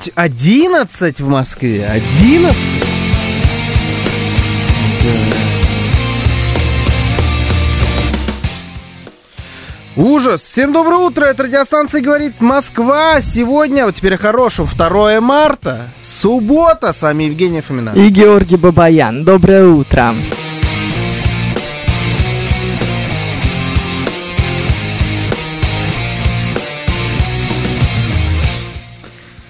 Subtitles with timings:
[0.00, 1.86] Девять, одиннадцать в Москве.
[1.86, 2.56] Одиннадцать?
[9.96, 10.42] Ужас!
[10.42, 11.24] Всем доброе утро!
[11.24, 13.20] Это радиостанция «Говорит Москва».
[13.20, 16.92] Сегодня, вот теперь о хорошем, 2 марта, суббота.
[16.92, 17.90] С вами Евгения Фомина.
[17.94, 19.24] И Георгий Бабаян.
[19.24, 20.14] Доброе утро.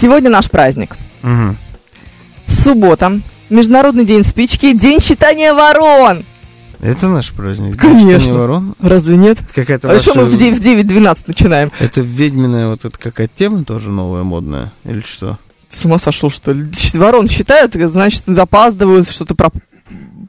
[0.00, 0.96] Сегодня наш праздник.
[1.22, 1.56] Угу.
[2.46, 3.20] Суббота.
[3.50, 4.72] Международный день спички.
[4.72, 6.24] День считания ворон.
[6.80, 7.76] Это наш праздник?
[7.80, 8.30] Конечно.
[8.30, 8.74] Не ворон?
[8.80, 9.38] Разве нет?
[9.52, 11.72] Какая-то А еще ваша- мы в 9 в 9-12 начинаем.
[11.80, 14.72] Это ведьминая вот эта какая-то тема тоже новая, модная?
[14.84, 15.38] Или что?
[15.68, 16.66] С ума сошел, что ли?
[16.94, 19.34] Ворон считают, значит, запаздывают, что-то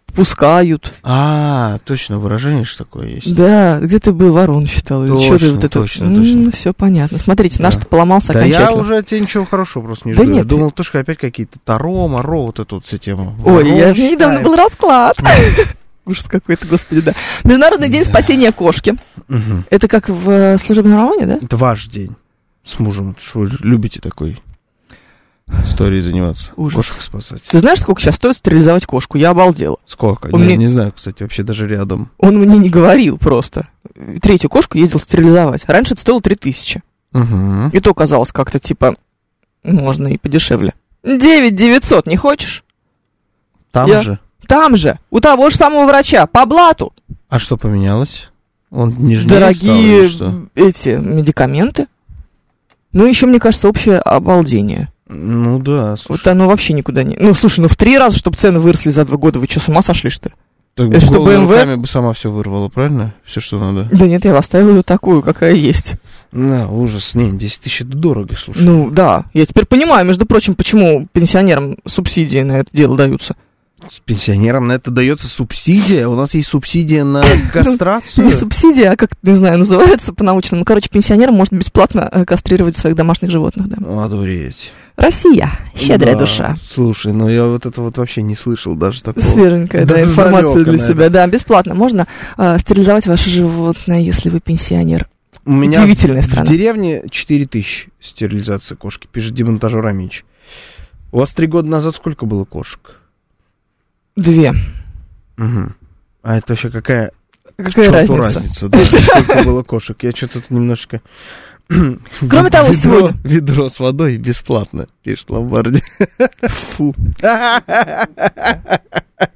[0.10, 0.94] пропускают.
[1.04, 3.34] А, точно, выражение же такое есть.
[3.34, 5.06] Да, где ты был, ворон считал?
[5.06, 5.70] Или что ты Точно, вот это?
[5.80, 6.52] точно, точно.
[6.52, 7.18] Все понятно.
[7.20, 7.64] Смотрите, Да.
[7.66, 8.82] наш-то поломался Да я окончательно.
[8.82, 10.32] уже от тебя ничего хорошего просто не Да жду.
[10.32, 13.36] Я нет, думал, что опять какие-то Таро, Моро, вот эту вот вся тема.
[13.46, 14.44] Ой, я, меня недавно считает.
[14.44, 15.18] был расклад.
[16.06, 17.14] Ужас какой-то, господи, да.
[17.44, 18.96] Международный день спасения кошки.
[19.70, 21.40] Это как в э, служебном романе, да?
[21.42, 22.16] Это ваш день
[22.66, 23.16] с мужем.
[23.22, 24.42] Что любите такой
[25.66, 26.52] историей заниматься?
[26.56, 26.86] Ужас.
[26.88, 27.44] Кошек спасать.
[27.44, 29.18] Ты знаешь, сколько сейчас стоит стерилизовать кошку?
[29.18, 29.78] Я обалдела.
[29.86, 30.28] Сколько?
[30.28, 32.10] Он Не, мне- не знаю, кстати, вообще даже рядом.
[32.18, 33.68] Он мне не говорил просто.
[34.22, 35.66] Третью кошку ездил стерилизовать.
[35.68, 36.82] Раньше это стоило 3000.
[37.14, 37.70] Угу.
[37.74, 38.96] И то казалось как-то типа
[39.64, 40.74] можно и подешевле.
[41.04, 42.64] 9 900 не хочешь?
[43.72, 44.20] Там Я- же.
[44.48, 46.92] Там же, у того же самого врача, по блату.
[47.30, 48.32] А что поменялось?
[48.72, 50.48] Он нежнее Дорогие стал что?
[50.56, 51.86] эти медикаменты.
[52.92, 54.89] Ну, еще, мне кажется, общее обалдение.
[55.10, 56.20] Ну да, слушай.
[56.20, 57.18] Вот оно вообще никуда не...
[57.20, 59.68] Ну, слушай, ну в три раза, чтобы цены выросли за два года, вы что, с
[59.68, 60.36] ума сошли, что ли?
[60.76, 61.42] Так это что, BMW?
[61.42, 63.14] руками бы сама все вырвала, правильно?
[63.26, 63.90] Все, что надо.
[63.92, 65.96] Да нет, я оставила ее такую, какая есть.
[66.32, 67.16] Да, ужас.
[67.16, 68.62] Не, 10 тысяч это дорого, слушай.
[68.62, 69.26] Ну, да.
[69.34, 73.36] Я теперь понимаю, между прочим, почему пенсионерам субсидии на это дело даются.
[73.90, 76.08] С пенсионерам на это дается субсидия.
[76.08, 78.26] У нас есть субсидия на кастрацию.
[78.26, 80.60] Не субсидия, а как, не знаю, называется по-научному.
[80.60, 84.04] Ну, короче, пенсионерам может бесплатно э, кастрировать своих домашних животных, да.
[84.04, 84.72] Одуреть.
[85.00, 86.20] Россия, щедрая Да.
[86.22, 86.58] душа.
[86.68, 89.24] Слушай, ну я вот это вот вообще не слышал даже такого.
[89.24, 91.10] Свеженькая, да, Да информация для себя.
[91.10, 91.74] Да, бесплатно.
[91.74, 92.06] Можно
[92.38, 95.08] э, стерилизовать ваше животное, если вы пенсионер.
[95.46, 96.46] У меня Удивительная в страна.
[96.46, 100.26] деревне 4 тысячи стерилизация кошки, пишет демонтажер Амич.
[101.12, 103.00] У вас три года назад сколько было кошек?
[104.16, 104.54] Две.
[105.38, 105.76] Мгм.
[106.22, 107.12] А это вообще какая
[107.58, 108.18] Какая разница?
[108.22, 108.68] разница?
[108.68, 109.98] Да, сколько было кошек?
[110.04, 111.02] Я что-то тут немножечко...
[111.70, 115.82] Кроме того, ведро, сегодня- Ведро с водой бесплатно, пишет Ломбарди.
[116.42, 116.96] Фу,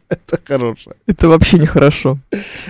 [0.10, 0.96] Это хорошее.
[1.08, 2.18] это вообще нехорошо.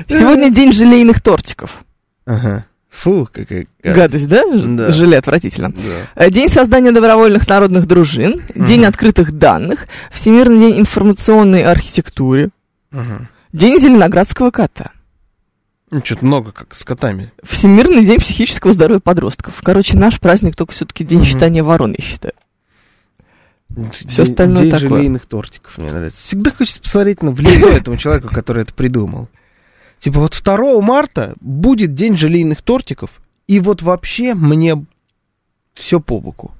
[0.07, 1.83] Сегодня день желейных тортиков.
[2.25, 2.65] Ага.
[2.89, 3.65] Фу, какая...
[3.83, 4.43] Гадость, да?
[4.55, 4.91] Ж- Да.
[4.91, 5.71] Желе отвратительно.
[5.71, 5.81] Да.
[6.25, 8.89] Э, День создания добровольных народных дружин, День Мгм.
[8.89, 12.49] открытых данных, Всемирный день информационной архитектуры,
[12.91, 13.27] Ага.
[13.51, 14.91] День зеленоградского кота,
[15.93, 17.31] Ну, что-то много как с котами.
[17.43, 19.61] Всемирный день психического здоровья подростков.
[19.63, 22.33] Короче, наш праздник только все-таки день считания ворон, я считаю.
[23.69, 24.89] День- остальное День такое.
[24.89, 26.23] желейных тортиков мне нравится.
[26.23, 29.29] Всегда хочется посмотреть на в лицо этому человеку, который это придумал.
[29.99, 34.83] Типа вот 2 марта будет день желейных тортиков, и вот вообще мне
[35.75, 36.51] все по боку.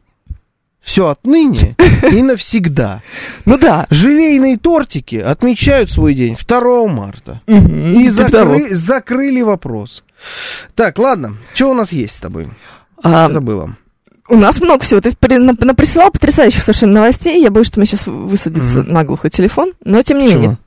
[0.84, 1.76] Все отныне
[2.12, 3.02] и навсегда.
[3.46, 3.88] Ну да.
[3.90, 7.40] Желейные тортики отмечают свой день 2 марта.
[7.48, 10.04] И закры- закрыли вопрос.
[10.76, 12.48] Так, ладно, что у нас есть с тобой?
[13.02, 13.76] А, Что было?
[14.30, 15.02] У нас много всего.
[15.02, 17.42] Ты при- на- наприсылал потрясающих совершенно новостей.
[17.42, 18.94] Я боюсь, что мне сейчас высадится Мгм.
[18.94, 19.74] наглухо телефон.
[19.84, 20.40] Но тем не Чего?
[20.42, 20.58] менее.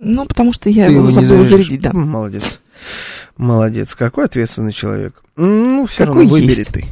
[0.00, 1.92] Ну, потому что я Ты его забыла зарядить, да.
[1.92, 2.60] Молодец.
[3.36, 5.22] Молодец, какой ответственный человек.
[5.36, 6.72] Ну, все Какой равно выбери есть.
[6.72, 6.86] ты.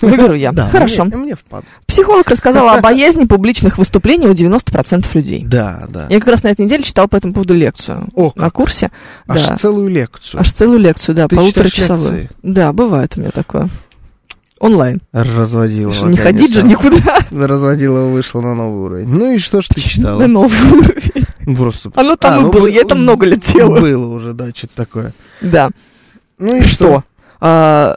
[0.00, 0.52] Выберу я.
[0.52, 1.04] Да, Хорошо.
[1.04, 1.68] Мне, мне впадло.
[1.86, 5.44] Психолог рассказала о боязни публичных выступлений у 90% людей.
[5.46, 6.06] Да, да.
[6.10, 8.90] Я как раз на этой неделе читала по этому поводу лекцию О, на курсе.
[9.28, 9.56] Аж да.
[9.56, 10.40] целую лекцию.
[10.40, 12.22] Аж целую лекцию, да, Ты полуторачасовую.
[12.22, 12.36] лекции?
[12.42, 13.68] Да, бывает у меня такое.
[14.60, 15.00] Онлайн.
[15.12, 15.92] Разводила.
[15.92, 16.96] Что, не ходить же никуда
[17.30, 19.08] Разводила вышла на новый уровень.
[19.08, 20.26] Ну и что ж ты на читала?
[20.26, 21.56] новый уровень.
[21.56, 21.90] Просто.
[21.94, 23.80] Оно там А, и ну, было, бы- я это много лет делаю.
[23.82, 25.12] Было уже, да, что-то такое.
[25.42, 25.68] Да.
[26.38, 27.04] Ну и Что?
[27.40, 27.96] А,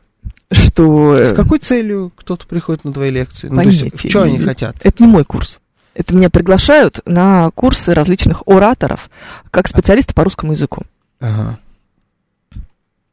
[0.52, 1.16] Что...
[1.26, 3.48] С э, какой целью кто-то приходит на твои лекции?
[3.48, 4.76] Ну, то Понятия есть, что они хотят?
[4.82, 5.60] Это не мой курс.
[5.94, 9.10] Это меня приглашают на курсы различных ораторов
[9.50, 10.84] как специалиста по русскому языку.
[11.20, 11.58] Ага.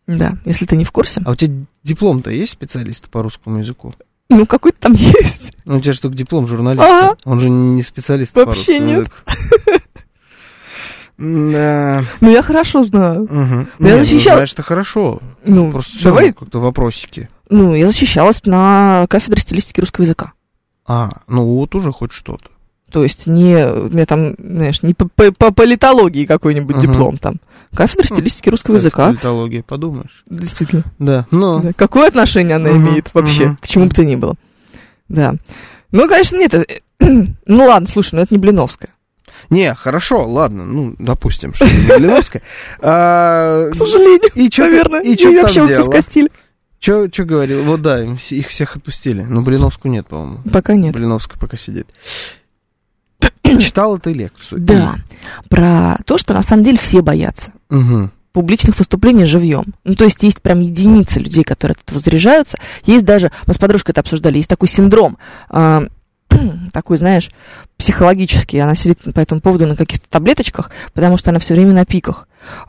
[0.07, 1.23] Да, если ты не в курсе.
[1.25, 3.93] А у тебя диплом-то есть специалиста по русскому языку?
[4.29, 5.53] Ну, какой-то там есть.
[5.65, 6.87] Ну, у тебя же только диплом журналиста.
[6.87, 7.17] Ага.
[7.25, 8.99] Он же не специалист по Вообще русскому нет.
[9.27, 9.81] языку.
[11.19, 12.05] Да.
[12.21, 13.23] Ну, я хорошо знаю.
[13.31, 13.69] Мгм.
[13.79, 15.21] Ну, я Не, защищала- знаешь, это хорошо.
[15.47, 16.33] Ну, Просто давай.
[16.33, 17.29] как-то вопросики.
[17.51, 20.33] Ну, я защищалась на кафедре стилистики русского языка.
[20.87, 22.47] А, ну вот уже хоть что-то.
[22.91, 23.55] То есть не,
[23.91, 26.81] меня там, знаешь, не по, по- по политологии какой-нибудь Мгм.
[26.93, 27.41] диплом там.
[27.75, 29.07] Кафедра Хм, стилистики русского языка.
[29.09, 30.23] Политология, подумаешь.
[30.29, 30.85] Действительно.
[30.99, 33.57] Да, ну, Да, Какое отношение она Мгм, имеет вообще мгм.
[33.57, 34.35] к чему бы то ни было?
[35.09, 35.35] Да.
[35.91, 36.55] Ну, конечно, нет.
[36.55, 36.65] э,
[37.47, 38.91] Ну ладно, слушай, ну это не Блиновская.
[39.51, 42.43] Не, хорошо, ладно, ну, допустим, что не Блиновская.
[42.81, 45.01] А, К сожалению, И чё, наверное.
[45.03, 45.93] и чё вообще вот все делала?
[45.93, 46.31] скостили.
[46.81, 47.63] Чё, чё говорил?
[47.65, 49.23] Вот да, их всех отпустили.
[49.23, 50.39] Но Блиновскую нет, по-моему.
[50.53, 50.93] Пока нет.
[50.95, 51.89] Блиновская пока сидит.
[53.61, 54.61] Читала ты лекцию?
[54.61, 54.97] Да,
[55.49, 58.11] про то, что на самом деле все боятся Угу.
[58.33, 59.75] публичных выступлений живьем.
[59.85, 62.59] Ну, то есть есть прям единицы людей, которые от этого заряжаются.
[62.85, 65.19] Есть даже, мы с подружкой это обсуждали, есть такой синдром,
[65.49, 65.85] а,
[66.73, 67.31] такой, знаешь,
[67.77, 68.59] психологический.
[68.59, 72.29] Она сидит по этому поводу на каких-то таблеточках, потому что она все время на пиках.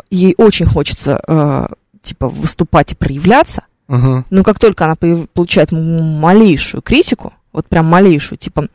[0.10, 1.68] Ей очень хочется, а,
[2.01, 4.25] типа, выступать и проявляться, Угу.
[4.30, 8.68] но как только она получает малейшую критику, вот прям малейшую, типа,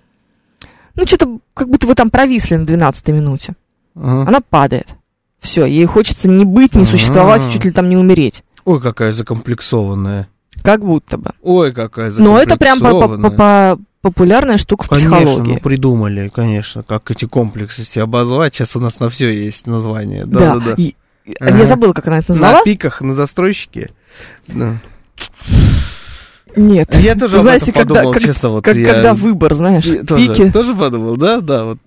[0.95, 3.55] ну, что-то как будто вы там провисли на 12 минуте,
[3.95, 4.95] она падает.
[5.41, 7.51] Все, ей хочется не быть, не существовать, А.
[7.51, 8.45] чуть ли там не умереть.
[8.65, 10.29] Ой, какая закомплексованная.
[10.63, 11.31] Как будто бы.
[11.43, 13.31] Ой, какая Но это прям по- по- закомплексованная.
[13.31, 15.53] по- по- популярная штука в Конечно, психологии.
[15.55, 18.55] ну придумали, конечно, как эти комплексы все обозвать.
[18.55, 20.25] Сейчас у нас на все есть название.
[20.27, 20.75] да, Да, да, да.
[20.77, 20.95] и-
[21.39, 21.59] Ага.
[21.59, 22.59] Я забыла, как она это назвала.
[22.59, 23.91] На пиках, на застройщике.
[24.49, 24.77] Да.
[26.57, 26.93] Нет.
[26.97, 28.49] Я тоже об Знаете, этом когда, подумал, как- честно.
[28.49, 30.51] Вот как- я- когда выбор, знаешь, я тоже, пики.
[30.51, 31.79] тоже подумал, да, да, вот.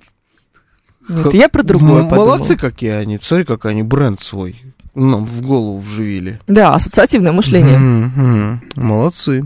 [1.10, 2.36] Нет, я про другое М- подумала.
[2.38, 4.62] Молодцы какие они, смотри, как они бренд свой
[4.96, 6.40] нам в голову вживили.
[6.48, 8.62] Да, ассоциативное мышление.
[8.76, 9.46] Молодцы.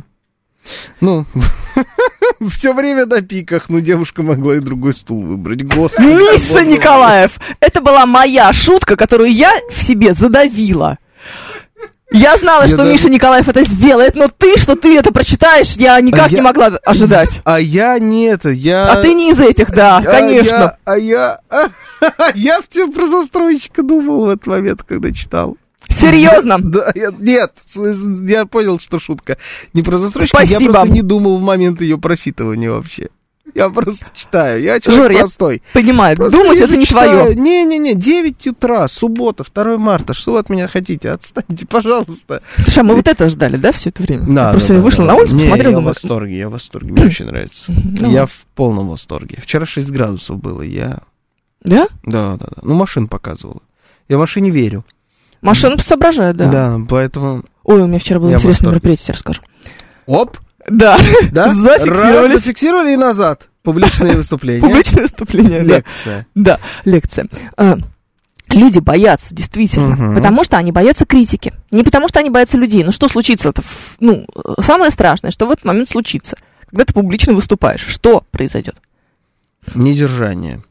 [1.01, 1.25] Ну,
[2.51, 5.63] все время на пиках, но девушка могла и другой стул выбрать.
[5.63, 6.65] Господи, Миша.
[6.65, 10.97] Николаев, это была моя шутка, которую я в себе задавила.
[12.09, 15.73] Я знала, Я что да- Миша Николаев это сделает, но ты, что ты это прочитаешь,
[15.73, 17.41] я никак я- не могла ожидать.
[17.43, 18.85] А я не это, я...
[18.85, 20.55] А ты не из этих, да, а конечно.
[20.55, 21.39] я- А я...
[21.99, 25.57] А я все про застройщика думал в этот момент, когда читал.
[26.01, 26.57] Серьезно?
[26.59, 27.53] Да, я- нет,
[28.27, 29.37] я понял, что шутка.
[29.73, 30.73] Не про застройщика, я Спасибо.
[30.73, 33.09] просто не думал в момент ее просчитывания вообще.
[33.55, 35.63] Я просто читаю, я человек Жор, я простой.
[35.73, 37.19] Понимаю, Просто думать я это не читаю.
[37.21, 37.35] твое.
[37.35, 41.09] Не-не-не, 9 утра, суббота, 2 марта, что вы от меня хотите?
[41.11, 42.43] Отстаньте, пожалуйста.
[42.57, 44.25] Слушай, а мы вот это ждали, да, все это время?
[44.27, 45.11] Да, я просто да, сегодня да, вышла да.
[45.11, 47.73] на улицу, Не, посмотрела, я в восторге, я в восторге, мне очень нравится.
[47.99, 49.39] ну Я в полном восторге.
[49.41, 50.99] Вчера 6 градусов было, я...
[51.63, 51.87] да?
[52.03, 52.61] Да, да, да.
[52.63, 53.61] Ну, машин показывала.
[54.09, 54.85] Я машине верю.
[55.41, 56.47] Машина соображает, да.
[56.51, 57.43] Да, поэтому...
[57.63, 59.41] Ой, у меня вчера было Я интересное мероприятие, тебе расскажу.
[60.05, 60.37] Оп!
[60.69, 60.97] Да,
[61.31, 61.47] Да?
[61.53, 62.31] Зафиксировались.
[62.33, 63.47] Раз, зафиксировали и назад.
[63.63, 64.61] Публичные выступления.
[64.61, 65.77] публичное выступление, да.
[65.77, 66.27] Лекция.
[66.35, 67.27] Да, лекция.
[67.57, 67.77] А,
[68.49, 70.15] Люди боятся, действительно, Мгм.
[70.15, 71.51] потому что они боятся критики.
[71.69, 72.81] Не потому что они боятся людей.
[72.85, 73.61] Ну что случится-то?
[73.99, 74.25] Ну,
[74.61, 76.37] самое страшное, что в этот момент случится.
[76.69, 78.75] Когда ты публично выступаешь, что произойдет?
[79.75, 80.63] Недержание.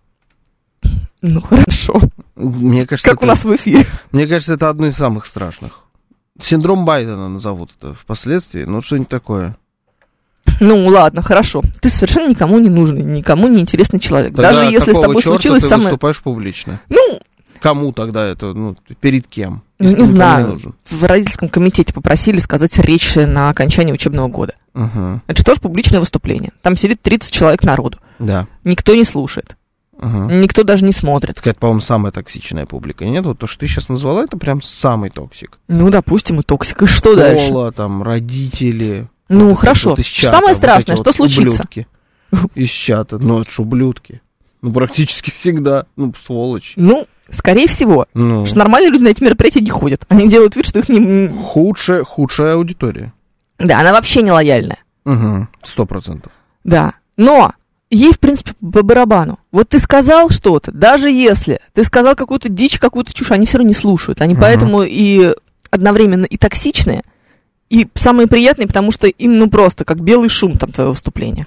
[1.29, 2.01] Ну, хорошо.
[2.37, 3.87] Мне кажется, Как у это- нас в эфире.
[4.13, 5.81] Мне кажется, это одно из самых страшных.
[6.41, 8.65] Синдром Байдена назовут это впоследствии.
[8.65, 9.57] Ну, что-нибудь такое.
[10.61, 11.63] Ну, ладно, хорошо.
[11.81, 14.33] Ты совершенно никому не нужный, никому не интересный человек.
[14.35, 15.89] Тогда Даже если с тобой случилось ты самое...
[15.89, 16.81] выступаешь публично?
[16.89, 17.21] Ну,
[17.61, 18.53] Кому тогда это?
[18.53, 19.63] Ну, перед кем?
[19.79, 20.49] не Если никому знаю.
[20.49, 20.75] нужен.
[20.85, 24.55] В родительском комитете попросили сказать речь на окончании учебного года.
[24.75, 26.53] Ага, Это же тоже публичное выступление.
[26.63, 27.99] Там сидит 30 человек народу.
[28.19, 28.47] да.
[28.63, 29.57] Никто не слушает.
[29.99, 30.33] Ага.
[30.35, 31.39] Никто даже не смотрит.
[31.43, 33.05] Это, по-моему, самая токсичная публика.
[33.05, 35.59] Нет, вот то, что ты сейчас назвала, это прям самый токсик.
[35.69, 36.83] Ну, допустим, и токсик.
[36.83, 37.47] И что дальше?
[37.47, 39.09] Школа, там, родители.
[39.29, 39.91] Ну, Вот хорошо.
[39.91, 41.63] вот чата, Самое вот страшное, эти что вот случится?
[41.63, 41.87] ублюдки
[42.55, 43.19] Из чата.
[43.19, 44.21] Ну, это ж ублюдки.
[44.63, 45.87] Ну, практически всегда.
[45.97, 46.75] Ну, сволочь.
[46.77, 48.07] Ну, скорее всего.
[48.15, 50.05] Ну, Потому что нормальные люди на эти мероприятия не ходят.
[50.09, 51.29] Они делают вид, что их не...
[51.29, 53.13] худшая, худшая аудитория.
[53.59, 54.79] Да, она вообще не лояльная.
[55.05, 56.33] Угу, сто процентов.
[56.65, 56.95] Да.
[57.17, 57.53] Но
[57.91, 59.39] ей, в принципе, по барабану.
[59.53, 63.69] Вот ты сказал что-то, даже если ты сказал какую-то дичь, какую-то чушь, они все равно
[63.69, 64.21] не слушают.
[64.21, 64.43] Они Мгм.
[64.43, 65.35] поэтому и
[65.71, 67.03] одновременно и токсичные,
[67.71, 71.47] и самые приятные, потому что им, ну, просто как белый шум там твое выступление.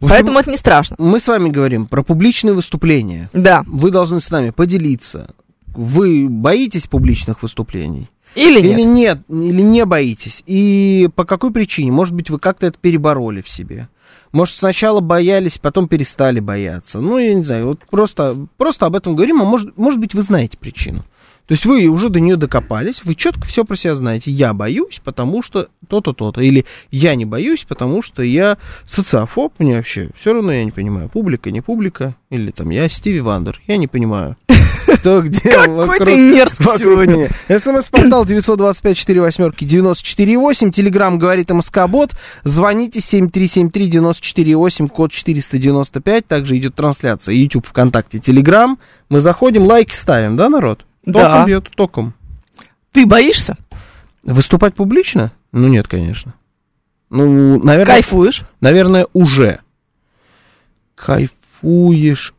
[0.00, 0.96] В общем, Поэтому это не страшно.
[0.98, 3.28] Мы с вами говорим про публичные выступления.
[3.32, 3.62] Да.
[3.66, 5.34] Вы должны с нами поделиться.
[5.66, 8.08] Вы боитесь публичных выступлений?
[8.34, 8.86] Или Или нет?
[8.86, 10.42] нет, или не боитесь.
[10.46, 11.92] И по какой причине?
[11.92, 13.88] Может быть, вы как-то это перебороли в себе.
[14.34, 16.98] Может, сначала боялись, потом перестали бояться.
[16.98, 20.22] Ну, я не знаю, вот просто, просто об этом говорим, а может, может быть, вы
[20.22, 21.04] знаете причину.
[21.46, 24.30] То есть вы уже до нее докопались, вы четко все про себя знаете.
[24.30, 26.40] Я боюсь, потому что то-то, то-то.
[26.40, 31.10] Или я не боюсь, потому что я социофоб, мне вообще все равно я не понимаю,
[31.10, 32.14] публика, не публика.
[32.30, 34.36] Или там я Стиви Вандер, я не понимаю.
[34.86, 37.28] Кто где Какой ты мерзкий сегодня.
[37.48, 40.70] СМС-портал 925 4 восьмерки 94,8.
[40.70, 42.12] Телеграмм говорит МСК-бот.
[42.44, 46.26] Звоните 7373 94,8, код 495.
[46.26, 48.78] Также идет трансляция YouTube, ВКонтакте, Телеграм.
[49.10, 50.84] Мы заходим, лайки ставим, да, народ?
[51.04, 51.44] Током Да.
[51.46, 52.14] бьет, током.
[52.92, 53.56] Ты боишься?
[54.22, 55.32] Выступать публично?
[55.52, 56.34] Ну, нет, конечно.
[57.10, 58.42] Ну, наверное, Кайфуешь?
[58.60, 59.60] наверное уже.
[60.94, 62.34] Кайфуешь.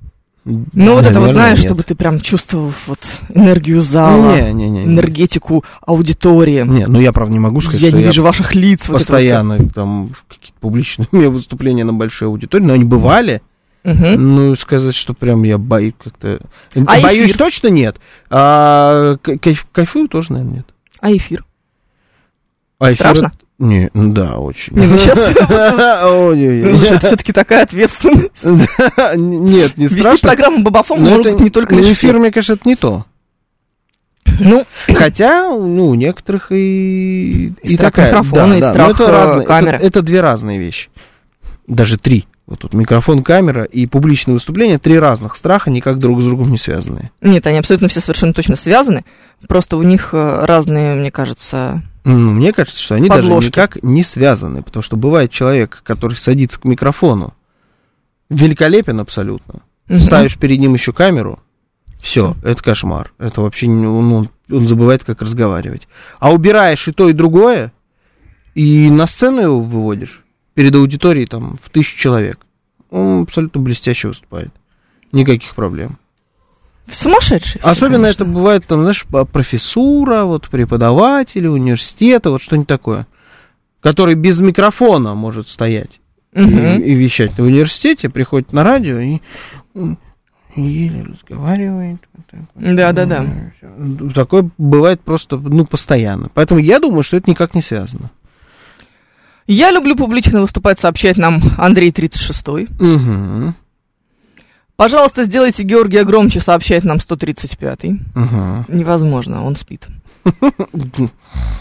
[0.45, 1.65] Ну, вот это вот, знаешь, нет.
[1.67, 4.83] чтобы ты прям чувствовал вот энергию зала, Не, не, не, не.
[4.85, 6.61] энергетику аудитории.
[6.63, 8.83] Не, ну я, правда, не могу сказать, я что не я вижу ваших лиц.
[8.83, 13.41] это вот постоянно там какие-то публичные у меня выступления на большой аудитории, но они бывали.
[13.85, 14.35] Мгм.
[14.35, 16.39] Ну, сказать, что прям я боюсь как-то...
[16.73, 17.37] А боюсь эфир?
[17.37, 17.97] точно нет.
[18.29, 20.65] А кайф- кайфую тоже, наверное, нет.
[21.01, 21.45] А эфир?
[22.79, 23.31] А эфир Страшно?
[23.59, 24.75] Не, ну да, очень.
[24.75, 24.95] Не, ну
[26.29, 26.71] Ой-ой-ой.
[26.71, 28.43] Ну, все-таки такая ответственность.
[29.15, 30.27] Нет, не Вести страшно.
[30.27, 33.05] программу Бабафом может быть не только лишь эфир, мне кажется, это не то.
[34.39, 39.45] Ну, Хотя, ну, у некоторых и, И страх микрофона, и но страх, это э, разные,
[39.45, 39.85] это-.
[39.85, 40.89] Это, две разные вещи.
[41.67, 42.25] Даже три.
[42.47, 44.77] Вот тут микрофон, камера и публичное выступление.
[44.77, 47.11] Три разных страха, никак друг с другом не связанные.
[47.21, 49.03] нет, они абсолютно все совершенно точно связаны.
[49.47, 51.81] Просто у них э, разные, мне кажется...
[52.03, 53.47] Ну, мне кажется, что они даже Подложки.
[53.47, 54.61] никак не связаны.
[54.61, 57.33] Потому что бывает человек, который садится к микрофону,
[58.29, 59.61] великолепен абсолютно.
[59.87, 59.99] мгм.
[59.99, 61.39] Ставишь перед ним еще камеру,
[61.99, 63.11] все, это кошмар.
[63.17, 65.87] Это вообще, ну, он забывает, как разговаривать.
[66.19, 67.73] А убираешь и то, и другое,
[68.53, 70.24] и на сцену его выводишь
[70.55, 72.39] перед аудиторией там в тысячу человек.
[72.89, 74.51] Он абсолютно блестяще выступает.
[75.11, 75.97] Никаких проблем.
[76.89, 78.23] Сумасшедшие все, Особенно конечно.
[78.23, 83.07] это бывает, там, знаешь, профессура, вот преподаватели университета, вот что-нибудь такое,
[83.81, 85.99] который без микрофона может стоять
[86.33, 86.81] и, Мгм.
[86.83, 89.19] и вещать на университете, приходит на радио и
[90.55, 91.97] еле разговаривает.
[92.13, 92.75] вот так вот.
[92.75, 93.25] Да-да-да.
[93.57, 94.09] Всё.
[94.13, 96.29] Такое бывает просто, ну, постоянно.
[96.33, 98.11] Поэтому я думаю, что это никак не связано.
[99.47, 103.53] Я люблю публично выступать, сообщает нам Андрей 36 Угу,
[104.75, 107.93] Пожалуйста, сделайте Георгия громче, сообщает нам 135-й.
[107.93, 108.65] угу.
[108.67, 109.87] Невозможно, он спит.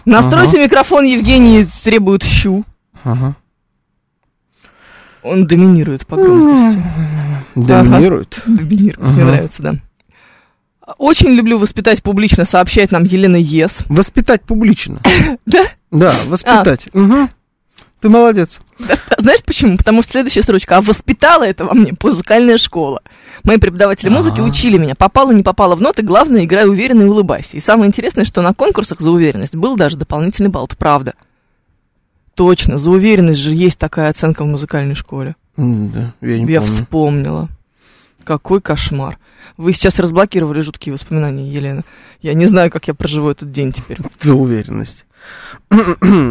[0.05, 2.65] Настройте микрофон, Евгений требует щу.
[5.23, 6.83] Он доминирует по громкости.
[7.55, 8.43] Доминирует.
[8.47, 9.75] Доминирует, мне нравится, да.
[10.99, 13.85] Очень люблю воспитать публично, сообщает нам Елена Ес.
[13.89, 15.01] Воспитать публично.
[15.47, 15.65] Да?
[15.91, 16.89] Да, воспитать.
[16.93, 17.31] Мгм.
[18.05, 18.61] Ты молодец.
[19.17, 19.79] Знаешь почему?
[19.79, 20.77] Потому что следующая строчка.
[20.77, 23.01] А воспитала это во мне музыкальная школа.
[23.45, 24.95] Мои преподаватели музыки учили меня.
[24.95, 27.57] Попала, не попала в ноты, главное, играй уверенно и улыбайся.
[27.57, 30.67] И самое интересное, что на конкурсах за уверенность был даже дополнительный балл.
[30.67, 31.15] Это правда.
[32.35, 35.35] Точно, за уверенность же есть такая оценка в музыкальной школе.
[35.57, 36.75] Да, я не Я помню.
[36.75, 37.49] вспомнила.
[38.23, 39.19] Какой кошмар.
[39.57, 41.85] Вы сейчас разблокировали жуткие воспоминания, Елена.
[42.21, 43.97] Я не знаю, как я проживу этот день теперь.
[44.21, 45.07] За уверенность.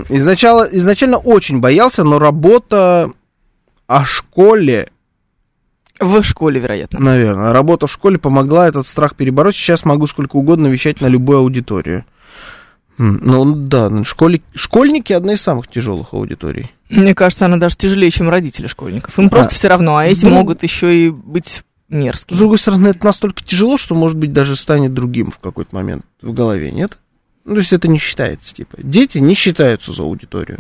[0.10, 3.12] Изначально, изначально очень боялся, но работа
[3.88, 4.90] о школе,
[6.00, 7.00] В школе, вероятно.
[7.00, 9.56] наверное, работа в школе помогла этот страх перебороть.
[9.56, 12.06] Сейчас могу сколько угодно вещать на любую аудиторию.
[12.98, 16.72] Ну да, ну, школе, школьники одна из самых тяжелых аудиторий.
[16.90, 19.18] Мне кажется, она даже тяжелее, чем родители школьников.
[19.18, 22.38] Им А, просто все равно, а с эти друг- могут еще и быть С мерзкими.
[22.38, 26.34] другой стороны, это настолько тяжело, что, может быть, даже станет другим в какой-то момент в
[26.34, 27.00] голове, нет?
[27.46, 28.78] Ну, то есть это не считается, типа.
[28.82, 30.60] Дети не считаются за аудиторию.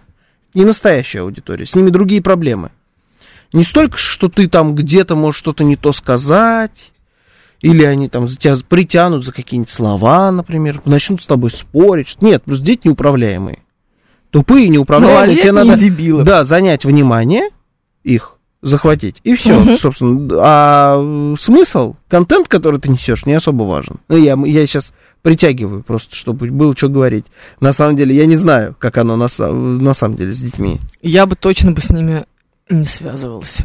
[0.54, 2.72] Не настоящая аудитория, с ними другие проблемы.
[3.54, 6.92] Не столько, что ты там где-то можешь что-то не то сказать,
[7.62, 12.18] или они там тебя притянут за какие-нибудь слова, например, начнут с тобой спорить.
[12.22, 13.60] Нет, просто дети неуправляемые.
[14.32, 15.38] Тупые, неуправляемые.
[15.38, 16.24] Тебе надо дебилы.
[16.24, 17.50] да, занять внимание
[18.04, 19.18] их захватить.
[19.24, 19.78] И все, Мгм.
[19.78, 20.36] собственно.
[20.42, 23.98] А э, смысл, контент, который ты несешь, не особо важен.
[24.08, 24.92] Ну, я, я сейчас
[25.24, 27.26] притягиваю просто, чтобы было что говорить.
[27.60, 30.80] На самом деле, я не знаю, как оно на, на самом деле с детьми.
[31.02, 32.26] Я бы точно бы с ними
[32.70, 33.64] не связывалась.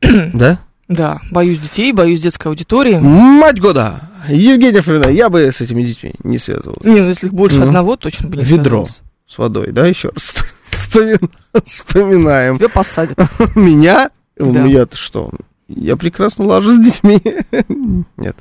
[0.34, 0.58] Да?
[0.88, 2.98] Да, боюсь детей, боюсь детской аудитории.
[2.98, 4.00] Мать года!
[4.28, 6.88] Евгения Фомина, я бы с этими детьми не связывался.
[6.88, 8.86] Не, ну если их больше Ну, одного, точно бы не ведро.
[9.28, 10.32] С водой, да, еще раз?
[10.70, 11.30] Вспомин-
[11.64, 12.56] Вспоминаем.
[12.56, 13.16] Тебя посадят.
[13.54, 14.10] Меня?
[14.36, 14.64] Да.
[14.64, 15.30] Я-то что?
[15.76, 17.20] Я прекрасно лажу с детьми.
[18.16, 18.36] Нет.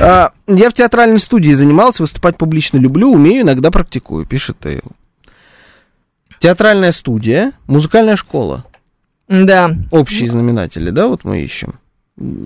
[0.00, 4.82] А, я в театральной студии занимался, выступать публично люблю, умею, иногда практикую, пишет Тейл.
[6.38, 8.64] Театральная студия, музыкальная школа.
[9.28, 11.74] Да, Общие знаменатели, да, вот мы ищем.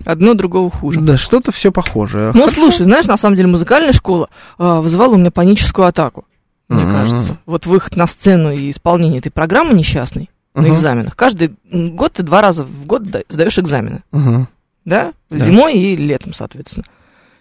[0.05, 1.01] одно другого хуже.
[1.01, 2.33] Да, что-то все похожее.
[2.33, 2.55] Ну, Хорошо.
[2.55, 6.25] слушай, знаешь, на самом деле музыкальная школа а, вызывала у меня паническую атаку,
[6.69, 6.93] мне Мгм.
[6.93, 7.37] кажется.
[7.47, 10.75] Вот выход на сцену и исполнение этой программы несчастной на Мгм.
[10.77, 11.15] экзаменах.
[11.17, 14.49] Каждый год ты два раза в год да- сдаешь экзамены, Мгм.
[14.85, 15.13] да?
[15.31, 15.45] Да.
[15.45, 16.85] Зимой и летом, соответственно.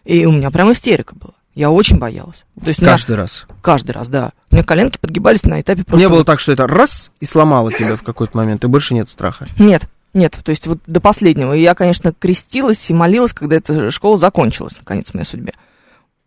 [0.04, 1.34] И у меня прям истерика была.
[1.56, 2.44] Я очень боялась.
[2.62, 3.46] То есть Каждый раз.
[3.62, 4.32] каждый раз, да.
[4.52, 6.06] У меня коленки подгибались на этапе просто...
[6.06, 9.10] Не было так, что это раз и сломало тебя в какой-то момент, и больше нет
[9.10, 9.48] страха.
[9.58, 11.54] Нет, нет, то есть вот до последнего.
[11.56, 15.54] И я, конечно, крестилась и молилась, когда эта школа закончилась, наконец, в моей судьбе.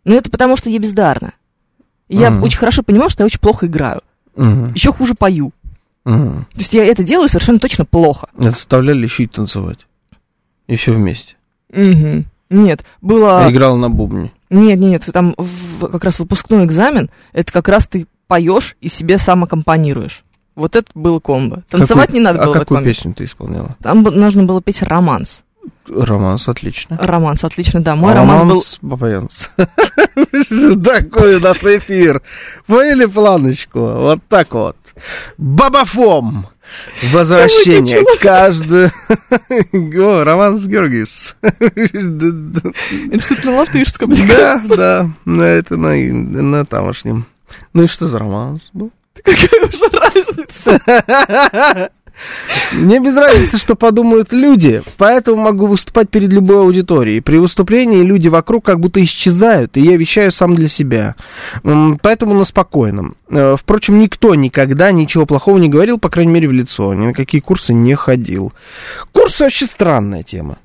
[0.03, 1.33] Но это потому, что я бездарна.
[2.07, 2.43] Я Мгм.
[2.43, 4.01] очень хорошо понимаю, что я очень плохо играю.
[4.35, 4.73] Мгм.
[4.73, 5.51] Еще хуже пою.
[6.05, 6.45] Мгм.
[6.53, 8.27] То есть я это делаю совершенно точно плохо.
[8.37, 9.79] Заставляли еще и танцевать.
[10.67, 11.35] И все вместе.
[11.73, 12.25] Мгм.
[12.49, 13.43] Нет, было...
[13.43, 14.31] Я играл на бубне.
[14.49, 18.89] Нет, нет, нет, там в- как раз выпускной экзамен, это как раз ты поешь и
[18.89, 20.23] себе сам аккомпанируешь.
[20.55, 21.63] Вот это было комбо.
[21.69, 23.77] Танцевать Какую- не надо а было этот какую песню ты исполняла?
[23.81, 25.43] Там нужно было петь романс.
[25.87, 26.97] Романс, отлично.
[27.01, 27.95] Романс, отлично, да.
[27.95, 28.89] Мой романс был...
[28.89, 29.49] Папаянс.
[29.55, 32.21] Такой у нас эфир.
[32.67, 33.79] Поняли планочку?
[33.79, 34.77] Вот так вот.
[35.37, 36.47] Бабафом.
[37.11, 38.03] Возвращение.
[38.21, 38.87] Каждый...
[39.99, 41.35] О, Роман Георгиевс.
[41.41, 44.09] Это что-то на латышском.
[44.09, 45.09] мне Да, да.
[45.25, 47.25] На это на, на тамошнем.
[47.73, 48.91] Ну и что за романс был?
[49.23, 51.89] Какая уже разница?
[52.73, 57.21] Мне без разницы, что подумают люди, поэтому могу выступать перед любой аудиторией.
[57.21, 61.15] При выступлении люди вокруг как будто исчезают, и я вещаю сам для себя.
[62.01, 63.15] Поэтому на спокойном.
[63.29, 66.93] Э, Впрочем, никто никогда ничего плохого не говорил, по крайней мере, в лицо.
[66.93, 68.53] Ни на какие курсы не ходил.
[69.11, 70.57] Курсы вообще странная тема.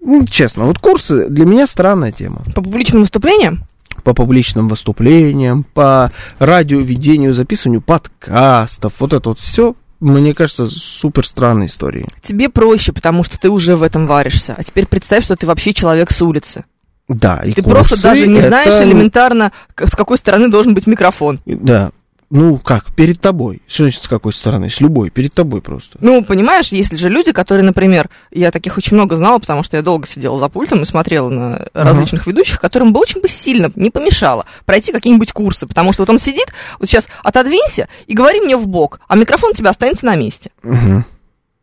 [0.00, 2.42] Ну, честно, вот курсы для меня странная тема.
[2.54, 3.64] По публичным выступлениям?
[4.04, 11.68] По публичным выступлениям, по радиоведению, записыванию подкастов, вот это вот все, мне кажется, супер странные
[11.68, 12.06] истории.
[12.22, 14.54] Тебе проще, потому что ты уже в этом варишься.
[14.56, 16.64] А теперь представь, что ты вообще человек с улицы.
[17.08, 20.86] Да, и Ты курсы просто даже не это- знаешь элементарно, с какой стороны должен быть
[20.88, 21.40] микрофон.
[21.46, 21.92] Да.
[22.28, 23.62] Ну, как, перед тобой.
[23.68, 24.68] Что значит с какой стороны?
[24.68, 25.96] С любой, перед тобой просто.
[26.00, 29.82] Ну, понимаешь, есть же люди, которые, например, я таких очень много знала, потому что я
[29.82, 33.90] долго сидела за пультом и смотрела на различных ведущих, которым бы очень бы сильно не
[33.90, 36.46] помешало пройти какие-нибудь курсы, потому что вот он сидит,
[36.80, 40.50] вот сейчас отодвинься и говори мне в бок, а микрофон у тебя останется на месте.
[40.64, 41.04] Мгм.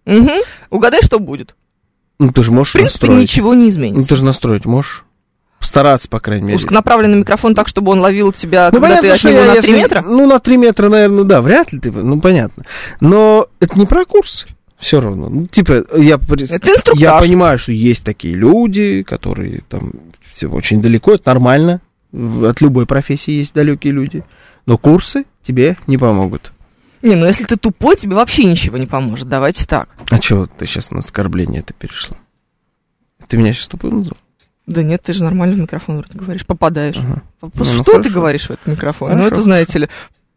[0.06, 0.32] Угу.
[0.70, 1.56] Угадай, что будет.
[2.20, 3.22] Ну, ты же можешь В принципе, настроить.
[3.24, 4.08] ничего не Ну, изменится.
[4.10, 5.04] ты же настроить можешь.
[5.64, 6.58] Стараться, по крайней мере.
[6.58, 9.46] Узконаправленный микрофон так, чтобы он ловил тебя, Ну, когда ты понятно, от что него я,
[9.48, 10.02] на если- 3 метра.
[10.02, 12.64] Ну, на 3 метра, наверное, да, вряд ли ты, ну, понятно.
[13.00, 14.48] Но это не про курсы.
[14.78, 15.30] Все равно.
[15.30, 17.00] Ну, типа, я, Это инструктаж.
[17.00, 19.94] я понимаю, что есть такие люди, которые там
[20.34, 21.80] все очень далеко, это нормально.
[22.14, 24.24] От любой профессии есть далекие люди.
[24.66, 26.52] Но курсы тебе не помогут.
[27.02, 29.28] Не, ну если ты тупой, тебе вообще ничего не поможет.
[29.28, 29.90] Давайте так.
[30.10, 32.18] А чего ты сейчас на оскорбление это перешла?
[33.28, 34.18] Ты меня сейчас тупым назвал?
[34.68, 36.96] Да нет, ты же нормально в микрофон вроде говоришь, попадаешь.
[36.98, 37.22] Ага.
[37.42, 38.04] Вопрос, Не, ну что хорошо.
[38.04, 39.10] ты говоришь в этот микрофон?
[39.12, 39.34] ну, Хорошо.
[39.34, 39.88] это, знаете ли,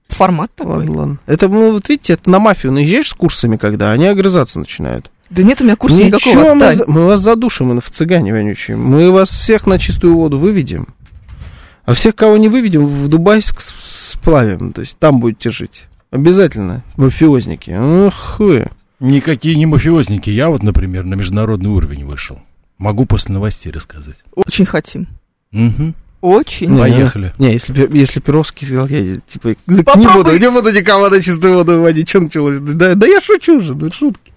[0.08, 0.78] формат такой.
[0.78, 1.18] Ладно, ладно.
[1.26, 5.10] Это, ну, вот видите, это на мафию наезжаешь с курсами, когда они огрызаться начинают.
[5.30, 6.76] Да нет у меня курса Ничего, никакого, мы, отстань.
[6.76, 8.76] за- мы вас задушим, мы в цыгане вонючие.
[8.76, 10.88] Мы вас всех на чистую воду выведем.
[11.84, 13.72] А всех, кого не выведем, в Дубайск с-
[14.12, 14.72] сплавим.
[14.72, 15.84] То есть там будете жить.
[16.10, 17.70] Обязательно, мафиозники.
[18.06, 18.66] Ох вы.
[18.98, 20.30] Никакие не мафиозники.
[20.30, 22.38] Я вот, например, на международный уровень вышел.
[22.78, 24.16] Могу после новостей рассказать.
[24.34, 25.06] Очень хотим.
[25.52, 25.94] Мгм.
[26.20, 26.70] Очень.
[26.70, 27.32] Не, Поехали.
[27.38, 31.22] Не, если, Пе- если Перовский сказал, я типа, так не буду, не буду никого на
[31.22, 32.08] чистую воду выводить.
[32.08, 32.58] Что началось?
[32.60, 34.32] Да, да я шучу же, ну шутки.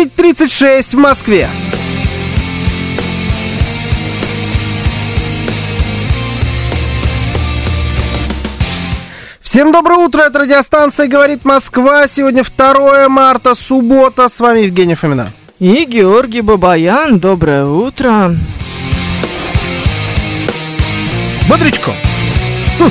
[0.00, 1.46] Девять тридцать шесть в Москве.
[9.42, 12.08] Всем доброе утро, это радиостанция «Говорит Москва».
[12.08, 14.30] Сегодня 2 марта, суббота.
[14.30, 15.34] С вами Евгений Фомина.
[15.58, 18.34] И Георгий Бабаян, доброе утро.
[21.46, 21.90] Бодрячко.
[22.78, 22.90] Хм.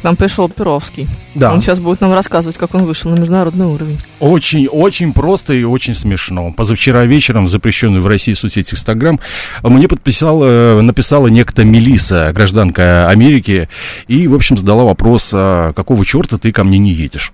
[0.00, 1.08] К нам пришел Перовский.
[1.34, 1.52] Да.
[1.52, 3.98] Он сейчас будет нам рассказывать, как он вышел на международный уровень.
[4.20, 6.52] Очень, очень просто и очень смешно.
[6.52, 9.18] Позавчера вечером в запрещенную в России соцсеть Инстаграм
[9.62, 13.68] мне подписала, написала некто Мелиса, гражданка Америки,
[14.06, 17.32] и, в общем, задала вопрос, а какого черта ты ко мне не едешь?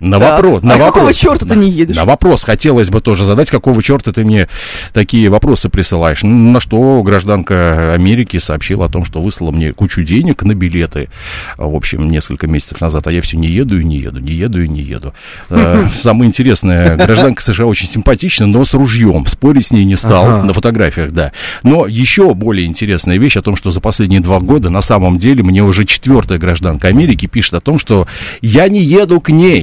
[0.00, 0.30] На Так.
[0.36, 0.92] вопрос, на а вопрос.
[0.94, 1.96] какого черта ты не едешь?
[1.96, 4.48] На вопрос хотелось бы тоже задать, какого черта ты мне
[4.94, 6.22] такие вопросы присылаешь.
[6.22, 11.10] На что гражданка Америки сообщила о том, что выслала мне кучу денег на билеты,
[11.58, 14.32] а, в общем, несколько месяцев назад, а я все не еду и не еду, не
[14.32, 15.12] еду и не еду.
[15.50, 19.26] Э, Самое интересное, гражданка США очень симпатична, но с ружьем.
[19.26, 20.42] Спорить с ней не стал, Ага.
[20.44, 21.32] на фотографиях, да.
[21.62, 25.42] Но еще более интересная вещь о том, что за последние два года на самом деле
[25.42, 28.06] мне уже четвертая гражданка Америки пишет о том, что
[28.40, 29.57] я не еду к ней.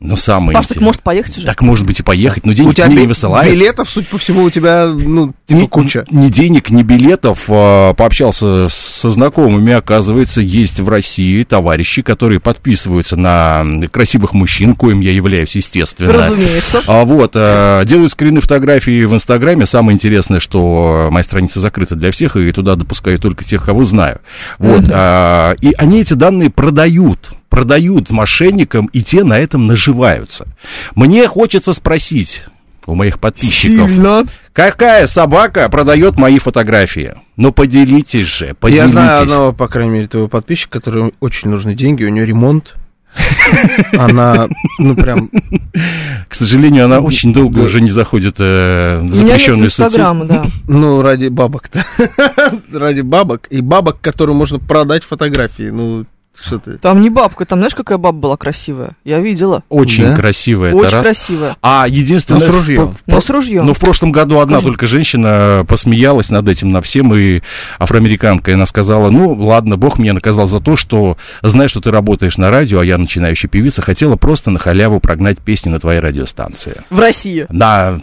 [0.00, 1.46] Но самое Паш, так может поехать уже?
[1.48, 3.52] так может быть и поехать, но У денег тебя мне не высылают.
[3.52, 6.04] билетов, судя по всему, у тебя, ну, типа Ни, куча.
[6.12, 7.46] ни денег, ни билетов.
[7.48, 9.72] а, Пообщался со знакомыми.
[9.72, 16.12] Оказывается, есть в России товарищи, которые подписываются на красивых мужчин, коим я являюсь, естественно.
[16.12, 16.80] Разумеется.
[16.86, 19.66] А вот, а, делают скрины фотографии в Инстаграме.
[19.66, 24.20] Самое интересное, что моя страница закрыта для всех, и туда допускаю только тех, кого знаю.
[24.58, 30.46] Вот, а, и они эти данные продают продают мошенникам, и те на этом наживаются.
[30.94, 32.44] Мне хочется спросить
[32.86, 34.24] у моих подписчиков, Сильно.
[34.52, 37.16] какая собака продает мои фотографии?
[37.36, 38.84] Ну, поделитесь же, поделитесь.
[38.84, 42.76] Я знаю одного, по крайней мере, твоего подписчика, которому очень нужны деньги, у нее ремонт.
[43.98, 45.28] Она, ну, прям,
[46.28, 49.66] К сожалению, она очень долго уже не заходит э, в запрещенную.
[49.66, 50.44] Инстаграма, да.
[50.68, 51.84] ну, ради бабок-то.
[52.72, 53.48] Ради бабок.
[53.50, 55.70] И бабок, которым можно продать фотографии.
[55.70, 56.04] Ну,
[56.42, 56.78] что ты.
[56.78, 58.90] Там не бабка, там знаешь, какая баба была красивая?
[59.04, 59.62] Я видела.
[59.68, 60.16] Очень Да?
[60.16, 61.02] красивая, Очень раз.
[61.04, 61.56] красивая.
[61.62, 62.40] А единственное...
[62.46, 62.88] Но с ружьем.
[62.88, 63.66] в- в- Но с ружьем.
[63.66, 64.66] Ну, в прошлом году одна Скажи.
[64.68, 67.42] только женщина посмеялась над этим, на всем, и
[67.78, 71.90] афроамериканка, и она сказала, ну, ладно, Бог меня наказал за то, что, зная, что ты
[71.90, 76.00] работаешь на радио, а я начинающая певица, хотела просто на халяву прогнать песни на твоей
[76.00, 76.82] радиостанции.
[76.90, 77.46] В России.
[77.48, 77.98] Да,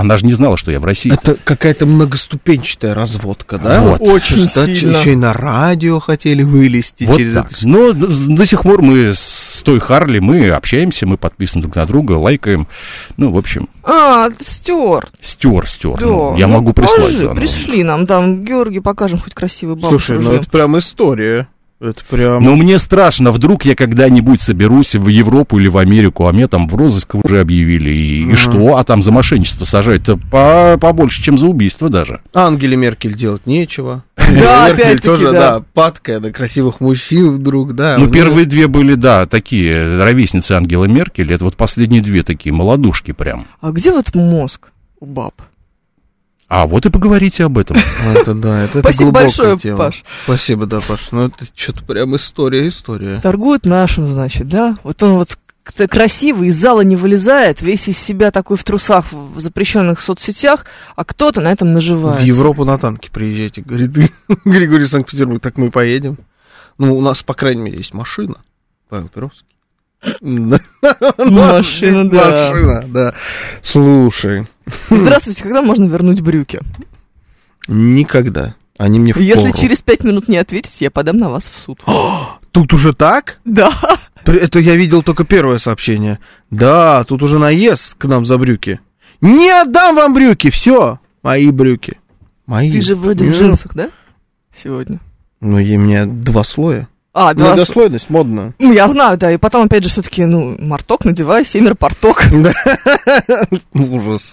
[0.00, 1.12] она же не знала, что я в России.
[1.12, 3.80] Это какая-то многоступенчатая разводка, да?
[3.82, 4.00] Вот.
[4.00, 4.96] Очень Да, сильно.
[4.98, 7.52] Еще и на радио хотели вылезти Вот через так.
[7.52, 7.66] это.
[7.66, 11.86] Но до, до сих пор мы с той Харли, мы общаемся, мы подписаны друг на
[11.86, 12.66] друга, лайкаем.
[13.16, 15.10] Ну, в общем, А, стюарт.
[15.20, 15.96] стер, стер.
[15.98, 16.06] Да.
[16.06, 17.34] Ну, я Ну, могу прислать покажи, заново.
[17.36, 21.48] Пришли нам, там, Георгий, покажем хоть красивый бабу Слушай, ну это прям история.
[21.78, 22.42] Это прям...
[22.42, 26.68] Но мне страшно, вдруг я когда-нибудь соберусь в Европу или в Америку, а мне там
[26.68, 27.90] в розыск уже объявили.
[27.90, 28.36] И, и Мгм.
[28.36, 28.76] что?
[28.78, 32.20] А там за мошенничество сажать-то по, побольше, чем за убийство даже.
[32.32, 34.04] Ангеле Меркель делать нечего.
[34.16, 35.62] Да, опять-таки, тоже, да.
[35.74, 37.96] падкая на красивых мужчин вдруг, да.
[37.98, 41.32] ну, первые две были, да, такие ровесницы Ангелы Меркель.
[41.32, 43.46] Это вот последние две такие, молодушки прям.
[43.60, 45.34] А где вот мозг у баб?
[46.48, 47.76] А вот и поговорите об этом.
[48.14, 49.78] Это да, это, это Спасибо большое, тема.
[49.78, 50.04] Паш.
[50.24, 51.08] Спасибо, да, Паш.
[51.10, 53.20] Ну, это что-то прям история, история.
[53.20, 54.76] Торгует нашим, значит, да?
[54.84, 55.36] Вот он вот
[55.90, 61.04] красивый, из зала не вылезает, весь из себя такой в трусах в запрещенных соцсетях, а
[61.04, 62.22] кто-то на этом наживается.
[62.22, 63.90] В Европу на танке приезжайте, говорит
[64.44, 66.18] Григорий Санкт-Петербург, так мы поедем.
[66.78, 68.36] Ну, у нас, по крайней мере, есть машина.
[68.88, 69.55] Павел Перовский.
[70.20, 72.50] Машина, да.
[72.50, 73.14] Машина, да.
[73.62, 74.46] Слушай,
[74.90, 76.60] Здравствуйте, когда можно вернуть брюки?
[77.68, 78.54] никогда.
[78.78, 81.82] Они мне в Если через пять минут не ответите, я подам на вас в суд.
[82.52, 83.40] Тут уже так?
[83.44, 83.72] Да.
[84.24, 86.18] Это я видел только первое сообщение.
[86.50, 88.80] Да, тут уже наезд к нам за брюки.
[89.20, 90.98] Не отдам вам брюки, все.
[91.22, 91.98] Мои брюки.
[92.46, 92.72] Мои.
[92.72, 93.90] Ты же вроде в джинсах, да?
[94.54, 95.00] Сегодня.
[95.40, 96.88] Ну, и мне два слоя.
[97.18, 97.46] А, два...
[97.54, 98.52] Многослойность модно.
[98.58, 102.24] Ну, я знаю, да, и потом, опять же, все-таки, ну, марток надевай, семер порток.
[102.30, 102.52] Да.
[103.72, 104.32] Ужас.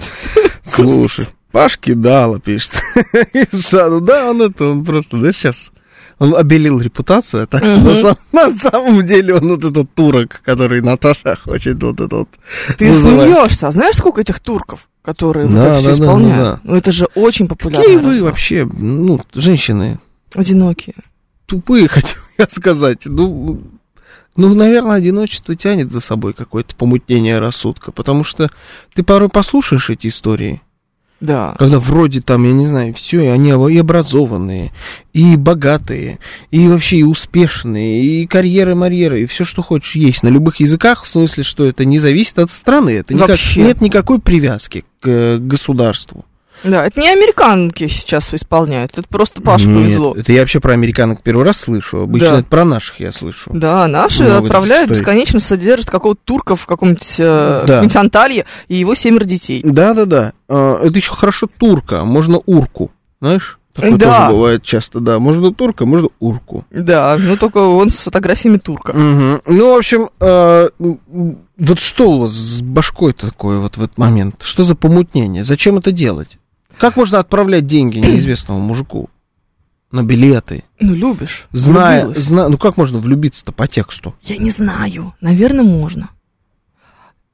[0.66, 2.72] Слушай, Паш кидала, пишет.
[3.62, 4.02] Саду.
[4.02, 5.72] Да, он это, он просто, да, сейчас
[6.20, 7.84] Он обелил репутацию, а так Мгм.
[7.86, 12.30] на, сам- на самом деле он вот этот турок, который Наташа хочет вот этот вот.
[12.78, 16.38] Ты смеешься, а знаешь, сколько этих турков, которые вот Да, это все да, да, исполняют?
[16.38, 16.60] да, да.
[16.64, 17.86] Ну это же очень популярно.
[17.86, 20.00] Какие вы вообще, ну, женщины,
[20.36, 20.96] Одинокие.
[21.54, 23.02] Тупые, хотел я сказать.
[23.06, 23.62] Ну,
[24.36, 28.50] ну, наверное, одиночество тянет за собой какое-то помутнение рассудка, потому что
[28.96, 30.60] ты порой послушаешь эти истории,
[31.22, 31.54] Да.
[31.60, 34.72] когда вроде там, я не знаю, все, и они и образованные,
[35.14, 36.18] и богатые,
[36.50, 41.04] и вообще и успешные, и карьеры, марьеры, и все, что хочешь, есть на любых языках,
[41.04, 43.62] в смысле, что это не зависит от страны, это никак- Вообще.
[43.62, 46.26] нет никакой привязки к э, государству.
[46.64, 50.14] Да, это не американки сейчас исполняют, это просто Паше Нет, повезло.
[50.18, 52.40] Это я вообще про американок первый раз слышу, обычно Да.
[52.40, 53.52] это про наших я слышу.
[53.54, 58.00] Да, наши Много отправляют бесконечно, содержат какого-то турка в каком-нибудь э, Да.
[58.00, 59.62] Анталье и его семеро детей.
[59.64, 60.34] Да-да-да.
[60.50, 63.60] А, Это еще хорошо турка, можно урку, знаешь?
[63.74, 64.18] Такое Да.
[64.20, 65.18] тоже бывает часто, да.
[65.18, 66.64] Можно турка, можно урку.
[66.70, 68.94] Да, ну только он с фотографиями турка.
[68.94, 69.42] Мгм.
[69.48, 70.70] Ну, в общем, э,
[71.58, 74.36] вот что у вас с башкой такое вот в этот момент?
[74.44, 75.44] Что за помутнение?
[75.44, 76.38] Зачем это делать?
[76.84, 79.10] Как можно отправлять деньги неизвестному мужику
[79.90, 81.46] на билеты, Ну, любишь.
[81.54, 84.14] зная, зна- ну как можно влюбиться-то по тексту?
[84.24, 85.14] Я не знаю.
[85.22, 86.10] Наверное, можно.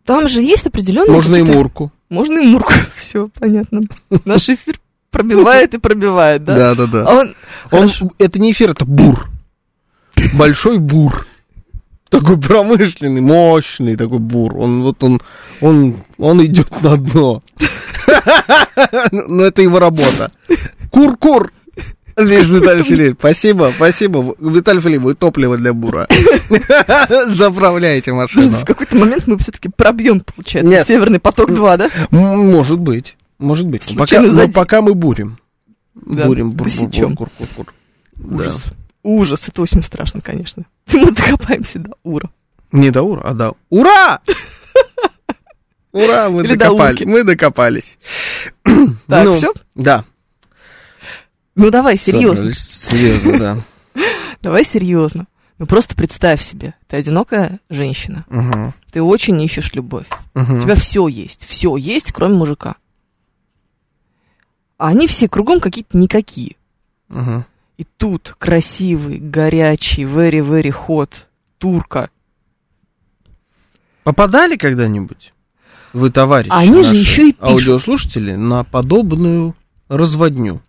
[0.05, 1.13] Там же есть определенные...
[1.15, 1.91] Можно и мурку.
[2.09, 2.73] Можно и мурку.
[2.95, 3.81] Все, понятно.
[4.23, 6.55] Наш эфир пробивает и пробивает, да?
[6.55, 7.05] Да-да-да.
[7.07, 7.27] А он...
[7.71, 8.11] Он, Хорошо.
[8.19, 9.31] это не эфир, это бур.
[10.35, 11.25] Большой бур.
[12.09, 14.55] Такой промышленный, мощный такой бур.
[14.57, 15.19] Он вот он,
[15.59, 17.41] он, он идет на дно.
[19.11, 20.31] Но это его работа.
[20.89, 21.51] Кур-кур.
[22.17, 24.35] Видишь, Виталий Филипп, спасибо, спасибо.
[24.39, 26.07] Виталий Филипп, вы топливо для бура.
[27.27, 28.57] Заправляете машину.
[28.57, 30.85] В какой-то момент мы все-таки пробьем, получается, Нет.
[30.85, 31.89] Северный поток-2, да?
[32.11, 33.83] Может быть, может быть.
[33.89, 34.55] Но Пока, Случайно но задеть.
[34.55, 35.37] пока мы бурим.
[35.95, 37.73] Да, бурим, бур, бур, бур, кур, кур.
[38.15, 38.35] Да.
[38.35, 38.63] Ужас.
[39.03, 40.65] Ужас, это очень страшно, конечно.
[40.91, 42.29] Мы докопаемся до ура.
[42.71, 44.19] Не до ура, а до ура!
[45.91, 47.97] Ура, мы Или до докопали, мы докопались.
[49.07, 49.53] Так, Ну, все?
[49.75, 50.05] Да.
[51.55, 52.53] Ну давай, серьезно.
[52.53, 52.59] Собрались.
[52.59, 53.57] Серьезно, да.
[54.41, 55.27] Давай серьезно.
[55.57, 60.05] Ну просто представь себе, ты одинокая женщина, Мгм, ты очень ищешь любовь.
[60.33, 60.61] У мгм.
[60.61, 62.75] тебя все есть, все есть, кроме мужика.
[64.77, 66.55] А они все кругом какие-то никакие.
[67.09, 67.45] Мгм.
[67.77, 71.11] И тут красивый, горячий, very-very hot
[71.57, 72.09] турка.
[74.03, 75.33] Попадали когда-нибудь
[75.93, 77.43] вы, товарищи, Они же еще и пишут.
[77.43, 79.55] аудиослушатели, на подобную
[79.87, 80.61] разводню?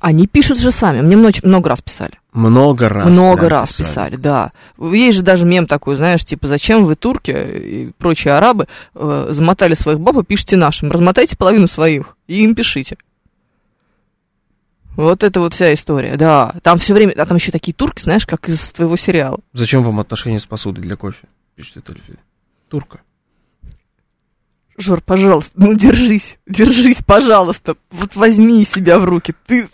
[0.00, 1.00] Они пишут же сами.
[1.00, 2.12] Мне много, много раз писали.
[2.32, 3.06] Много раз.
[3.06, 4.52] много прям раз писали, да.
[4.78, 9.74] Есть же даже мем такой, знаешь, типа, зачем вы, турки и прочие арабы, э, замотали
[9.74, 10.92] своих баб и пишите нашим.
[10.92, 12.96] Размотайте половину своих и им пишите.
[14.94, 16.52] Вот это вот вся история, да.
[16.62, 19.38] Там все время, а там еще такие турки, знаешь, как из твоего сериала.
[19.52, 21.26] Зачем вам отношения с посудой для кофе?
[21.54, 22.20] Пишет Филипп.
[22.68, 23.00] Турка.
[24.78, 27.76] Жор, пожалуйста, ну держись, держись, пожалуйста.
[27.90, 29.34] Вот возьми себя в руки.
[29.46, 29.68] Ты,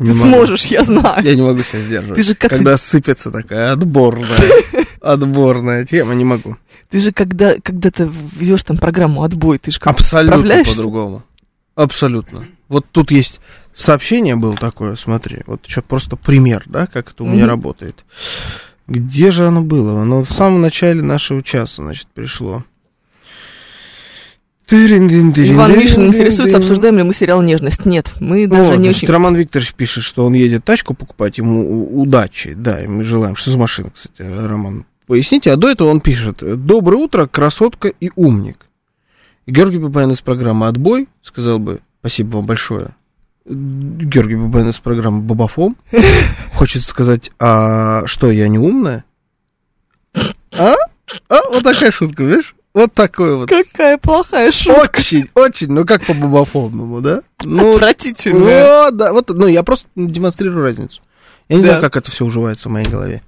[0.00, 0.28] Не ты могу.
[0.30, 1.24] сможешь, я знаю.
[1.24, 2.16] Я не могу себя сдерживать.
[2.16, 4.26] Ты же как Когда сыпется такая отборная,
[5.00, 6.56] отборная тема, не могу.
[6.90, 11.22] Ты же когда, когда ты ведешь там программу отбой, ты же как Абсолютно по-другому.
[11.76, 12.48] Абсолютно.
[12.68, 13.40] Вот тут есть
[13.78, 18.04] сообщение было такое, смотри, вот сейчас просто пример, да, как это у меня работает.
[18.88, 20.02] Где же оно было?
[20.02, 22.64] Оно в самом начале нашего часа, значит, пришло.
[24.70, 27.86] Иван Мишин интересуется, обсуждаем ли мы сериал «Нежность».
[27.86, 29.12] Нет, мы даже Вот, не значит, очень...
[29.12, 33.34] Роман Викторович пишет, что он едет тачку покупать, ему удачи, да, и мы желаем.
[33.34, 34.84] Что за машина, кстати, Роман?
[35.06, 38.66] Поясните, а до этого он пишет, доброе утро, красотка и умник.
[39.46, 42.90] Георгий Бабаян из программы «Отбой» сказал бы, спасибо вам большое.
[43.46, 45.78] Георгий Бабаян из программы «Бабафом»
[46.52, 49.04] хочет сказать, а что, я не умная?
[50.58, 50.74] А?
[51.30, 51.40] А?
[51.50, 52.54] Вот такая шутка, видишь?
[52.78, 53.48] Вот такой вот.
[53.48, 55.00] Какая плохая шутка.
[55.00, 57.22] Очень, очень, ну как по бабафомному, да?
[57.42, 58.86] Ну, Отвратительная.
[58.86, 61.00] о, да, вот, ну, я просто демонстрирую разницу.
[61.48, 61.68] Я не Да.
[61.70, 63.20] знаю, как это все уживается в моей голове.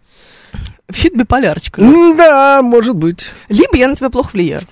[0.87, 1.81] Вообще ты биполярочка.
[1.81, 3.27] Да, может быть.
[3.49, 4.63] Либо я на тебя плохо влияю.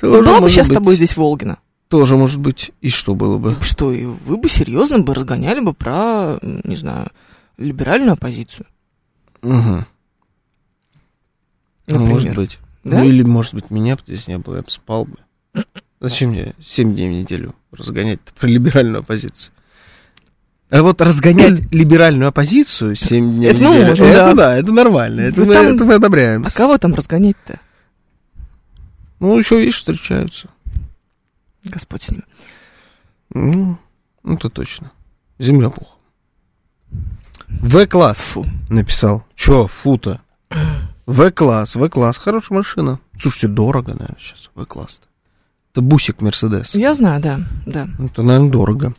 [0.00, 0.78] Тоже Была бы сейчас с быть.
[0.78, 1.58] тобой здесь Волгина.
[1.88, 2.72] Тоже может быть.
[2.80, 3.56] И что было бы?
[3.60, 7.06] Что, и вы бы серьезно бы разгоняли бы про, не знаю,
[7.56, 8.66] либеральную оппозицию.
[9.42, 9.84] Угу.
[11.86, 12.10] Например.
[12.12, 12.58] может быть.
[12.86, 13.00] Да?
[13.00, 15.16] Ну, или, может быть, меня бы здесь не было, я бы спал бы.
[16.00, 19.52] Зачем мне 7 дней в неделю разгонять про либеральную оппозицию?
[20.70, 24.34] А вот разгонять либеральную оппозицию 7 дней Это в ну, неделю, можно, это да.
[24.34, 26.44] да, это нормально, это, Ну, мы, там- это мы одобряем.
[26.46, 27.58] А кого там разгонять-то?
[29.18, 30.48] Ну, еще, видишь, встречаются.
[31.64, 32.22] Господь с ним.
[33.30, 33.78] Ну,
[34.22, 34.92] ну, это точно.
[35.40, 35.96] Земля пухом.
[37.48, 38.34] В-класс
[38.68, 39.24] написал.
[39.34, 40.20] Чё, фу-то?
[41.06, 43.00] В-класс, В-класс, хорошая машина.
[43.18, 45.00] Слушайте, дорого, наверное, сейчас В-класс.
[45.72, 46.74] Это бусик Мерседес.
[46.74, 47.86] Я знаю, да, да.
[47.98, 48.94] Это, наверное, дорого.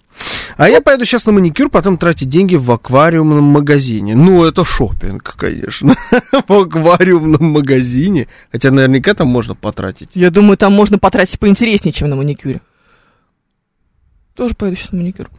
[0.57, 4.15] А я поеду сейчас на маникюр, потом тратить деньги в аквариумном магазине.
[4.15, 5.95] Ну, это шопинг, конечно.
[6.47, 8.27] В аквариумном магазине.
[8.51, 10.11] Хотя наверняка там можно потратить.
[10.13, 12.61] Я думаю, там можно потратить поинтереснее, чем на маникюре.
[14.35, 15.29] Тоже поеду сейчас на маникюр.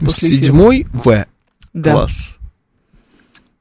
[0.00, 0.30] После.
[0.30, 1.26] Седьмой В.
[1.74, 1.92] Да.
[1.92, 2.37] Класс.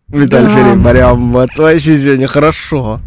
[0.10, 0.54] Виталий Да.
[0.54, 3.00] Шерин, прям вот вообще сегодня хорошо.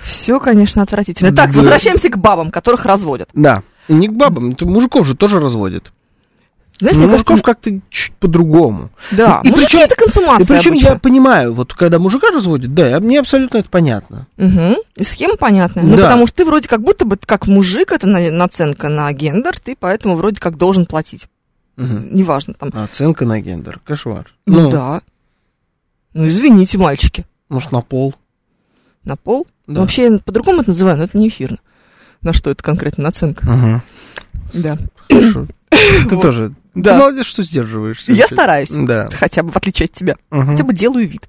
[0.00, 1.32] Все, конечно, отвратительно.
[1.34, 1.58] Так, Да.
[1.58, 3.28] возвращаемся к бабам, которых разводят.
[3.34, 3.62] Да.
[3.88, 5.92] И не к бабам, это мужиков же тоже разводят.
[6.78, 8.90] Знаешь, Но мне кажется, мужиков как-то чуть по-другому.
[9.10, 10.88] да, И мужики причем- это И консумация причем обычно.
[10.88, 14.26] я понимаю, вот когда мужика разводят, да, мне абсолютно это понятно.
[14.36, 14.76] Мгм.
[14.98, 15.82] И схема понятная.
[15.84, 16.02] Ну, Да.
[16.04, 19.74] потому что ты вроде как будто бы, как мужик, это на- наценка на гендер, ты
[19.80, 21.26] поэтому вроде как должен платить.
[21.78, 22.14] Мгм.
[22.14, 22.70] Неважно там.
[22.74, 23.80] Оценка на гендер.
[23.82, 24.26] Кошмар.
[24.46, 25.00] Ну, да.
[26.16, 27.26] Ну, извините, мальчики.
[27.50, 28.14] Может, на пол.
[29.04, 29.46] На пол?
[29.66, 29.80] Да.
[29.80, 31.58] Вообще, я по-другому это называю, но это не эфирно.
[32.22, 33.46] На что это конкретно наценка?
[33.46, 33.82] Ага.
[34.54, 34.78] Да.
[35.10, 35.46] Хорошо.
[35.68, 36.22] Ты Вот.
[36.22, 36.54] тоже.
[36.74, 36.92] Да.
[36.94, 38.12] Ты молодец, что сдерживаешься.
[38.12, 38.70] Я стараюсь.
[38.70, 39.10] Да.
[39.12, 40.16] Хотя бы в отличие от тебя.
[40.30, 41.28] Хотя бы делаю вид.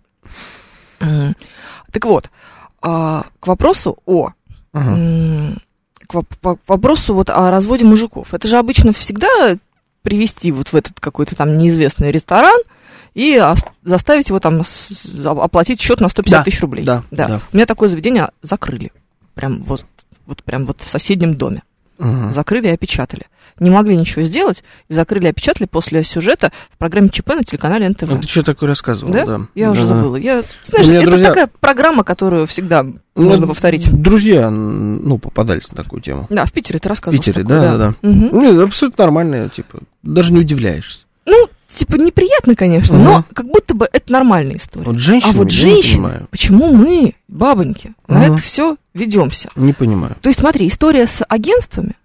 [0.99, 2.29] Так вот,
[2.81, 4.29] а, к вопросу о
[4.71, 5.53] Ага.
[6.07, 6.23] К
[6.67, 8.33] вопросу вот о разводе мужиков.
[8.33, 9.27] Это же обычно всегда
[10.01, 12.57] привести вот в этот какой-то там неизвестный ресторан
[13.17, 13.41] и
[13.83, 14.61] заставить его там
[15.25, 16.85] оплатить счет на 150 Да, тысяч рублей.
[16.85, 17.41] да, да.
[17.51, 18.91] У меня такое заведение закрыли.
[19.33, 19.85] Прям вот,
[20.27, 21.63] вот прям вот в соседнем доме.
[21.99, 22.31] Ага.
[22.31, 23.23] Закрыли и опечатали.
[23.59, 27.89] Не могли ничего сделать, и закрыли и опечатали после сюжета в программе ЧП на телеканале
[27.89, 28.03] НТВ.
[28.11, 29.11] А ты что такое рассказывал?
[29.11, 29.25] Да?
[29.25, 29.41] Да.
[29.55, 29.87] Я уже Да.
[29.87, 30.15] забыла.
[30.17, 33.89] Я, знаешь, У меня это друзья- такая программа, которую всегда Ну, можно повторить.
[33.91, 36.27] Друзья, ну, попадались на такую тему.
[36.29, 37.19] Да, в Питере ты В рассказывал.
[37.19, 38.07] Питере, такое, да, да, да.
[38.07, 38.29] Мгм.
[38.31, 40.99] Ну, абсолютно нормально, типа, даже не удивляешься.
[41.25, 43.03] Ну, типа, неприятно, конечно, Мгм.
[43.05, 44.85] но как будто бы это нормальная история.
[44.85, 48.33] Вот женщины, а вот женщины, почему мы, бабоньки, на Мгм.
[48.33, 49.49] это все ведемся?
[49.55, 50.15] Не понимаю.
[50.21, 51.95] То есть, смотри, история с агентствами,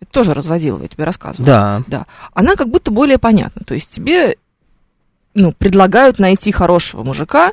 [0.00, 1.46] это тоже разводила, я тебе рассказывала.
[1.46, 1.82] Да.
[1.86, 2.06] Да.
[2.34, 3.62] Она как будто более понятна.
[3.66, 4.36] То есть тебе
[5.34, 7.52] ну, предлагают найти хорошего мужика,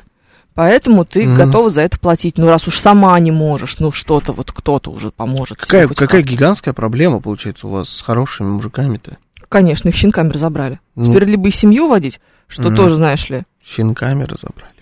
[0.54, 1.34] поэтому ты Мгм.
[1.34, 2.36] готова за это платить.
[2.36, 5.56] Ну, раз уж сама не можешь, ну, что-то вот кто-то уже поможет.
[5.58, 6.28] Какая, какая как-то.
[6.28, 9.16] гигантская проблема, получается, у вас с хорошими мужиками-то?
[9.50, 10.80] Конечно, их щенками разобрали.
[10.94, 11.10] Ну.
[11.12, 12.76] Теперь либо и семью водить, что Мгм.
[12.76, 13.42] тоже, знаешь ли.
[13.62, 14.72] Щенками разобрали.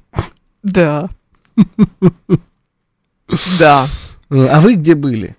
[0.63, 1.09] Да.
[3.59, 3.89] Да.
[4.31, 5.37] Э, А вы где были?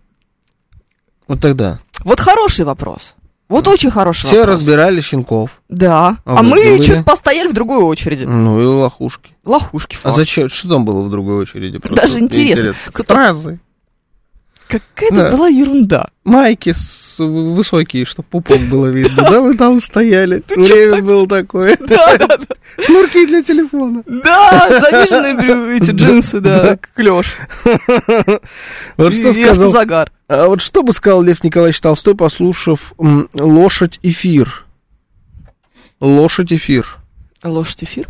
[1.27, 1.79] Вот тогда.
[2.03, 3.13] Вот хороший вопрос.
[3.49, 4.57] Вот очень хороший Все вопрос.
[4.59, 5.61] разбирали щенков.
[5.69, 6.17] Да.
[6.25, 8.23] А А, мы что-то постояли в другой очереди.
[8.25, 9.31] Ну и лохушки.
[9.43, 10.17] Лохушки А факт.
[10.17, 10.49] зачем?
[10.49, 11.77] Что там было в другой очереди?
[11.79, 12.73] Просто Даже интересно.
[12.91, 13.59] Кто- Стразы.
[14.67, 15.31] Какая-то Да.
[15.31, 16.09] была ерунда.
[16.23, 19.23] Майки с- высокие, чтобы пупок было видно.
[19.29, 20.43] Да, вы там стояли.
[20.55, 21.77] Время было такое.
[22.79, 24.03] Шнурки для телефона.
[24.05, 27.35] Да, заниженные эти джинсы, да, клеш.
[28.97, 30.11] Вот что сказал автозагар.
[30.27, 32.93] А вот что бы сказал Лев Николаевич Толстой, послушав
[33.33, 34.65] «Лошадь эфир»?
[35.99, 36.97] Лошадь эфир.
[37.43, 38.07] Лошадь эфир?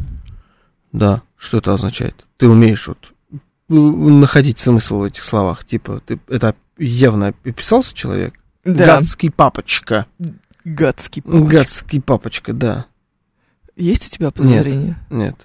[0.91, 2.26] Да, что это означает?
[2.38, 3.13] Ты умеешь вот
[3.67, 5.63] находить смысл в этих словах.
[5.65, 8.34] Типа, ты это явно описался человек?
[8.65, 8.86] Да.
[9.00, 10.06] Гадский папочка.
[10.65, 11.48] Гадский папочка.
[11.48, 12.86] Гадский папочка, да.
[13.76, 14.98] Есть у тебя подозрение?
[15.10, 15.36] Нет.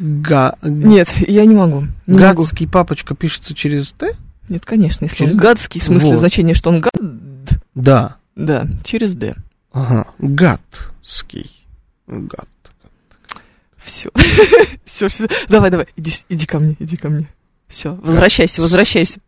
[0.00, 0.56] Га...
[0.62, 1.86] Нет, я не могу.
[2.06, 2.42] Не могу.
[2.42, 4.16] Гадский папочка пишется через Т?
[4.48, 6.18] Нет, конечно, если он Через- гадский, в смысле Вот.
[6.18, 6.94] значение, что он гад,
[7.74, 8.16] Да.
[8.34, 9.36] да, через Д.
[9.72, 10.06] Ага.
[10.18, 11.50] Гадский.
[12.06, 12.48] Гад.
[13.76, 14.10] Все.
[14.84, 15.28] Все, все.
[15.48, 17.28] Давай, давай, иди, иди ко мне, иди ко мне.
[17.68, 19.20] Все, возвращайся, возвращайся.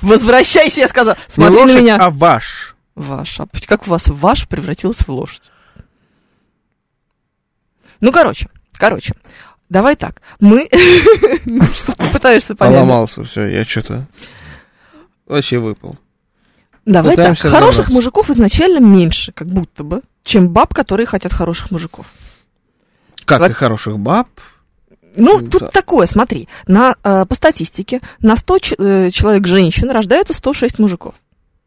[0.00, 1.16] Возвращайся, я сказал.
[1.28, 1.96] Смотри на меня.
[1.96, 2.76] а ваш.
[2.94, 3.40] Ваш.
[3.40, 5.50] А как у вас ваш превратилась в лошадь?
[8.00, 9.14] Ну, короче, короче,
[9.68, 10.20] давай так.
[10.40, 10.68] Мы...
[11.44, 12.74] Ну, Что ты пытаешься понять?
[12.76, 14.06] Поломался, все, я что-то
[15.26, 15.96] вообще выпал.
[16.84, 17.38] Давай так.
[17.38, 22.06] Хороших мужиков изначально меньше, как будто бы, чем баб, которые хотят хороших мужиков.
[23.24, 24.28] Как и хороших баб.
[25.18, 25.50] Ну, Да.
[25.58, 26.48] тут такое, смотри.
[26.66, 31.14] На, э, по статистике, на 100 ч- э, человек женщин рождается 106 мужиков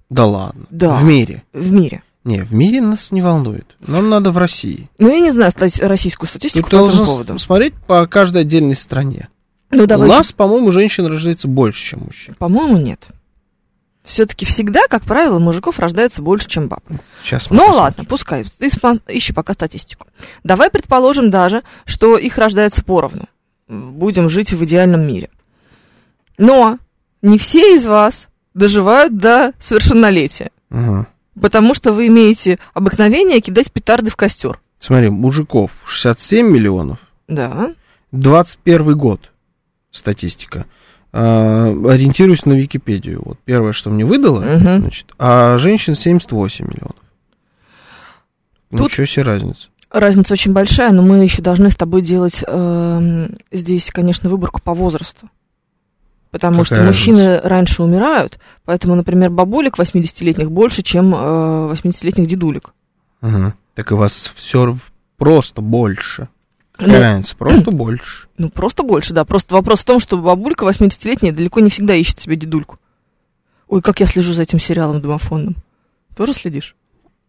[0.10, 0.66] Да ладно.
[0.70, 0.95] Да.
[0.97, 1.43] В мире.
[1.54, 2.02] в мире.
[2.24, 3.66] Не, в мире нас не волнует.
[3.80, 4.89] Нам надо в России.
[4.99, 7.39] Ну, я не знаю стати- российскую статистику по должен этому поводу.
[7.39, 9.28] смотреть по каждой отдельной стране.
[9.72, 12.36] Ну, У давай еще нас, по-моему, женщин рождается больше, чем мужчин.
[12.36, 13.08] По-моему, нет.
[14.04, 16.84] Все-таки всегда, как правило, мужиков рождается больше, чем баб.
[17.24, 17.76] Сейчас Ну посмотрим.
[17.82, 18.45] ладно, пускай.
[18.58, 18.68] Ты
[19.08, 20.08] ищи пока статистику.
[20.43, 23.26] Давай предположим даже, что их рождается поровну.
[23.72, 25.30] Будем жить в идеальном мире.
[26.38, 26.78] Но
[27.22, 30.52] не все из вас доживают до совершеннолетия.
[30.70, 31.08] Ага.
[31.40, 34.60] Потому что вы имеете обыкновение кидать петарды в костер.
[34.80, 37.00] Смотри, мужиков 67 миллионов,
[37.30, 37.74] Да.
[38.12, 39.32] 21 год
[39.92, 40.66] статистика.
[41.14, 43.22] А, ориентируюсь на Википедию.
[43.24, 44.80] Вот первое, что мне выдало, Мгм.
[44.82, 46.96] значит, а женщин 78 миллионов.
[48.72, 49.68] Тут- Ничего себе разница.
[49.92, 54.74] Разница очень большая, но мы еще должны с тобой делать эм, здесь, конечно, выборку по
[54.74, 55.30] возрасту.
[56.32, 61.18] Потому что Какая мужчины раньше умирают, поэтому, например, бабулек 80-летних больше, чем э,
[61.74, 62.74] 80-летних дедулек.
[63.20, 63.54] Мгм.
[63.76, 64.78] Так и вас все
[65.18, 66.30] просто больше.
[66.80, 67.36] Ну, Какая разница?
[67.36, 68.28] Просто больше.
[68.38, 69.26] Ну, просто больше, да.
[69.26, 72.80] Просто вопрос в том, что бабулька 80-летняя далеко не всегда ищет себе дедульку.
[73.68, 75.58] Ой, как я слежу за этим сериалом домофонным.
[76.16, 76.76] Тоже следишь?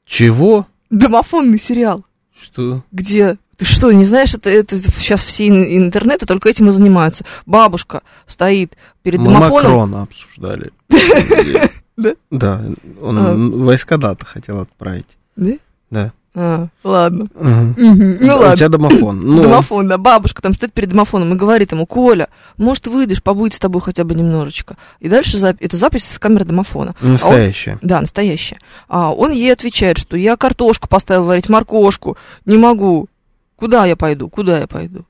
[0.07, 0.67] Чего?
[0.91, 2.05] Домофонный сериал,
[2.43, 2.83] Что?
[2.93, 3.39] где...
[3.57, 7.25] Ты что, не знаешь, это, это сейчас все ин- интернеты только этим и занимаются.
[7.47, 9.53] Бабушка стоит перед Мы домофоном.
[9.73, 10.73] Макрона обсуждали.
[11.95, 12.15] Да?
[12.31, 12.65] Да,
[13.03, 13.35] он А.
[13.37, 15.07] войска НАТО хотел отправить.
[15.37, 15.53] Да?
[15.91, 16.13] Да.
[16.35, 17.27] А, ладно.
[17.35, 18.57] Ну У ладно.
[18.57, 19.21] тебя домофон.
[19.21, 23.53] Ну, Домофон, да, бабушка там стоит перед домофоном и говорит ему, Коля, может, выйдешь, побудь
[23.53, 24.77] с тобой хотя бы немножечко.
[24.99, 26.95] И дальше зап- это запись с камеры домофона.
[27.03, 27.79] настоящее.
[27.83, 28.59] Да, настоящая.
[28.89, 32.17] А он ей отвечает, что я картошку поставил варить, моркошку,
[32.47, 33.09] не могу.
[33.57, 34.31] Куда я пойду?
[34.31, 35.05] Куда я пойду?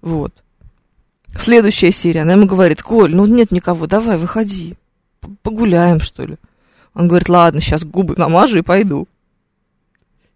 [0.00, 0.32] Вот.
[1.38, 4.74] Следующая серия, она ему говорит, Коль, ну нет никого, давай, выходи.
[5.42, 6.36] Погуляем, что ли.
[6.94, 9.06] Он говорит, ладно, сейчас губы намажу и пойду.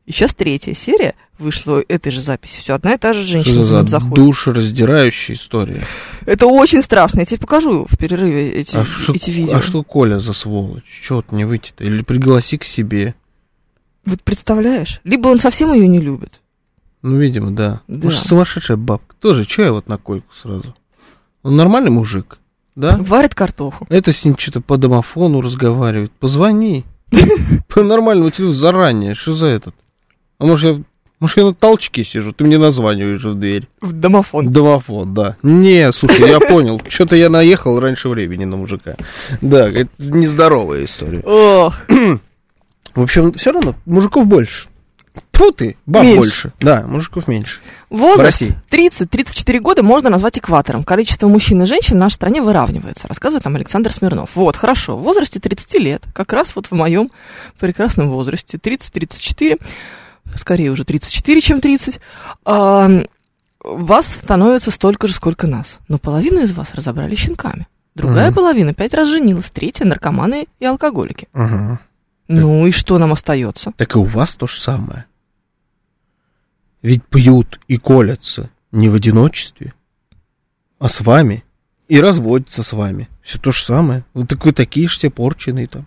[0.07, 2.61] И сейчас третья серия вышла этой же записи.
[2.61, 4.15] Все, одна и та же Что женщина за за ним заходит.
[4.27, 5.83] душераздирающая история?
[6.27, 7.21] Это очень страшно.
[7.21, 9.57] Я тебе покажу в перерыве эти, А, что- эти видео.
[9.57, 10.85] а что Коля за сволочь?
[11.03, 11.85] Чего вот не выйти-то?
[11.85, 13.15] Или пригласи к себе?
[14.05, 15.01] Вот представляешь?
[15.05, 16.41] Либо он совсем ее не любит.
[17.01, 17.81] Ну, видимо, да.
[17.89, 18.07] Да.
[18.09, 19.15] Может, сумасшедшая бабка.
[19.21, 20.75] Тоже, че я вот на Кольку сразу?
[21.43, 22.39] Он нормальный мужик,
[22.77, 22.97] да?
[22.99, 23.87] Варит картоху.
[23.89, 26.13] Это с ним что-то по домофону разговаривает.
[26.13, 26.85] Позвони.
[27.69, 29.15] По нормальному телефону заранее.
[29.15, 29.75] Что за этот?
[30.45, 30.83] А может, я,
[31.21, 33.67] может, я на толчке сижу, ты мне названиваешь в дверь.
[33.81, 34.53] В домофон.
[34.53, 35.37] Домофон, да.
[35.43, 36.79] Не, слушай, я понял.
[36.87, 38.95] Что-то я наехал раньше времени на мужика.
[39.41, 41.21] Да, это нездоровая история.
[41.21, 41.81] Ох,
[42.95, 44.69] В общем, все равно мужиков больше.
[45.33, 46.17] Фу ты, баб Меньше.
[46.19, 46.53] больше.
[46.61, 47.61] Да, мужиков меньше.
[47.89, 48.55] Возраст России.
[48.71, 50.85] 30-34 года можно назвать экватором.
[50.85, 54.31] Количество мужчин и женщин в нашей стране выравнивается, рассказывает нам Александр Смирнов.
[54.35, 57.11] Вот, хорошо, в возрасте 30 лет, как раз вот в моем
[57.59, 59.59] прекрасном возрасте, 30-34,
[60.37, 62.01] скорее уже 34, чем 30,
[62.45, 62.89] а,
[63.63, 65.79] вас становится столько же, сколько нас.
[65.89, 67.67] Но половину из вас разобрали щенками.
[67.95, 68.35] Другая Мгм.
[68.35, 71.29] половина пять раз женилась, третья наркоманы и алкоголики.
[71.33, 71.81] Ага.
[72.29, 73.73] Ну и что нам остается?
[73.77, 75.05] Так и у вас то же самое.
[76.83, 79.73] Ведь пьют и колятся не в одиночестве,
[80.79, 81.45] а с вами.
[81.87, 83.09] И разводятся с вами.
[83.23, 84.05] Все то же самое.
[84.15, 85.87] Вы так вы такие же все порченые там.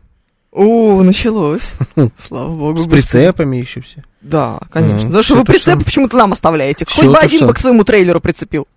[0.58, 1.74] О, началось.
[2.18, 2.80] Слава богу.
[2.80, 4.03] С прицепами еще все.
[4.22, 5.05] Да, конечно.
[5.05, 6.86] Потому что вы прицепы почему-то нам оставляете.
[6.89, 8.68] Хоть бы один бы к своему трейлеру прицепил.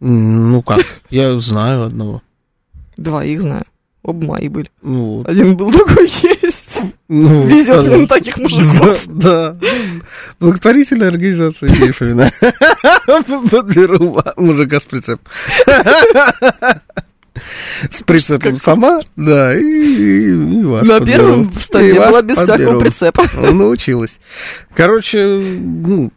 [0.00, 2.22] Ну как, я знаю одного.
[2.96, 3.64] Двоих знаю.
[4.02, 4.70] Оба мои были.
[4.80, 5.28] Ну, вот.
[5.28, 6.80] Один был, другой есть.
[7.08, 8.14] Ну, Везет на пожалуйста.
[8.14, 9.02] таких мужиков.
[9.06, 9.66] Да, да.
[10.40, 12.32] Благотворительная организация Ильфовина.
[13.50, 15.26] Подберу мужика с прицепом.
[17.90, 22.80] С прицепом сама, да, и, и, и вас На первом стадии была без всякого подберу.
[22.80, 23.24] прицепа.
[23.34, 24.18] Ну, Научилась.
[24.74, 26.12] Короче, ну,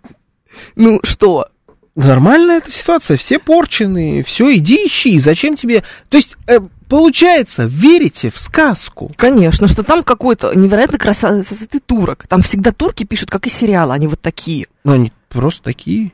[0.75, 1.47] Ну что?
[1.95, 3.17] нормальная эта ситуация.
[3.17, 5.19] Все порченые, все, иди ищи.
[5.19, 5.83] Зачем тебе...
[6.09, 9.11] То есть, э, получается, верите в сказку.
[9.17, 11.43] Конечно, что там какой-то невероятно красавый
[11.85, 12.27] турок.
[12.27, 14.67] Там всегда турки пишут, как и сериалы, они вот такие.
[14.83, 16.13] Ну, они просто такие.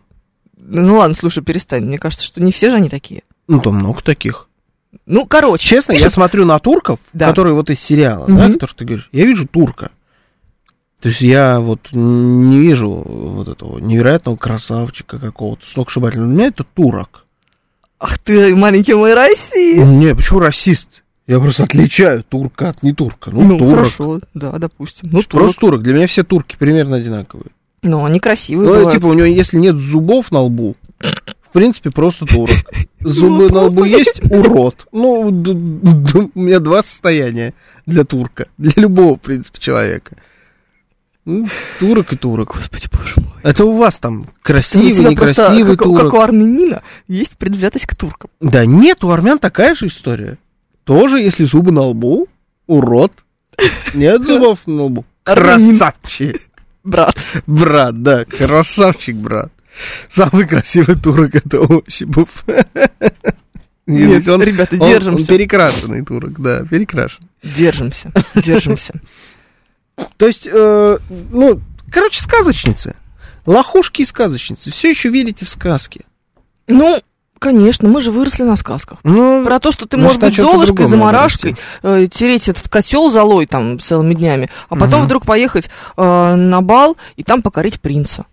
[0.57, 1.85] Ну ладно, слушай, перестань.
[1.85, 3.23] Мне кажется, что не все же они такие.
[3.47, 4.46] Ну, там много таких.
[5.05, 5.67] Ну, короче.
[5.67, 7.27] Честно, я смотрю на турков, Да.
[7.29, 8.53] которые вот из сериала, да, Мгм.
[8.53, 9.91] который ты говоришь, я вижу турка.
[10.99, 16.27] То есть я вот не вижу вот этого невероятного красавчика какого-то, сногсшибательного.
[16.29, 17.23] Для меня это турок.
[17.99, 19.83] Ах ты, маленький мой Россия.
[19.85, 21.03] Не, почему расист?
[21.27, 23.31] Я просто отличаю турка от не турка.
[23.31, 23.75] Ну, Ну, турок.
[23.75, 25.09] хорошо, да, допустим.
[25.11, 25.45] Ну, турок.
[25.45, 25.81] Просто турок.
[25.83, 27.47] Для меня все турки примерно одинаковые.
[27.83, 28.93] Ну, они красивые Ну, бывают.
[28.93, 30.75] типа, у него, если нет зубов на лбу,
[31.49, 32.55] в принципе, просто турок.
[32.99, 34.87] Зубы на просто лбу есть, урод.
[34.91, 37.53] Ну, у меня два состояния
[37.85, 38.47] для турка.
[38.57, 40.17] Для любого, в принципе, человека.
[41.25, 41.45] Ну,
[41.79, 42.55] турок и турок.
[42.55, 43.33] Господи, боже мой.
[43.43, 46.01] Это у вас там красивый, себя просто, некрасивый как, турок.
[46.03, 48.29] как у армянина, есть предвзятость к туркам.
[48.39, 50.37] Да нет, у армян такая же история.
[50.85, 52.27] Тоже, если зубы на лбу,
[52.65, 53.11] урод.
[53.93, 55.05] Нет зубов на лбу.
[55.23, 56.41] Красавчик.
[56.85, 57.17] Брат.
[57.45, 59.51] Брат, да, красавчик, брат.
[60.09, 62.45] Самый красивый турок это Осипов.
[63.85, 65.21] Нет, он, ребята, он- держимся.
[65.21, 67.29] Он перекрашенный турок, да, перекрашен.
[67.41, 68.93] Держимся, держимся.
[70.17, 70.97] То есть, э,
[71.31, 72.95] ну, короче, сказочницы.
[73.45, 74.71] Лохушки и сказочницы.
[74.71, 76.01] Все еще верите в сказки.
[76.67, 76.99] Ну,
[77.39, 78.99] конечно, мы же выросли на сказках.
[79.03, 83.09] Ну, Про то, что ты Может, можешь быть золушкой, другом заморашкой, э, тереть этот котел
[83.09, 85.05] золой там целыми днями, а потом Мгм.
[85.05, 88.25] вдруг поехать э, на бал и там покорить принца.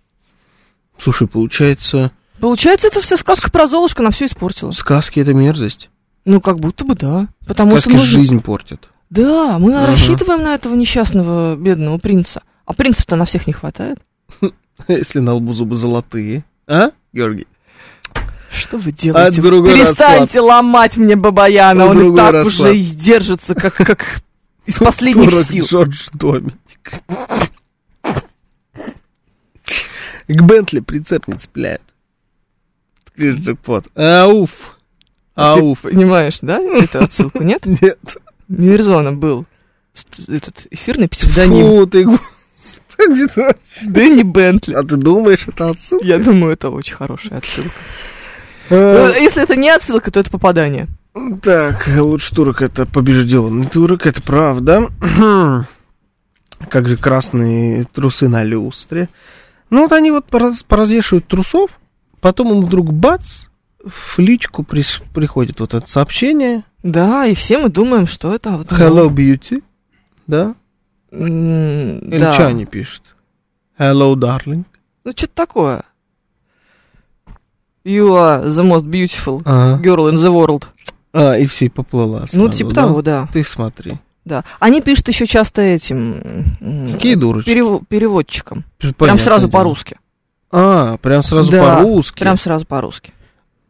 [0.99, 4.71] Слушай, получается, Получается, это все сказка про Золушку, она все испортила.
[4.71, 5.89] сказки это мерзость.
[6.25, 7.27] Ну, как будто бы да.
[7.47, 8.17] Потому сказки что нужно...
[8.19, 8.89] жизнь портят.
[9.09, 9.87] Да, мы Ага.
[9.87, 12.41] рассчитываем на этого несчастного бедного принца.
[12.65, 13.99] А принцев-то на всех не хватает.
[14.89, 16.43] Если на лбу зубы золотые.
[16.67, 17.47] А, Георгий?
[18.51, 19.39] Что вы делаете?
[19.39, 22.45] А другой Перестаньте ломать мне Бабаяна, А он и так расклад.
[22.47, 24.21] уже держится, как, как
[24.65, 25.65] из последних Турок сил.
[25.65, 26.55] Джордж Доминик.
[30.27, 31.81] К Бентли прицеп не цепляют.
[33.05, 33.85] Такой Джекпот.
[33.95, 34.77] Ауф.
[35.35, 35.81] Ауф.
[35.81, 37.65] Ты понимаешь, да, эту отсылку, нет?
[37.81, 38.17] Нет.
[38.47, 39.45] Мирзона был
[40.27, 44.73] этот эфирный псевдоним Фу, ты, господи, ты- Дэнни Бентли.
[44.73, 46.05] А ты думаешь, это отсылка?
[46.05, 47.71] Я думаю, это очень хорошая отсылка.
[48.69, 50.87] Э, Ну, Если это не отсылка, то это попадание.
[51.41, 54.89] Так, лучше турок это побежденный турок, это правда.
[56.69, 59.09] Как же красные трусы на люстре.
[59.75, 61.81] Ну вот они вот пораз- поразвешивают трусов,
[62.21, 63.47] потом им вдруг бац,
[63.83, 66.63] в личку прис- приходит вот это сообщение.
[66.81, 68.67] Да, и все мы думаем, что это вот...
[68.71, 69.61] Hello, beauty.
[70.27, 70.55] Да?
[71.11, 72.31] М, Или да.
[72.33, 73.01] что они пишут?
[73.77, 74.63] Hello, darling.
[75.03, 75.83] Ну, что-то такое.
[77.83, 79.83] You are the most beautiful Ага.
[79.83, 80.63] girl in the world.
[81.11, 82.81] А, и все, и поплыла ну, сразу, типа да?
[82.83, 83.27] того, да.
[83.33, 83.99] Ты смотри.
[84.25, 84.43] Да.
[84.59, 86.15] Они пишут еще часто этим...
[86.91, 87.49] Какие дурочки.
[87.49, 88.63] перево- переводчиком.
[88.77, 89.51] Прям Понятное сразу дело.
[89.51, 89.97] по-русски.
[90.51, 92.19] А, прям сразу Да, по-русски.
[92.19, 93.11] Прям сразу по-русски.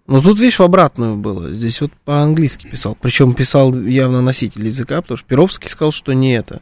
[0.07, 1.51] Но тут, видишь, в обратную было.
[1.53, 2.95] Здесь вот по-английски писал.
[2.99, 6.61] Причем писал явно носитель языка, потому что Перовский сказал, что не это.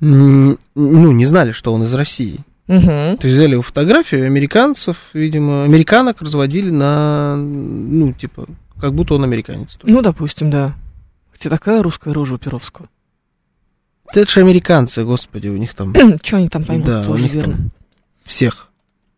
[0.00, 2.40] Ну, не знали, что он из России.
[2.66, 2.82] Мгм.
[3.18, 8.46] То есть взяли его фотографию, американцев, видимо, американок разводили на, ну, типа,
[8.80, 9.74] как будто он американец.
[9.74, 9.92] тоже.
[9.92, 10.74] Ну, допустим, да.
[11.34, 12.88] Хотя такая русская рожа у Перовского.
[14.14, 17.56] Да Это же американцы, господи, у них там Что они там поймут, Да, тоже верно.
[18.24, 18.70] всех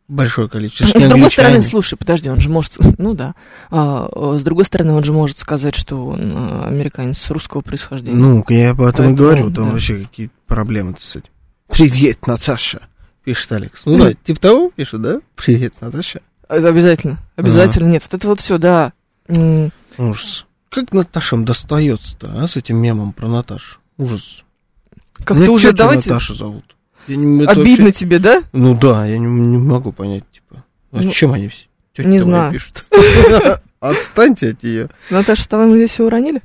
[0.08, 0.86] большое количество.
[0.86, 1.62] С другой стороны, англичане.
[1.62, 2.78] слушай, подожди, он же может...
[2.98, 3.34] Ну да.
[3.70, 8.16] А, э, с другой стороны, он же может сказать, что он э, американец русского происхождения.
[8.16, 9.72] Ну, я об этом и Поэтому, говорю, там да.
[9.72, 11.30] вообще какие проблемы с этим.
[11.68, 12.82] Привет, Наташа,
[13.24, 13.82] пишет Алекс.
[13.84, 15.20] Ну да, типа того пишет, да?
[15.34, 16.20] Привет, Наташа.
[16.48, 17.18] Это обязательно.
[17.34, 17.88] Обязательно.
[17.88, 18.92] Нет, вот это вот все, да.
[19.98, 20.46] Ужас.
[20.76, 23.78] Как Наташам достается-то, а, с этим мемом про Наташу?
[23.96, 24.44] Ужас.
[25.24, 26.10] Как-то уже давайте...
[26.10, 26.76] Наташу зовут.
[27.08, 28.42] Я не- это Обидно вообще- тебе, да?
[28.52, 30.62] Ну да, я не, не могу понять, типа.
[30.92, 31.64] А Ну, чем они все?
[31.94, 32.52] Тётя не знаю.
[32.52, 32.84] пишут.
[33.80, 34.90] Отстаньте от нее.
[35.08, 36.42] Наташа, с тобой мы здесь все уронили?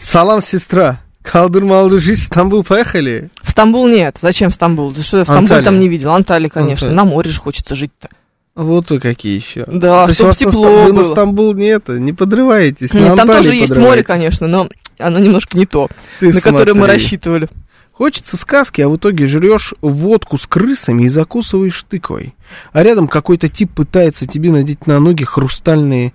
[0.00, 1.00] Салам, сестра.
[1.22, 3.30] Калдыр малдыр жизнь, Стамбул, поехали.
[3.42, 4.16] В Стамбул нет.
[4.20, 4.92] Зачем в Стамбул?
[4.94, 5.64] За что я в Стамбул Анталия.
[5.64, 6.12] там не видел?
[6.12, 6.88] Анталия, конечно.
[6.88, 6.96] Анталия.
[6.96, 8.08] На море же хочется жить-то.
[8.56, 9.64] Вот вы какие еще.
[9.66, 11.12] Да, То есть чтоб у вас на тепло Ста- Вы на было.
[11.12, 12.92] Стамбул не это, не подрываетесь.
[12.94, 15.88] Нет, там тоже есть море, конечно, но оно немножко не то,
[16.20, 16.94] Ты на которое мы смотри.
[16.94, 17.48] рассчитывали.
[17.92, 22.34] Хочется сказки, а в итоге жрешь водку с крысами и закусываешь тыквой.
[22.72, 26.12] А рядом какой-то тип пытается тебе надеть на ноги хрустальные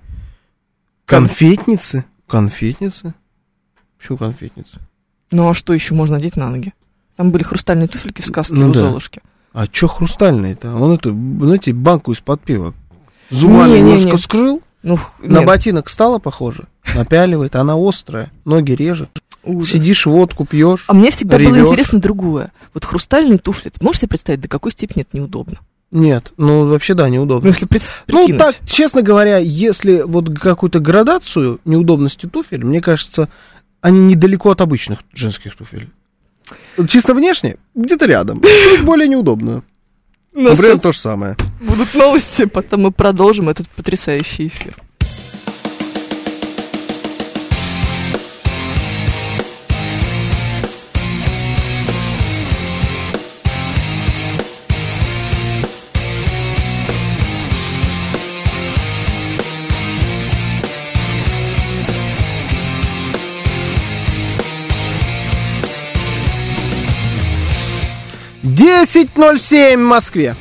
[1.05, 2.05] Кон- конфетницы.
[2.27, 3.13] Конфетницы?
[3.99, 4.79] Почему конфетницы?
[5.31, 6.73] Ну а что еще можно надеть на ноги?
[7.17, 8.79] Там были хрустальные туфельки в сказке Ну у да.
[8.81, 9.21] Золушки.
[9.53, 10.73] А чё хрустальные-то?
[10.75, 12.73] Он эту, знаете, банку из-под пива
[13.29, 13.93] зубами Не-не-не.
[14.03, 19.09] немножко скрыл, Ну, на нет, ботинок стало похоже, напяливает, она острая, ноги режет.
[19.43, 19.71] ужас.
[19.73, 20.85] Сидишь, водку пьешь.
[20.87, 21.69] А мне всегда было ревёшь.
[21.69, 22.51] интересно другое.
[22.73, 25.57] Вот хрустальные туфли, ты можешь себе представить, до какой степени это неудобно?
[25.91, 27.47] Нет, ну вообще да, Ну, неудобно.
[27.47, 33.27] если пред- Ну, так, честно говоря, если вот какую-то градацию неудобности туфель, мне кажется,
[33.81, 35.89] они недалеко от обычных женских туфель.
[36.87, 38.41] Чисто внешне, где-то рядом.
[38.41, 39.63] Чуть более неудобно.
[40.33, 41.35] Например, то же самое.
[41.59, 44.75] будут новости, потом мы продолжим этот потрясающий эфир.
[68.61, 70.35] Десять ноль семь в Москве.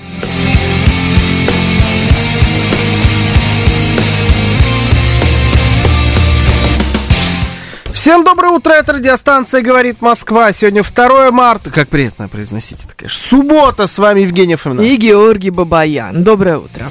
[7.95, 10.53] Всем доброе утро, это радиостанция «Говорит Москва».
[10.53, 13.27] Сегодня 2 марта, как приятно произносить это, конечно.
[13.27, 14.83] Суббота, с вами Евгений Фомина.
[14.83, 16.23] И Георгий Бабаян.
[16.23, 16.91] Доброе утро.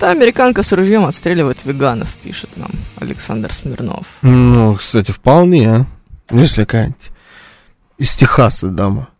[0.00, 4.06] Это американка с ружьем отстреливает веганов, пишет нам Александр Смирнов.
[4.22, 5.68] Ну, кстати, вполне.
[5.68, 5.86] а.
[6.30, 7.10] Ну, Если какая-нибудь
[7.98, 9.10] из Техаса дама.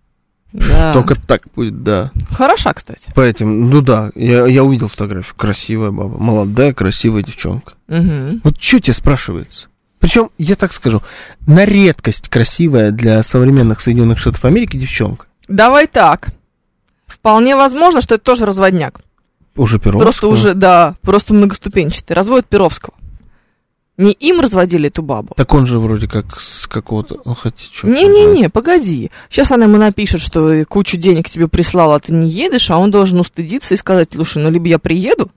[0.55, 0.95] Да.
[0.95, 2.12] Только так будет, да.
[2.31, 3.12] Хороша, кстати.
[3.14, 5.35] По этим, ну да, я, я увидел фотографию.
[5.37, 6.16] Красивая баба.
[6.16, 7.74] Молодая, красивая девчонка.
[7.87, 8.41] Мгм.
[8.43, 9.68] Вот что тебе спрашивается?
[9.99, 11.03] Причем, я так скажу,
[11.47, 15.26] на редкость красивая для современных Соединенных Штатов Америки девчонка.
[15.47, 16.28] Давай так.
[17.07, 19.03] Вполне возможно, что это тоже разводняк.
[19.61, 20.02] Уже Перовского.
[20.04, 22.16] Просто уже, да, просто многоступенчатый.
[22.16, 22.94] Разводят Перовского.
[23.98, 25.34] Не им разводили эту бабу.
[25.36, 27.18] Так он же вроде как с какого-то...
[27.26, 29.11] Ну, хотя, чё Не-не-не, погоди.
[29.28, 32.90] Сейчас она ему напишет, что кучу денег тебе прислала, а ты не едешь, а он
[32.90, 35.30] должен устыдиться и сказать, слушай, ну либо я приеду,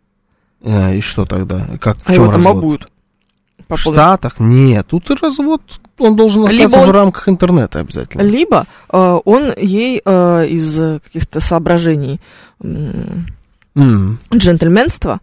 [0.66, 1.68] А, и что тогда?
[1.82, 2.88] Как, а его там обуют.
[3.68, 4.40] В Штатах?
[4.40, 5.62] Нет, тут развод,
[5.98, 8.22] он должен остаться Либо он- в рамках интернета обязательно.
[8.22, 12.22] Либо э, он ей э, из э, каких-то соображений
[12.62, 13.28] м,
[13.76, 14.20] М.
[14.34, 15.20] джентльменства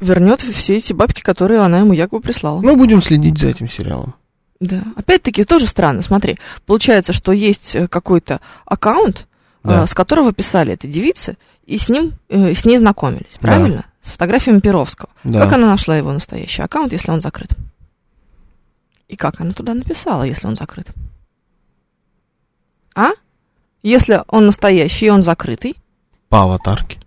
[0.00, 2.60] вернет все эти бабки, которые она ему якобы прислала.
[2.60, 4.14] Мы будем следить за этим сериалом.
[4.60, 4.84] Да.
[4.96, 6.02] Опять-таки, тоже странно.
[6.02, 9.26] Смотри, получается, что есть э, какой-то аккаунт,
[9.64, 9.86] э, Да.
[9.86, 11.36] с которого писали этой девицы,
[11.66, 13.84] и с ним, э, с ней знакомились, правильно?
[14.00, 15.10] С фотографиями Перовского.
[15.24, 15.42] Да.
[15.42, 17.50] Как она нашла его настоящий аккаунт, если он закрыт?
[19.08, 20.88] И как она туда написала, если он закрыт?
[22.94, 23.10] А?
[23.82, 25.76] Если он настоящий и он закрытый?
[26.28, 26.98] По аватарке.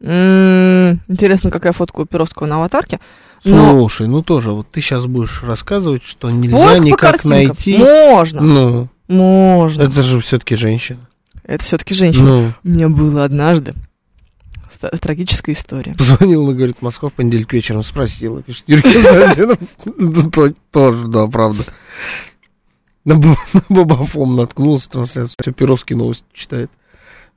[0.00, 3.00] Интересно, какая фотка у Перовского на аватарке.
[3.44, 7.30] Но Слушай, ну тоже, вот ты сейчас будешь рассказывать, что нельзя поиск по никак картинкам
[7.30, 7.76] найти.
[7.78, 9.82] можно, Ну, можно.
[9.82, 11.00] это же все-таки женщина.
[11.44, 12.24] Это все-таки женщина.
[12.24, 13.74] Ну, У меня было однажды
[15.00, 15.94] трагическая история.
[15.98, 18.42] позвонила, говорит, Москва в понедельник вечером спросила.
[18.42, 18.82] Пишет, Юрий.
[19.02, 21.64] Да, то- Тоже, да, правда.
[23.04, 23.14] На
[23.68, 25.36] Бабафом наткнулся, трансляцию.
[25.40, 26.70] Все, Перовский новости читает.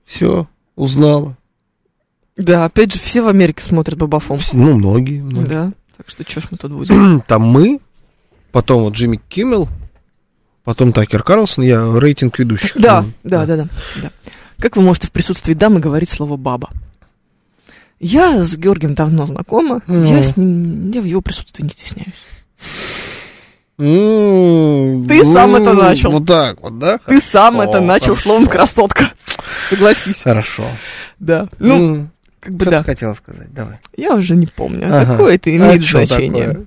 [0.05, 1.37] Все, узнала.
[2.38, 4.39] Да, опять же, все в Америке смотрят Бабафом.
[4.53, 5.21] Ну, многие.
[5.21, 5.49] многие.
[5.49, 7.21] Да, так что что ж мы тут будем?
[7.27, 7.79] Там мы,
[8.51, 9.67] потом вот Джимми Киммел,
[10.63, 12.73] потом Такер Карлсон, я рейтинг ведущих.
[12.75, 13.67] Да, Ну, да, да, да,
[14.01, 14.11] да.
[14.59, 16.69] Как вы можете в присутствии дамы говорить слово «баба»?
[17.99, 20.03] Я с Георгием давно знакома, Ну.
[20.05, 22.13] я с ним, я в его присутствии не стесняюсь.
[23.79, 26.11] М, Ты сам м, это начал.
[26.11, 26.97] Вот так вот, да?
[27.05, 28.21] Ты сам О, это начал хорошо.
[28.23, 29.11] словом «красотка».
[29.69, 30.21] Согласись.
[30.23, 30.65] Хорошо.
[31.19, 31.47] Да.
[31.59, 32.07] Ну,
[32.47, 32.79] как бы что да.
[32.79, 33.53] ты хотела сказать?
[33.53, 33.77] Давай.
[33.97, 34.87] Я уже не помню.
[34.87, 35.11] Ага.
[35.11, 36.47] Какое это имеет А значение?
[36.47, 36.65] такое?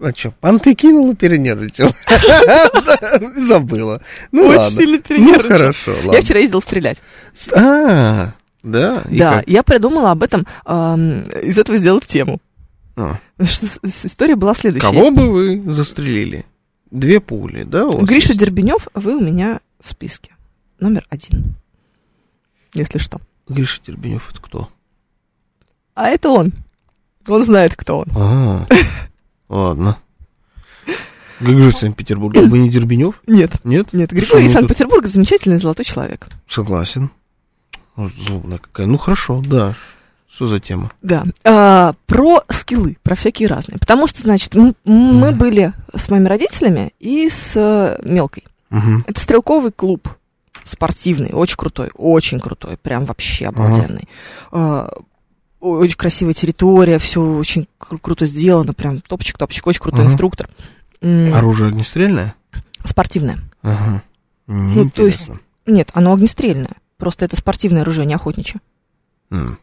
[0.00, 1.92] А что, понты кинула, перенервничала?
[3.48, 4.02] Забыла.
[4.32, 5.58] Ну Очень сильно Ну перенервничала.
[5.58, 7.02] хорошо, Я вчера ездил стрелять.
[7.56, 8.32] А,
[8.62, 9.02] да?
[9.10, 12.40] Да, я придумала об этом, из этого сделать тему.
[12.96, 14.86] А, что история была следующая.
[14.86, 16.44] Кого бы вы застрелили?
[16.90, 17.88] Две пули, да?
[17.90, 18.34] Гриша?
[18.34, 20.32] Дербенев, вы у меня в списке.
[20.78, 21.54] Номер один.
[22.74, 23.20] Если что.
[23.48, 24.68] Гриша Дербенев это кто?
[25.94, 26.52] А это он.
[27.26, 28.06] Он знает, кто он.
[28.16, 28.66] А,
[29.48, 29.98] ладно.
[31.40, 32.36] Григорий Санкт-Петербург.
[32.36, 33.20] Вы не Дербенев?
[33.26, 33.52] Нет.
[33.64, 33.92] Нет?
[33.92, 36.28] Нет, Григорий Санкт-Петербурга замечательный золотой человек.
[36.48, 37.10] Согласен.
[37.96, 38.86] Злобная какая.
[38.86, 39.74] Ну хорошо, да.
[40.32, 40.90] Что за тема?
[41.00, 41.24] Да.
[41.44, 43.78] А, про скиллы, про всякие разные.
[43.78, 45.38] Потому что, значит, мы Мгм.
[45.38, 48.44] были с моими родителями и с э, Мелкой.
[48.70, 49.04] Мгм.
[49.06, 50.08] Это стрелковый клуб.
[50.64, 54.08] Спортивный, очень крутой, очень крутой, прям вообще обалденный.
[54.50, 54.90] А,
[55.64, 60.10] очень красивая территория, все очень кру- круто сделано, прям топчик-топчик, очень крутой Ага.
[60.10, 60.48] инструктор.
[61.00, 62.34] Оружие огнестрельное?
[62.84, 63.40] Спортивное.
[63.62, 64.02] Ага.
[64.46, 65.30] Ну, то есть-.
[65.66, 66.76] Нет, оно огнестрельное.
[66.98, 68.60] Просто это спортивное оружие, не охотничье.
[69.30, 69.58] М.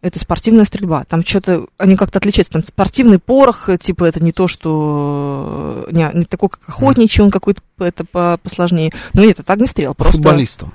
[0.00, 1.04] Это спортивная стрельба.
[1.04, 2.52] Там что-то, они как-то отличаются.
[2.52, 5.84] Там спортивный порох, э, типа, это не то, что...
[5.88, 8.92] э, Не, не такой, как охотничий, он какой-то это по- посложнее.
[9.12, 9.94] Но нет, это огнестрел.
[9.94, 10.16] Просто...
[10.18, 10.72] Футболистам.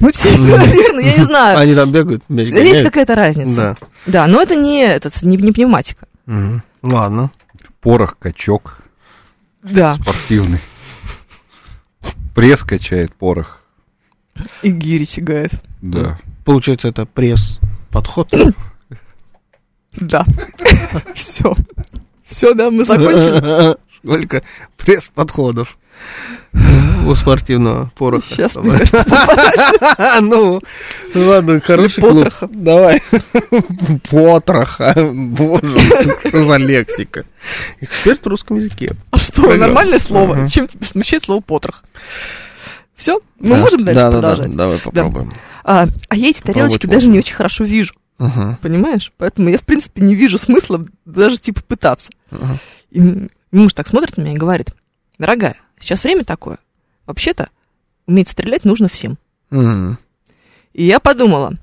[0.00, 1.58] Ну, типа, наверное, я не знаю.
[1.58, 2.84] Они там бегают, мяч Есть гоняют.
[2.86, 3.76] какая-то разница.
[3.80, 3.86] Да.
[4.06, 6.06] Да, но это не, этот, не, не пневматика.
[6.26, 6.62] Мгм.
[6.82, 7.30] Ладно.
[7.80, 8.78] Порох, качок
[9.62, 9.96] Да.
[9.96, 10.60] спортивный.
[12.34, 13.60] Пресс качает порох.
[14.62, 15.52] И гири тягает.
[15.82, 16.18] Да.
[16.44, 17.58] Получается, это пресс
[17.90, 18.32] подход.
[19.92, 20.24] Да.
[21.14, 21.54] Все.
[22.24, 23.76] Все, да, мы закончили.
[23.96, 24.42] Сколько
[24.78, 25.76] пресс подходов.
[27.06, 28.26] У спортивного пороха.
[28.28, 28.92] Сейчас, попадать.
[30.20, 30.60] Ну,
[31.14, 32.28] ладно, хороший клуб.
[32.50, 33.02] Давай.
[34.10, 34.94] Потроха.
[35.12, 35.78] Боже,
[36.26, 37.24] что за лексика.
[37.80, 38.92] Эксперт в русском языке.
[39.10, 40.48] А что, нормальное слово?
[40.48, 41.84] Чем тебя смущает слово потрох?
[42.94, 43.20] Все?
[43.38, 44.56] Мы можем дальше да, да, да, продолжать?
[44.56, 45.32] Давай попробуем.
[45.64, 47.94] А, а я эти тарелочки даже не очень хорошо вижу,
[48.60, 49.12] понимаешь?
[49.16, 52.10] Поэтому я, в принципе, не вижу смысла даже, типа, пытаться.
[52.90, 54.74] И муж так смотрит на меня и говорит,
[55.18, 56.58] дорогая, сейчас время такое.
[57.06, 57.48] Вообще-то,
[58.06, 59.18] уметь стрелять нужно всем.
[59.50, 59.98] М.
[60.72, 61.54] И я подумала,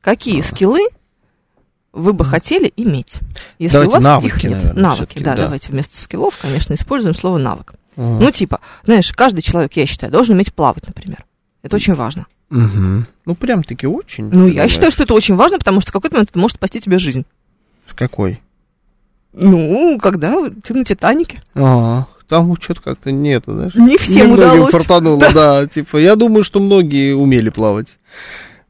[0.00, 0.80] какие скиллы
[1.92, 3.18] вы бы хотели иметь,
[3.58, 4.52] если Давайте у вас навыки, их нет.
[4.52, 5.42] наверное, навыки, да, да.
[5.44, 7.74] давайте вместо скиллов, конечно, используем слово навык.
[7.96, 8.24] Ага.
[8.24, 11.24] Ну, типа, знаешь, каждый человек, я считаю, должен уметь плавать, например.
[11.62, 12.26] Это очень важно.
[12.50, 13.06] Мгм.
[13.24, 14.30] Ну, прям-таки очень.
[14.32, 16.80] Ну, я считаю, что это очень важно, потому что в какой-то момент это может спасти
[16.80, 17.24] тебе жизнь.
[17.24, 17.94] думаешь?
[17.94, 18.42] Какой?
[19.32, 21.42] Ну, когда ты на Титанике.
[21.54, 23.74] А, там что-то как-то нет, знаешь.
[23.74, 24.70] Не всем удалось.
[24.72, 25.66] фартануло, да.
[25.66, 27.88] Типа, я думаю, что многие умели плавать.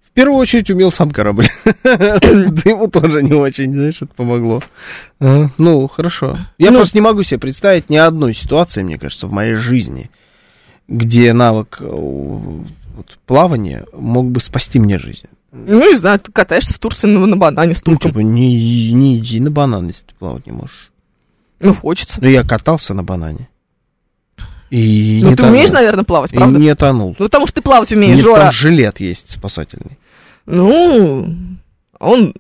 [0.02, 1.46] В первую очередь умел сам корабль.
[1.64, 4.62] Да ему тоже не очень, знаешь, это помогло.
[5.20, 6.38] А, Ну, хорошо.
[6.58, 6.76] Я Ну.
[6.78, 10.10] просто не могу себе представить ни одной ситуации, мне кажется, в моей жизни,
[10.88, 15.26] где навык э, вот, плавания мог бы спасти мне жизнь.
[15.50, 18.10] Ну, не знаю, ты катаешься в Турции на, на банане с Ну, турком.
[18.10, 20.90] типа, не, не иди на банан, если ты плавать не можешь.
[21.62, 22.18] Ну, хочется.
[22.20, 23.48] Ну, я катался на банане.
[24.70, 25.52] И Ну, не ты тонул.
[25.52, 26.58] умеешь, наверное, плавать, И правда?
[26.58, 27.14] не тонул.
[27.18, 28.40] Ну, потому что ты плавать умеешь, Нет, Жора.
[28.40, 29.98] там жилет есть спасательный.
[30.46, 31.26] Ну,
[32.00, 32.34] он...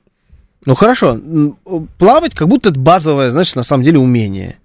[0.64, 1.18] Ну хорошо,
[1.98, 4.58] плавать как будто это базовое, знаешь, на самом деле умение.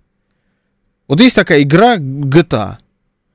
[1.08, 2.76] Вот есть такая игра GTA.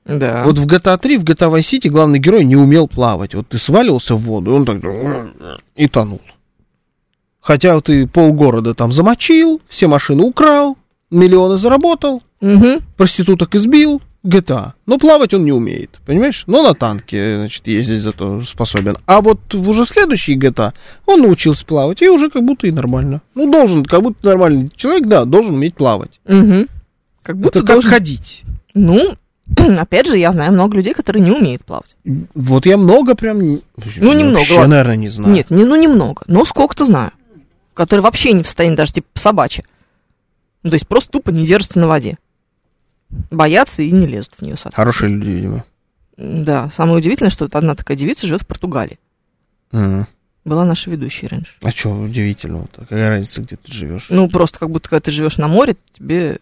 [0.05, 0.45] Да.
[0.45, 3.35] Вот в GTA 3, в GTA Vice City главный герой не умел плавать.
[3.35, 4.77] Вот ты сваливался в воду, и он так
[5.75, 6.20] и тонул.
[7.41, 10.77] Хотя вот ты полгорода там замочил, все машины украл,
[11.13, 12.81] миллионы заработал, Мгм.
[12.97, 14.73] проституток избил, GTA.
[14.87, 16.45] Но плавать он не умеет, понимаешь?
[16.47, 18.97] Но на танке, значит, ездить зато способен.
[19.07, 20.73] А вот в уже следующий GTA
[21.07, 23.21] он научился плавать, и уже как будто и нормально.
[23.35, 26.21] Ну, должен, как будто нормальный человек, да, должен уметь плавать.
[26.27, 26.69] Мгм.
[27.23, 27.91] Как будто Это как должен...
[27.91, 28.43] ходить.
[28.75, 29.01] Ну,
[29.79, 31.97] опять же, я знаю много людей, которые не умеют плавать.
[32.35, 33.39] Вот я много прям...
[33.41, 33.61] Ну,
[34.13, 34.69] немного, Вообще, ладно.
[34.69, 35.35] наверное, не знаю.
[35.35, 37.11] Нет, не, ну немного, но сколько-то знаю.
[37.75, 39.65] Которые вообще не в состоянии даже типа собачьи.
[40.63, 42.17] Ну, то есть просто тупо не держатся на воде.
[43.31, 44.57] Боятся и не лезут в нее.
[44.73, 45.65] Хорошие люди, видимо.
[46.17, 48.99] Да, самое удивительное, что одна такая девица живет в Португалии.
[49.73, 50.07] Мгм.
[50.45, 51.55] Была наша ведущая раньше.
[51.63, 52.69] А что удивительного?
[52.75, 54.07] Какая разница, где ты живешь?
[54.09, 56.39] Ну, просто как будто, когда ты живешь на море, тебе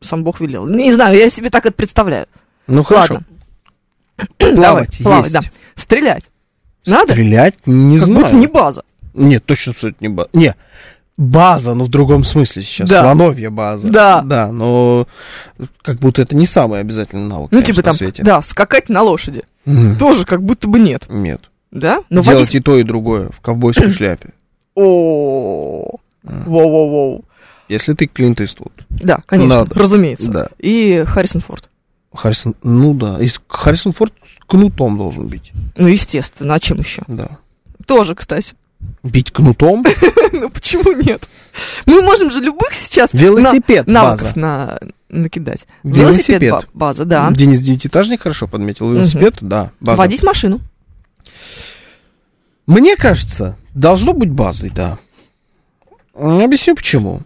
[0.00, 0.66] сам Бог велел.
[0.66, 2.26] Не знаю, я себе так это представляю.
[2.66, 3.14] Ну, хорошо.
[3.14, 3.26] Ладно.
[4.38, 5.02] Плавать Давай, есть.
[5.02, 5.40] плавать, да.
[5.74, 6.30] Стрелять.
[6.86, 7.12] Надо?
[7.12, 8.22] Стрелять не как знаю.
[8.22, 8.82] будто не база.
[9.14, 10.30] Нет, точно абсолютно не база.
[10.32, 10.54] Не,
[11.20, 12.88] база, но в другом смысле сейчас.
[12.88, 13.02] Да.
[13.02, 13.88] Слоновья база.
[13.88, 14.22] Да.
[14.22, 15.06] Да, но
[15.82, 18.22] как будто это не самый обязательный навык, Ну, конечно, типа там, на свете.
[18.22, 19.42] да, скакать на лошади.
[19.66, 19.96] Мгм.
[19.98, 21.04] Тоже как будто бы нет.
[21.08, 21.42] Нет.
[21.70, 22.02] Да?
[22.08, 22.54] Но Делать водить...
[22.56, 24.30] и то, и другое в ковбойской шляпе.
[24.74, 25.90] О,
[26.24, 27.24] воу-воу-воу.
[27.68, 28.72] Если ты Клинт Иствуд.
[28.88, 29.74] Да, конечно, Надо.
[29.78, 30.30] разумеется.
[30.30, 30.48] Да.
[30.58, 31.68] И Харрисон Форд.
[32.12, 33.18] Харрисон, ну да.
[33.20, 34.12] И Харрисон Форд
[34.48, 35.52] кнутом должен бить.
[35.76, 37.02] Ну, естественно, а чем еще?
[37.06, 37.28] Да.
[37.86, 38.54] Тоже, кстати.
[39.02, 39.84] Бить кнутом?
[40.32, 41.28] Ну, почему нет?
[41.86, 44.78] Мы можем же любых сейчас Велосипед на- навыков на,
[45.08, 45.66] накидать.
[45.82, 46.52] Велосипед.
[46.52, 47.30] ба- база, да.
[47.32, 48.92] Денис Девятиэтажник хорошо подметил.
[48.92, 49.72] Велосипед, да.
[49.80, 50.60] Водить машину.
[52.66, 54.98] Мне кажется, должно быть базой, да.
[56.14, 57.20] Объясню почему.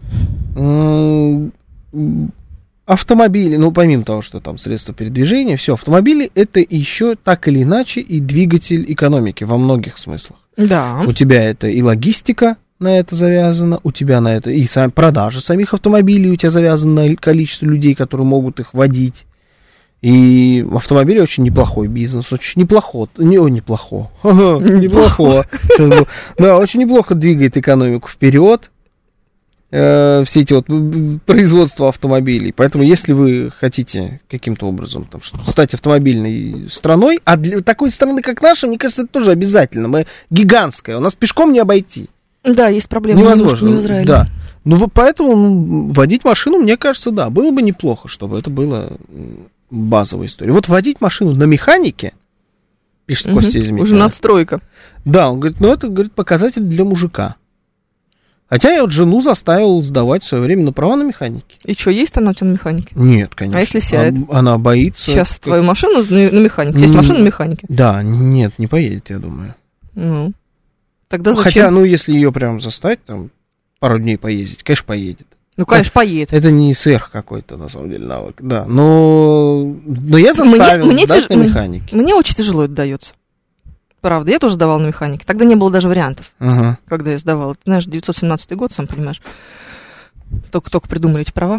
[2.85, 8.01] Автомобили, ну, помимо того, что там средства передвижения, все, автомобили это еще так или иначе
[8.01, 10.39] и двигатель экономики во многих смыслах.
[10.57, 11.03] Да.
[11.05, 15.41] У тебя это и логистика на это завязана, у тебя на это и сам, продажа
[15.41, 19.25] самих автомобилей у тебя завязана на количество людей, которые могут их водить.
[20.01, 25.47] И автомобили очень неплохой бизнес, очень неплохо, не, о, неплохо, неплохо,
[26.37, 28.69] да, очень неплохо двигает экономику вперед,
[29.75, 30.65] э, все эти вот
[31.25, 32.53] производства автомобилей.
[32.55, 38.41] Поэтому, если вы хотите каким-то образом там, стать автомобильной страной, а для такой страны, как
[38.41, 39.87] наша, мне кажется, это тоже обязательно.
[39.87, 42.07] Мы гигантская, у нас пешком не обойти.
[42.43, 43.67] Да, есть немножко Невозможно.
[43.67, 44.05] не в Израиле.
[44.05, 44.27] Да.
[44.63, 48.93] Ну, поэтому ну, водить машину, мне кажется, да, было бы неплохо, чтобы это было
[49.69, 50.51] базовая история.
[50.51, 52.13] Вот водить машину на механике,
[53.05, 53.35] пишет Мгм.
[53.35, 53.81] Костя из Митина.
[53.81, 54.61] Уже надстройка.
[55.03, 57.35] Да, он говорит, ну это, говорит, показатель для мужика.
[58.47, 61.57] Хотя я вот жену заставил сдавать в свое время на права на механике.
[61.63, 62.89] И что, есть она у тебя на механике?
[62.95, 63.57] Нет, конечно.
[63.57, 64.23] А если сядет?
[64.29, 65.01] А- Она боится.
[65.11, 66.79] Сейчас как- твою машину на, механике.
[66.79, 67.65] Есть машина на механике.
[67.69, 69.55] Да, нет, не поедет, я думаю.
[69.95, 70.31] Ну.
[71.07, 71.43] Тогда зачем?
[71.43, 73.31] Хотя, ну, если ее прям заставить, там,
[73.79, 75.27] пару дней поездить, конечно, поедет.
[75.57, 76.33] Ну, конечно, поедет.
[76.33, 78.65] Это не сверх какой-то, на самом деле, навык, да.
[78.65, 81.95] Но, но я заставил мне сдать тяж- на механике.
[81.95, 83.13] Мне очень тяжело это дается.
[84.05, 85.25] Правда, я тоже сдавала на механике.
[85.25, 86.77] Тогда не было даже вариантов, Ага.
[86.87, 87.55] когда я сдавала.
[87.55, 89.19] Ты знаешь, 917 год, сам понимаешь.
[90.51, 91.57] Только-только придумали эти права.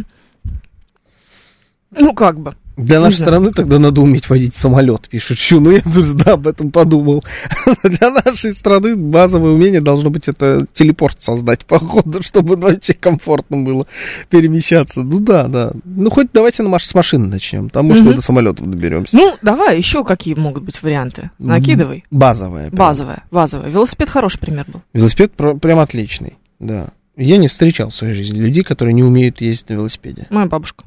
[1.91, 2.55] Ну, как бы.
[2.77, 3.31] Для нашей знаю.
[3.33, 5.61] страны тогда надо уметь водить самолет, пишет Щу.
[5.61, 5.83] Ну, я
[6.15, 7.25] да, об этом подумал.
[7.83, 13.87] Для нашей страны базовое умение должно быть это телепорт создать, походу, чтобы вообще комфортно было
[14.29, 15.03] перемещаться.
[15.03, 15.73] Ну да, да.
[15.85, 17.71] Ну, хоть давайте на маш- с машины начнем.
[17.71, 18.17] Там, может, мы Мгм.
[18.17, 19.17] до самолетов доберемся.
[19.17, 21.31] Ну, давай, еще какие могут быть варианты?
[21.39, 22.05] Накидывай.
[22.11, 22.69] Базовое.
[22.71, 22.79] прям.
[22.79, 23.71] Базовая, базовая.
[23.71, 24.83] Велосипед хороший пример был.
[24.93, 26.89] Велосипед про- прям отличный, да.
[27.17, 30.27] Я не встречал в своей жизни людей, которые не умеют ездить на велосипеде.
[30.29, 30.85] Моя бабушка.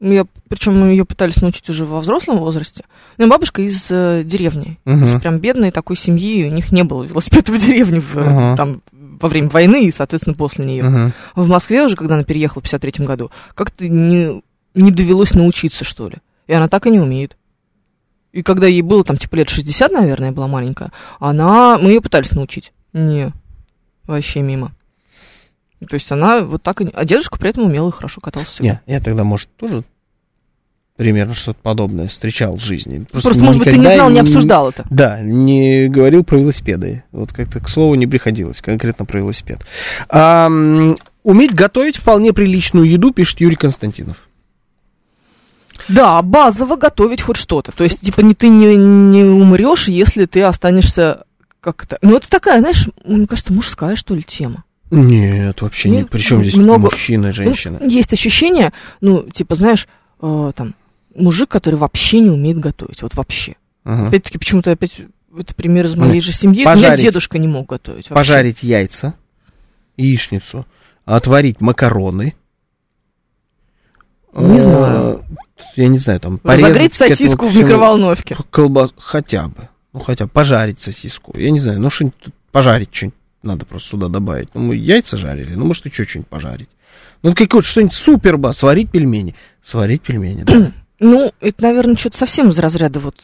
[0.00, 2.84] Я, причем мы ее пытались научить уже во взрослом возрасте.
[3.16, 5.04] У меня бабушка из э, деревни, Мгм.
[5.04, 8.56] из прям бедной такой семьи, у них не было велосипеда в деревне в, Ага.
[8.56, 10.84] там, во время войны и, соответственно, после нее.
[10.84, 11.12] Мгм.
[11.34, 14.40] В Москве уже, когда она переехала в 53 году, как-то не,
[14.74, 16.18] не довелось научиться, что ли.
[16.46, 17.36] И она так и не умеет.
[18.32, 22.30] И когда ей было там типа лет 60, наверное, была маленькая, она, мы ее пытались
[22.32, 22.72] научить.
[22.92, 23.32] Не,
[24.06, 24.70] вообще мимо.
[25.86, 26.84] То есть она вот так и...
[26.84, 28.80] не- А дедушка при этом умел и хорошо катался всегда.
[28.86, 29.84] Не, я тогда, может, тоже
[30.96, 33.06] примерно что-то подобное встречал в жизни.
[33.12, 34.84] Просто, может быть, ты не знал, не обсуждал это.
[34.90, 37.04] Да, не говорил про велосипеды.
[37.12, 39.60] Вот как-то к слову не приходилось, конкретно про велосипед.
[40.08, 40.48] А,
[41.22, 44.16] уметь готовить вполне приличную еду, пишет Юрий Константинов.
[45.88, 47.70] Да, базово готовить хоть что-то.
[47.70, 51.24] То есть, типа, не, ты не, не умрешь, если ты останешься
[51.60, 51.96] как-то...
[52.02, 54.64] Ну, это такая, знаешь, мне кажется, мужская, что ли, тема.
[54.90, 55.96] Нет, вообще не.
[55.98, 57.78] Нет, Причем здесь много- мужчина и женщина?
[57.80, 59.86] Ну, есть ощущение, ну, типа, знаешь,
[60.22, 60.74] э, там,
[61.14, 63.56] мужик, который вообще не умеет готовить, вот вообще.
[63.84, 64.08] Ага.
[64.08, 65.00] Опять-таки, почему-то опять
[65.36, 66.64] это пример из Ну, моей же семьи.
[66.64, 67.02] У меня пожарить.
[67.04, 68.14] дедушка не мог готовить вообще.
[68.14, 69.14] Пожарить яйца,
[69.96, 70.66] яичницу,
[71.04, 72.34] отварить макароны.
[74.34, 75.24] Не Э, знаю.
[75.76, 76.38] Я не знаю, там...
[76.38, 78.36] Порезать этому сосиску в микроволновке.
[78.50, 79.68] Колбас, хотя бы.
[79.92, 81.36] Ну, хотя бы пожарить сосиску.
[81.36, 82.16] Я не знаю, ну, что-нибудь
[82.52, 84.48] пожарить что-нибудь надо просто сюда добавить.
[84.54, 86.68] Ну, мы яйца жарили, ну, может, еще что-нибудь пожарить.
[87.22, 89.34] Ну, какое-то что-нибудь суперба, сварить пельмени.
[89.64, 90.72] Сварить пельмени, да.
[91.00, 93.14] Ну, это, наверное, что-то совсем из разряда вот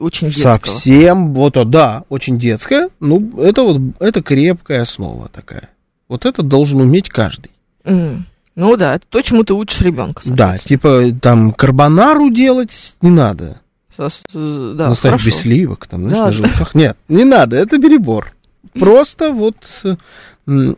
[0.00, 0.72] очень детского.
[0.72, 2.88] Совсем, вот, а, да, очень детское.
[2.98, 5.70] Ну, это вот, это крепкая основа такая.
[6.08, 7.52] Вот это должен уметь каждый.
[7.84, 8.26] М.
[8.54, 10.22] Ну да, это то, чему ты учишь ребенка.
[10.26, 13.60] Да, типа, там, карбонару делать не надо.
[13.96, 14.88] Да, Да.
[15.04, 16.74] Ну, без сливок, там, знаешь, Да, на желтках.
[16.74, 18.32] Нет, не надо, это перебор.
[18.74, 19.96] Просто вот, э,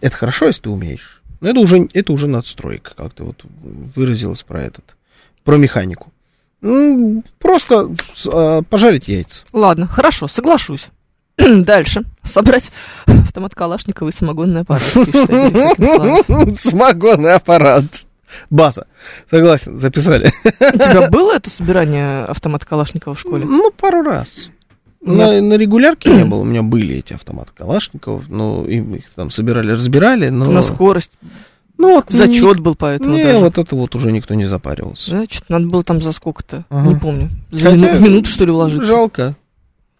[0.01, 1.23] это хорошо, если ты умеешь.
[1.41, 3.45] Но это уже, это уже надстройка, как ты вот
[3.95, 4.97] выразилась про этот,
[5.45, 6.13] про механику.
[7.39, 7.91] Просто
[8.33, 9.43] а, пожарить яйца.
[9.53, 10.87] Ладно, хорошо, соглашусь.
[11.37, 12.05] Дальше.
[12.23, 12.71] Собрать
[13.05, 14.83] автомат Калашникова и самогонный аппарат.
[16.59, 17.85] Самогонный аппарат.
[18.51, 18.87] База.
[19.31, 20.33] Согласен, записали.
[20.45, 23.45] У тебя было это собирание автомата Калашникова в школе?
[23.45, 24.49] Ну, пару раз.
[25.05, 26.41] На, на регулярке не было.
[26.41, 30.51] У меня были эти автоматы Калашников, но им их там собирали, разбирали, но...
[30.51, 31.11] На скорость.
[31.77, 33.39] Ну, вот Зачет был поэтому Не, даже.
[33.41, 35.11] вот это вот уже никто не запаривался.
[35.11, 36.89] Да, что-то надо было там за сколько-то, Ага.
[36.89, 37.31] не помню.
[37.51, 38.87] За Хотя, мину- в минуту, что ли, уложиться?
[38.87, 39.35] Жалко.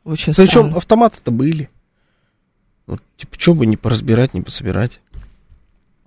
[0.05, 0.77] Очень Причем странно.
[0.77, 1.69] автоматы-то были.
[2.87, 5.01] Вот, типа, что бы не поразбирать, не пособирать.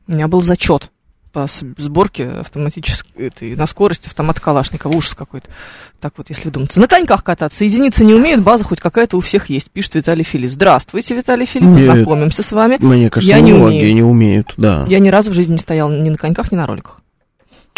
[0.07, 0.89] У меня был зачет
[1.31, 1.45] по
[1.77, 4.95] сборке автоматической, этой, на скорость автомата Калашникова.
[4.95, 5.49] Ужас какой-то.
[5.99, 6.79] Так вот, если вдуматься.
[6.79, 7.63] На коньках кататься.
[7.65, 10.51] Единицы не умеют, база хоть какая-то у всех есть, пишет Виталий Филипп.
[10.51, 11.87] Здравствуйте, Виталий Нет.
[11.87, 12.77] познакомимся с вами.
[12.79, 13.93] Мне кажется, Я не умею.
[13.93, 14.85] не умеют, да.
[14.87, 17.01] Я ни разу в жизни не стоял ни на коньках, ни на роликах.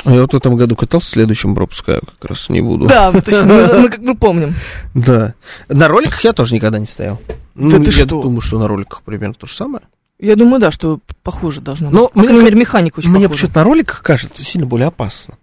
[0.06, 2.88] А Я вот в этом году катался, в следующем пропускаю, как раз не буду.
[2.88, 4.56] Да, точно, мы, мы бы помним.
[4.94, 5.34] Да.
[5.68, 7.20] На роликах я тоже никогда не стоял.
[7.56, 8.22] Ну, ты я что?
[8.22, 9.84] думаю, что на роликах примерно то же самое.
[10.20, 11.96] Я думаю, да, что похоже должно быть.
[11.96, 15.38] Ну, По крайней мере, механика очень Мне почему-то на роликах кажется сильно более опасно.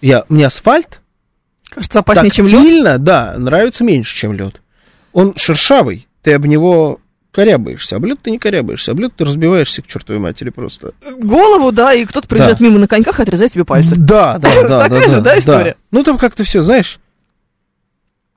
[0.00, 1.00] Я, мне асфальт
[1.70, 2.54] Кажется, опаснее, чем лед.
[2.56, 4.60] тактильно, да, нравится меньше, чем лед.
[5.12, 7.00] Он шершавый, ты об него
[7.30, 10.92] корябаешься, об лед ты не корябаешься, об лед ты разбиваешься к чертовой матери просто.
[11.18, 13.94] Голову, да, и кто-то проезжает мимо на коньках и отрезает тебе пальцы.
[13.96, 14.88] Да, да, да, да.
[14.88, 15.76] Такая же, да, история?
[15.92, 16.98] Ну там как-то все, знаешь,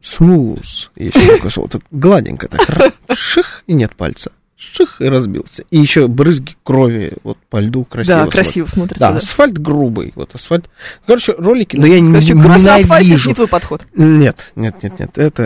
[0.02, 4.32] смуз, есть такое слово, гладенько так, ших, и нет пальца,
[4.74, 5.64] ших, и разбился.
[5.72, 8.44] И еще брызги крови вот по льду красиво Да, смотрятся.
[8.44, 9.18] красиво смотрится, Да, да.
[9.18, 10.70] асфальт грубый, вот асфальт.
[11.06, 13.30] Короче, ролики, но я Короче, не кровь на асфальте это ненавижу.
[13.30, 13.86] не твой подход.
[13.96, 15.44] Нет, нет, нет, нет, это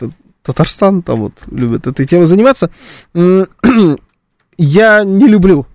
[0.00, 0.08] э,
[0.42, 2.70] Татарстан там вот любит этой темой заниматься.
[4.56, 5.66] Я не люблю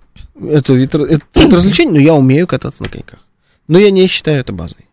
[0.42, 3.20] эту вид, этот вид развлечений, но я умею кататься на коньках.
[3.68, 4.86] Но я не считаю это базой.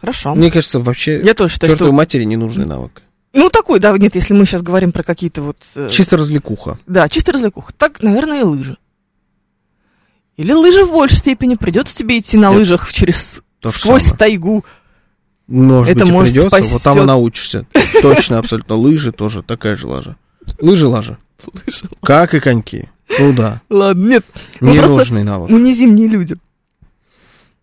[0.00, 0.34] Хорошо.
[0.34, 1.92] Мне кажется, вообще Я тоже считаю, что...
[1.92, 3.02] матери не нужный навык.
[3.34, 5.56] Ну, такой, да, нет, если мы сейчас говорим про какие-то вот...
[5.74, 6.78] э, Чисто развлекуха.
[6.86, 7.72] Да, чисто развлекуха.
[7.76, 8.78] Так, наверное, и лыжи.
[10.36, 11.54] Или лыжи в большей степени.
[11.54, 12.58] Придется тебе идти на Нет.
[12.60, 14.16] лыжах через сквозь самое.
[14.18, 14.64] тайгу.
[15.48, 17.66] Может Это быть, может придется, вот там и научишься.
[18.02, 18.76] Точно, абсолютно.
[18.76, 20.16] Лыжи тоже такая же лажа.
[20.60, 21.18] Лыжи лажа.
[22.02, 22.88] Как и коньки.
[23.18, 23.60] Ну да.
[23.68, 24.24] Ладно, нет.
[24.60, 25.50] Ну, просто Ненужный навык.
[25.50, 26.36] Мы не зимние люди.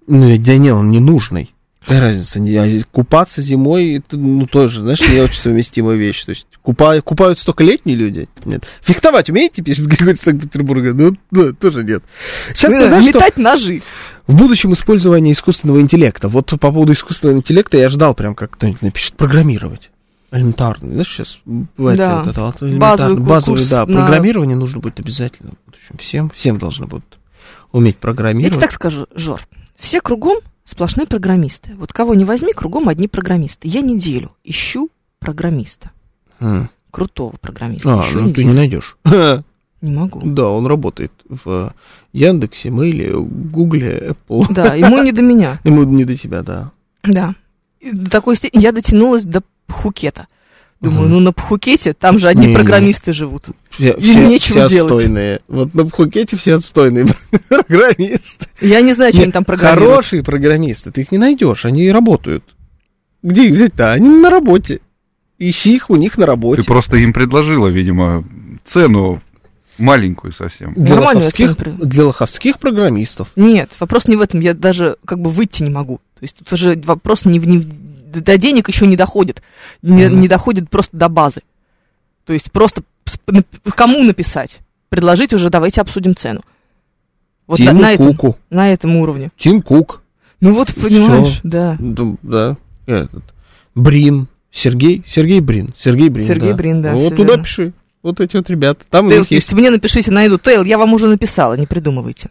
[0.08, 1.54] Ну, да не, он не нужный.
[1.82, 2.40] Какая разница?
[2.40, 6.24] Не- Купаться зимой, это, ну, тоже, знаешь, не очень совместимая вещь.
[6.24, 8.30] То есть, купа- купаются только летние люди?
[8.46, 8.66] Нет.
[8.82, 10.94] Фехтовать умеете, пишет Григорий Санкт-Петербурга?
[10.94, 12.04] Ну, да, тоже нет.
[12.50, 13.82] Сейчас, ты Э, знаешь, что Метать ножи.
[14.28, 16.28] в будущем использование искусственного интеллекта.
[16.30, 19.90] Вот по поводу искусственного интеллекта я ждал прям, как кто-нибудь напишет, программировать.
[20.32, 20.92] Элементарно.
[20.92, 22.20] Знаешь, сейчас бывает Да.
[22.22, 23.86] вот это вот Базовый Базовый, да.
[23.88, 25.54] на- Программирование нужно будет обязательно.
[25.66, 27.18] В общем, всем, всем должны будут
[27.72, 28.54] уметь Я программировать.
[28.54, 29.42] тебе так скажу, Жор.
[29.76, 30.38] Все кругом
[30.72, 31.76] сплошные программисты.
[31.76, 33.68] Вот кого не возьми, кругом одни программисты.
[33.68, 35.92] Я неделю ищу программиста.
[36.40, 36.70] М.
[36.90, 37.94] Крутого программиста.
[37.94, 38.48] А, ищу ну ты неделю.
[38.48, 38.98] не найдешь.
[39.82, 40.22] Не могу.
[40.24, 41.74] Да, он работает в
[42.14, 44.46] Яндексе, Мейле, Гугле, Apple.
[44.52, 45.60] Да, ему не до меня.
[45.64, 46.72] Ему не до тебя, да.
[47.04, 47.34] Да.
[47.82, 50.28] До такой степени я дотянулась до Пхукета.
[50.82, 51.12] Думаю, Мгм.
[51.12, 52.56] ну на Пхукете там же одни Не-не.
[52.56, 53.46] программисты живут.
[53.70, 54.94] Все, Им все, нечего все делать.
[54.96, 55.40] отстойные.
[55.48, 57.06] Вот на Пхукете все отстойные
[57.50, 58.48] программисты.
[58.62, 59.90] Я не знаю, что они там программируют.
[59.92, 62.44] Хорошие программисты, ты их не найдешь, они работают.
[63.22, 63.92] Где их взять-то?
[63.94, 64.82] Они на работе.
[65.38, 66.62] Ищи их у них на работе.
[66.64, 68.24] Ты просто им предложила, видимо,
[68.66, 69.22] цену
[69.78, 70.74] маленькую совсем.
[70.76, 71.86] Для Нормальную лоховских, оценку.
[71.86, 73.28] для лоховских программистов.
[73.36, 74.40] Нет, вопрос не в этом.
[74.40, 75.98] Я даже как бы выйти не могу.
[76.20, 77.68] То есть тут уже вопрос не, в- не в-
[78.20, 79.42] до денег еще не доходит.
[79.82, 81.42] Не, не доходит просто до базы.
[82.26, 82.84] То есть просто
[83.76, 84.60] кому написать?
[84.90, 86.42] Предложить уже, давайте обсудим цену.
[87.48, 88.38] Вот на, Тиму на этом, Куку.
[88.50, 89.32] на этом уровне.
[89.38, 90.02] Тим Кук.
[90.40, 91.40] Ну вот, понимаешь, Всё.
[91.44, 91.78] да.
[91.80, 92.58] Да, да.
[92.86, 93.24] Этот.
[93.76, 94.28] Брин.
[94.52, 95.04] Сергей.
[95.08, 95.74] Сергей Брин.
[95.80, 96.28] Сергей Брин.
[96.28, 97.44] Сергей Брин, да, Вот туда верно.
[97.44, 97.74] пиши.
[98.04, 98.84] Вот эти вот ребята.
[98.90, 99.54] Там у Тейл, них есть.
[99.54, 100.38] мне напишите, найду.
[100.40, 102.30] Тейл, я вам уже написала, не придумывайте.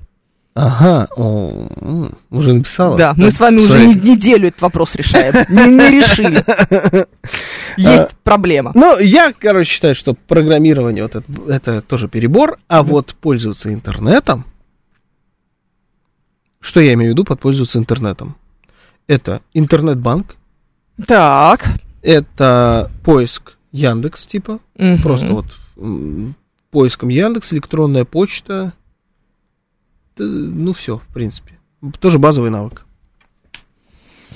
[0.62, 1.08] Ага.
[1.16, 2.96] О, уже написала.
[2.96, 5.32] Да, мы с вами уже неделю этот вопрос решаем.
[5.48, 6.44] Не, решили.
[7.78, 8.72] Есть проблема.
[8.74, 14.44] Ну, я, короче, считаю, что программирование вот это, тоже перебор, а вот пользоваться интернетом,
[16.61, 18.36] что я имею в виду под пользоваться интернетом?
[19.06, 20.36] Это интернет-банк,
[21.06, 21.64] Так.
[22.02, 24.58] это поиск Яндекс, типа,
[25.02, 25.46] просто вот
[26.70, 28.74] поиском Яндекс, электронная почта,
[30.25, 31.59] ну все, в принципе.
[31.99, 32.85] Тоже базовый навык.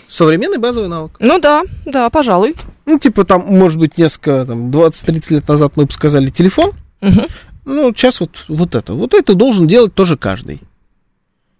[0.08, 1.16] Современный базовый навык.
[1.18, 2.54] Ну да, да, пожалуй.
[2.86, 6.72] Ну, типа там, может быть, несколько, там, 20-30 лет назад мы бы сказали телефон,
[7.04, 7.26] Мгм.
[7.66, 8.94] Ну, сейчас вот, вот это.
[8.94, 10.60] Вот это должен делать тоже каждый.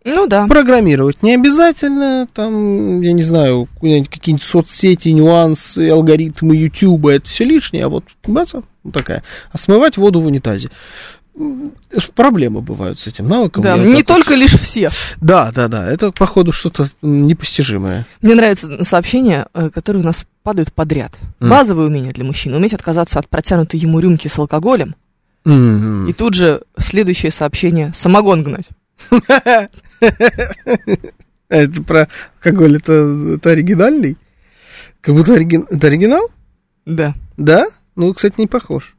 [0.05, 0.47] Ну да.
[0.47, 7.87] Программировать не обязательно, там, я не знаю, какие-нибудь соцсети, нюансы, алгоритмы Ютуба, это все лишнее,
[7.87, 9.23] а вот база вот такая.
[9.51, 10.71] А смывать воду в унитазе.
[12.15, 13.63] Проблемы бывают с этим навыком.
[13.65, 14.91] Да, не вот- только лишь все.
[15.21, 18.07] Да, да, да, это, походу, что-то непостижимое.
[18.23, 21.13] Мне нравятся сообщения, э, которые у нас падают подряд.
[21.41, 21.51] М.
[21.51, 22.55] Базовые умения для мужчин.
[22.55, 24.95] Уметь отказаться от протянутой ему рюмки с алкоголем.
[25.45, 26.07] М.
[26.09, 27.93] И тут же следующее сообщение.
[27.97, 28.69] Самогон гнать.
[31.49, 32.93] Это про алкоголь, это,
[33.37, 34.17] это оригинальный?
[35.01, 36.31] Как будто оригин- это оригинал?
[36.87, 37.15] Да.
[37.37, 37.67] Да?
[37.97, 38.95] Ну, кстати, не похож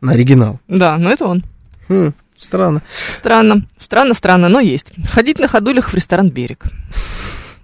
[0.00, 0.60] на оригинал.
[0.68, 1.44] Да, но это он.
[1.88, 2.82] Хм, странно.
[3.16, 3.66] Странно.
[3.78, 4.92] Странно, странно, но есть.
[5.10, 6.64] Ходить на ходулях в ресторан «Берег».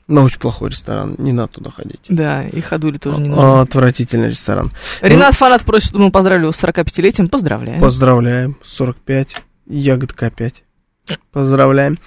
[0.06, 2.00] Но очень плохой ресторан, не надо туда ходить.
[2.08, 3.60] Да, и ходули тоже не нужны.
[3.60, 4.70] Отвратительный ресторан.
[5.00, 7.28] Ренат Фанат просит, чтобы мы поздравили его с 45-летием.
[7.28, 7.80] Поздравляем.
[7.80, 8.56] Поздравляем.
[8.62, 9.36] 45.
[9.66, 10.62] Ягодка опять.
[11.32, 11.98] Поздравляем.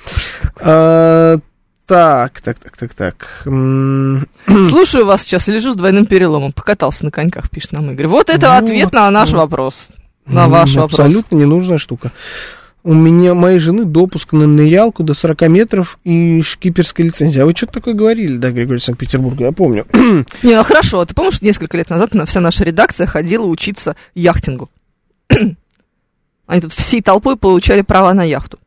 [0.61, 1.39] А,
[1.87, 3.41] так, так, так, так, так.
[3.45, 6.51] Слушаю вас сейчас, лежу с двойным переломом.
[6.51, 8.07] Покатался на коньках, пишет нам Игорь.
[8.07, 9.39] Вот это Вот, ответ на наш вот.
[9.39, 9.87] вопрос.
[10.27, 10.99] На ваш вопрос.
[10.99, 12.11] Абсолютно ненужная штука.
[12.83, 17.43] У меня, моей жены, допуск на нырялку до 40 метров и шкиперская лицензия.
[17.43, 19.85] А вы что-то такое говорили, да, Григорий Санкт-Петербурга, я помню.
[19.93, 21.03] Не, ну хорошо.
[21.05, 24.69] Ты помнишь, несколько лет назад на- вся наша редакция ходила учиться яхтингу?
[26.47, 28.57] Они тут всей толпой получали права на яхту.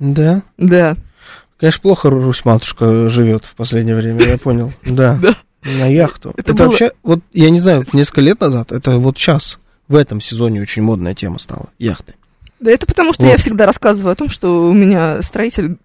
[0.00, 0.42] Да.
[0.56, 0.96] Да.
[1.56, 4.72] Конечно, плохо Русь-матушка живет в последнее время, я понял.
[4.84, 5.18] Да.
[5.20, 5.34] Да.
[5.62, 6.30] На яхту.
[6.36, 9.58] Это Это, было- вообще, вот я не знаю, несколько лет назад, это вот сейчас,
[9.88, 11.70] в этом сезоне очень модная тема стала.
[11.78, 12.14] Яхты.
[12.60, 13.30] Да это потому, что Вот.
[13.32, 15.76] я всегда рассказываю о том, что у меня строитель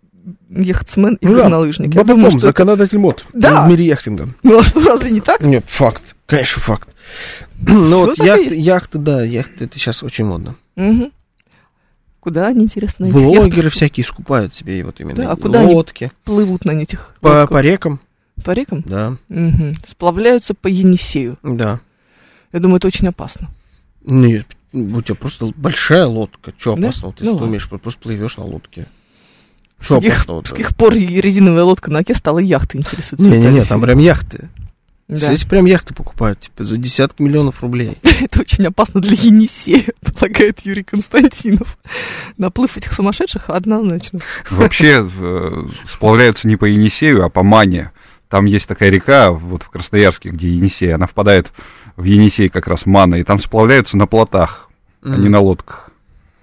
[0.49, 1.87] яхтсмен и Ну да, горнолыжник.
[1.93, 2.37] Я Бабаком, думаю, что...
[2.39, 3.65] это- законодатель мод Да.
[3.65, 4.29] в мире яхтинга.
[4.43, 5.41] Ну а что, разве не так?
[5.41, 6.15] Нет, факт.
[6.25, 6.89] Конечно, факт.
[7.67, 8.57] Ну Всё вот яхты, есть.
[8.57, 10.55] яхты, да, яхты, это сейчас очень модно.
[10.75, 11.11] Мгм.
[12.19, 15.59] Куда они, интересно, на этих Блогеры яхтах всякие скупают себе вот именно Да, а куда
[15.61, 16.11] они лодки.
[16.23, 17.49] плывут на этих По, лодках?
[17.49, 17.99] по рекам,
[18.43, 18.81] По рекам?
[18.85, 19.75] да, Мгм.
[19.85, 21.37] Сплавляются по Енисею.
[21.43, 21.79] да.
[22.53, 23.49] Я думаю, это очень опасно.
[24.05, 26.53] Нет, у тебя просто большая лодка.
[26.57, 26.87] Что Да?
[26.87, 27.13] опасного?
[27.13, 27.47] Ты Ну что ладно.
[27.47, 28.87] умеешь, просто плывешь на лодке.
[29.79, 30.47] С каких, Шепотно.
[30.49, 33.27] с каких пор резиновая лодка на оке стала яхтой, интересуется.
[33.29, 34.49] Не-не-не, там прям яхты.
[35.09, 35.33] Да.
[35.33, 37.97] Эти прям яхты покупают, типа, за десятки миллионов рублей.
[38.21, 41.77] Это очень опасно для Енисея, полагает Юрий Константинов.
[42.37, 44.21] Наплыв этих сумасшедших однозначно.
[44.49, 47.91] Вообще э, сплавляются не по Енисею, а по Мане.
[48.29, 51.51] Там есть такая река, вот в Красноярске, где Енисей, она впадает
[51.95, 54.69] в Енисей как раз Мана, и там сплавляются на плотах,
[55.03, 55.89] а не на лодках.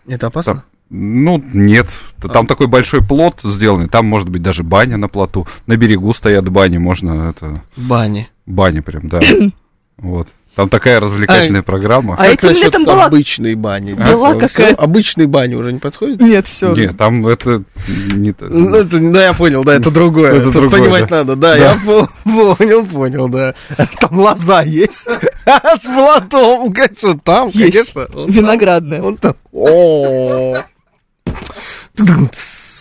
[0.07, 0.65] Это опасно?
[0.91, 1.87] Ну, нет.
[2.33, 5.47] Там такой большой плот сделанный, там может быть даже баня на плоту.
[5.67, 7.63] На берегу стоят бани, можно это...
[7.77, 8.29] Бани.
[8.47, 9.21] Бани прям, да.
[9.99, 10.29] Вот.
[10.61, 12.17] Там такая развлекательная программа.
[12.19, 13.95] А этим насчет летом была- обычные бани?
[13.95, 16.21] Была Всё, какая-то- Обычные бани уже не подходят?
[16.21, 16.75] Нет, все.
[16.75, 18.45] Нет, там это не то.
[18.45, 20.35] Ну, это, да, я понял, да, это другое.
[20.35, 21.17] Это Тут другое, понимать да.
[21.17, 21.57] надо, да, Да.
[21.57, 22.11] я по-
[22.57, 23.55] понял, понял, да.
[24.01, 25.09] Там лоза есть.
[25.47, 27.95] С платом, конечно, там, Есть.
[27.95, 28.21] конечно.
[28.21, 28.31] он.
[28.31, 29.01] Виноградная.
[29.01, 29.37] Он там.
[29.53, 30.63] О.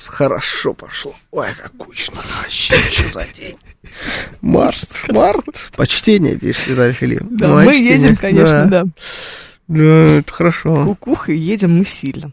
[0.07, 1.13] Хорошо пошло.
[1.32, 2.17] Ой, как кучно.
[2.41, 3.55] Вообще, что за день.
[4.42, 5.46] Март, март.
[5.76, 7.24] Почтение пишет Виталий Филипп.
[7.30, 8.84] Да, мы едем, конечно, да.
[9.68, 9.84] Да,
[10.18, 10.84] это хорошо.
[10.84, 12.32] Кукуха, и едем мы сильно.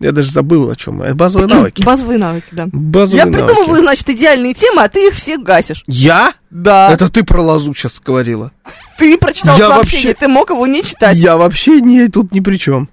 [0.00, 1.02] Я даже забыл, о чем.
[1.14, 1.82] Базовые навыки.
[1.82, 2.66] Базовые навыки, да.
[2.72, 3.44] Базовые Я навыки.
[3.46, 5.84] придумываю, значит, идеальные темы, а ты их все гасишь.
[5.86, 6.32] Я?
[6.50, 6.90] Да.
[6.90, 8.52] Это ты про лозу сейчас говорила.
[8.96, 11.18] Ты прочитал Я сообщение, вообще- ты мог его не читать.
[11.18, 12.88] Я вообще не тут ни при чем.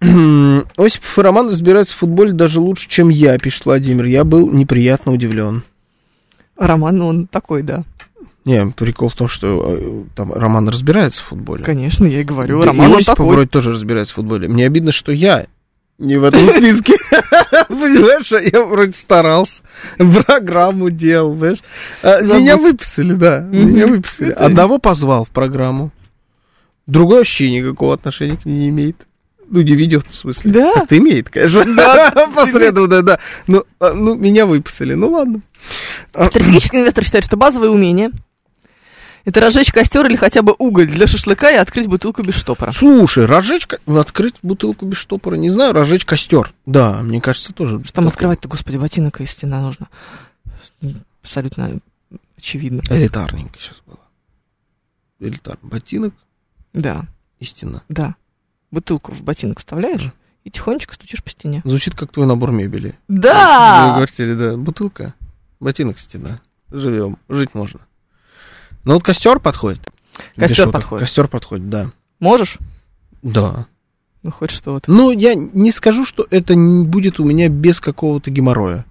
[0.00, 4.04] Осипов и Роман разбираются в футболе даже лучше, чем я, пишет Владимир.
[4.06, 5.62] Я был неприятно удивлен.
[6.56, 7.84] Роман, он такой, да.
[8.44, 11.64] Не, прикол в том, что э, там Роман разбирается в футболе.
[11.64, 12.60] Конечно, я и говорю.
[12.60, 13.26] Да Роман, и он такой.
[13.26, 14.48] вроде тоже разбирается в футболе.
[14.48, 15.46] Мне обидно, что я
[15.98, 16.94] не в этом списке.
[17.68, 19.62] Понимаешь, а я вроде старался,
[19.96, 21.58] программу делал, понимаешь.
[22.02, 24.30] А, Меня выписали, да, меня выписали.
[24.32, 25.90] Одного позвал в программу,
[26.86, 29.06] другой вообще никакого отношения к ней не имеет.
[29.48, 30.50] Ну, не ведет, в смысле.
[30.50, 30.74] Да.
[30.74, 31.64] Как-то имеет, конечно.
[31.74, 33.18] Да, Посредственно, да.
[33.46, 35.40] Ну, а, ну, меня выписали, ну ладно.
[36.12, 38.10] А, Стратегический инвестор считает, что базовые умения
[39.26, 42.70] это разжечь костер или хотя бы уголь для шашлыка и открыть бутылку без штопора.
[42.70, 46.54] Слушай, разжечь, открыть бутылку без штопора, не знаю, разжечь костер.
[46.64, 47.82] Да, мне кажется, тоже.
[47.82, 49.88] Что там открывать-то, господи, ботинок и стена нужно.
[51.22, 51.80] Абсолютно
[52.38, 52.82] очевидно.
[52.88, 53.98] Элитарненько сейчас было.
[55.18, 56.14] Элитарный ботинок
[56.72, 57.06] Да,
[57.40, 57.82] и стена.
[57.88, 58.14] да.
[58.76, 60.12] Бутылку в ботинок вставляешь
[60.44, 61.62] и тихонечко стучишь по стене.
[61.64, 62.90] Звучит как твой набор мебели.
[63.08, 63.94] В Да!
[63.96, 64.54] квартире, да.
[64.58, 65.14] Бутылка,
[65.60, 66.40] ботинок, стена.
[66.70, 67.80] Живем, жить можно.
[68.84, 69.80] Ну вот костер подходит.
[70.36, 71.06] Костер подходит.
[71.06, 71.90] Костер подходит, да.
[72.20, 72.58] Можешь?
[73.22, 73.64] Да.
[74.22, 74.90] Ну, хоть что-то.
[74.92, 78.84] Ну, я не скажу, что это не будет у меня без какого-то геморроя.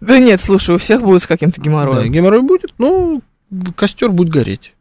[0.00, 2.10] Да нет, слушай, у всех будет с каким-то Да, геморроем.
[2.10, 3.20] геморрой будет, ну,
[3.76, 4.72] костер будет гореть.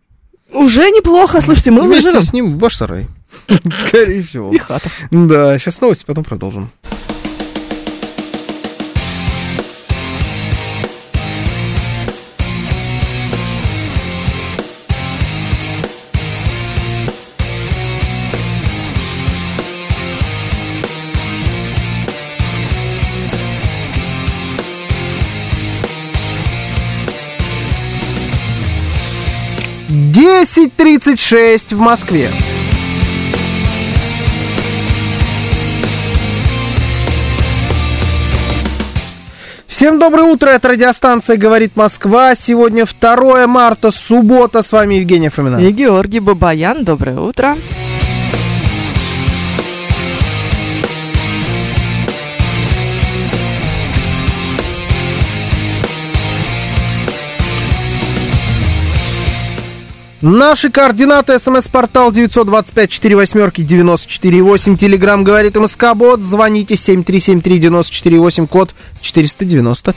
[0.54, 2.26] Уже неплохо, слушайте, мы Вместе выживем.
[2.26, 3.10] с ним ваш сарай.
[3.88, 4.52] Скорее всего.
[4.54, 4.90] И хата.
[5.12, 6.72] Да, сейчас новости, потом продолжим.
[29.90, 32.30] Десять тридцать шесть в Москве.
[39.70, 42.34] Всем доброе утро, это радиостанция «Говорит Москва».
[42.34, 44.64] Сегодня 2 марта, суббота.
[44.64, 45.58] С вами Евгения Фомина.
[45.58, 47.56] И Георгий Бабаян, доброе утро.
[60.22, 61.40] Наши координаты.
[61.40, 64.76] СМС-портал 925-48-94-8.
[64.76, 66.20] Телеграмм «Говорит МСК Бот».
[66.20, 69.96] Звоните 7373-94-8, код 495.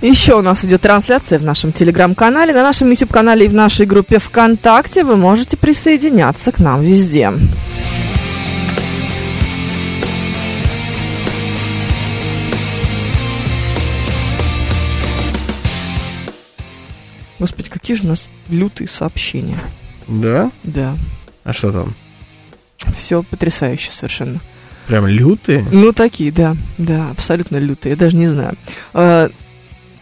[0.00, 4.18] Еще у нас идет трансляция в нашем телеграм-канале, на нашем YouTube-канале и в нашей группе
[4.20, 5.02] ВКонтакте.
[5.02, 7.32] Вы можете присоединяться к нам везде.
[17.38, 19.58] Господи, какие же у нас лютые сообщения.
[20.08, 20.50] Да?
[20.64, 20.96] Да,
[21.44, 21.94] А что там?
[22.96, 24.40] все потрясающе совершенно.
[24.86, 25.64] Прям лютые?
[25.70, 28.56] Ну, такие, да, да, абсолютно лютые, я даже не знаю.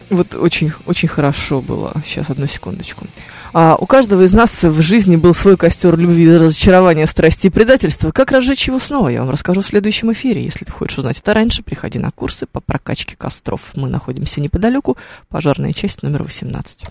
[0.09, 1.93] Вот очень, очень хорошо было.
[2.05, 3.05] Сейчас, одну секундочку.
[3.53, 8.11] А, у каждого из нас в жизни был свой костер любви, разочарования, страсти и предательства.
[8.11, 10.43] Как разжечь его снова, я вам расскажу в следующем эфире.
[10.43, 13.71] Если ты хочешь узнать это раньше, приходи на курсы по прокачке костров.
[13.75, 14.97] Мы находимся неподалеку,
[15.27, 16.85] пожарная часть номер 18.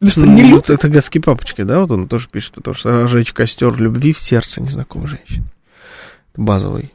[0.00, 0.72] Ну что, не люто?
[0.72, 4.60] это гадский папочка, да, вот он тоже пишет, потому что разжечь костер любви в сердце
[4.60, 5.44] незнакомой женщины.
[6.36, 6.94] Базовый,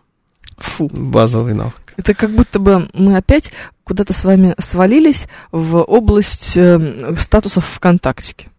[0.58, 0.88] Фу.
[0.88, 1.76] базовый навык.
[1.98, 3.52] Это как будто бы мы опять
[3.84, 8.50] куда-то с вами свалились в область э, статусов ВКонтактике.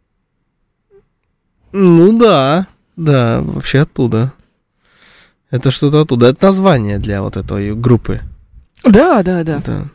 [1.72, 4.32] Ну да, да, вообще оттуда.
[5.50, 6.28] Это что-то оттуда.
[6.28, 8.20] Это название для вот этой группы.
[8.84, 9.58] Да, да, да.
[9.58, 9.88] Это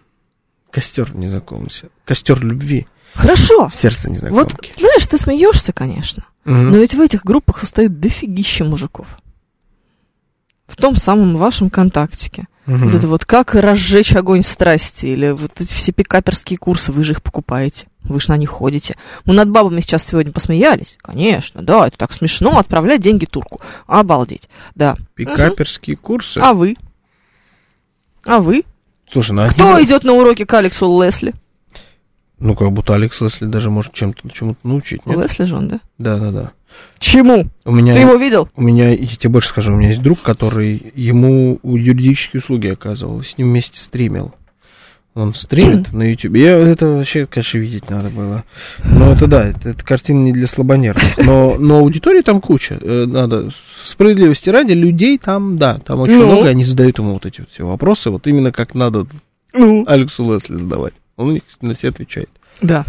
[0.72, 1.90] костер незнакомца.
[2.06, 3.70] Костер любви Хорошо.
[3.74, 4.74] сердце Вот, незнакомки.
[4.78, 6.72] знаешь, ты смеешься, конечно, Мгм.
[6.72, 9.18] но ведь в этих группах состоит дофигища мужиков.
[10.68, 12.48] В том самом вашем контактике.
[12.70, 12.86] Мгм.
[12.86, 17.14] Вот это вот как разжечь огонь страсти, или вот эти все пикаперские курсы, вы же
[17.14, 18.96] их покупаете, вы же на них ходите.
[19.26, 20.96] Мы над бабами сейчас сегодня посмеялись.
[21.02, 23.60] Конечно, да, это так смешно, отправлять деньги турку.
[23.88, 24.96] Обалдеть, да.
[25.16, 26.38] Пикаперские курсы.
[26.38, 26.76] А вы?
[28.26, 28.64] А вы?
[29.12, 31.34] Слушай, ну Кто один- идет на уроки к Алексу Лесли?
[32.38, 35.18] Ну, как будто Алекс Лесли даже может чем-то чему-то научить, нет?
[35.18, 35.80] Лесли же он, да?
[35.98, 36.52] Да, да, да.
[37.00, 37.48] Чему?
[37.66, 38.50] У меня, Ты его видел?
[38.56, 43.24] у меня, я тебе больше скажу, у меня есть друг, который ему юридические услуги оказывал,
[43.24, 44.34] с ним вместе стримил.
[45.16, 46.36] Он стримит на YouTube.
[46.36, 48.44] Я это вообще, конечно, видеть надо было.
[48.84, 51.18] Но это да, это, это картина не для слабонервных.
[51.18, 52.78] Но, но аудитории там куча.
[52.82, 53.50] Э, Надо
[53.84, 56.28] справедливости ради, людей там, да, там очень Ну?
[56.28, 59.08] много, они задают ему вот эти вот все вопросы, вот именно как надо
[59.54, 60.94] Ну, Алексу Лесли задавать.
[61.18, 62.30] Он на все отвечает.
[62.62, 62.86] да.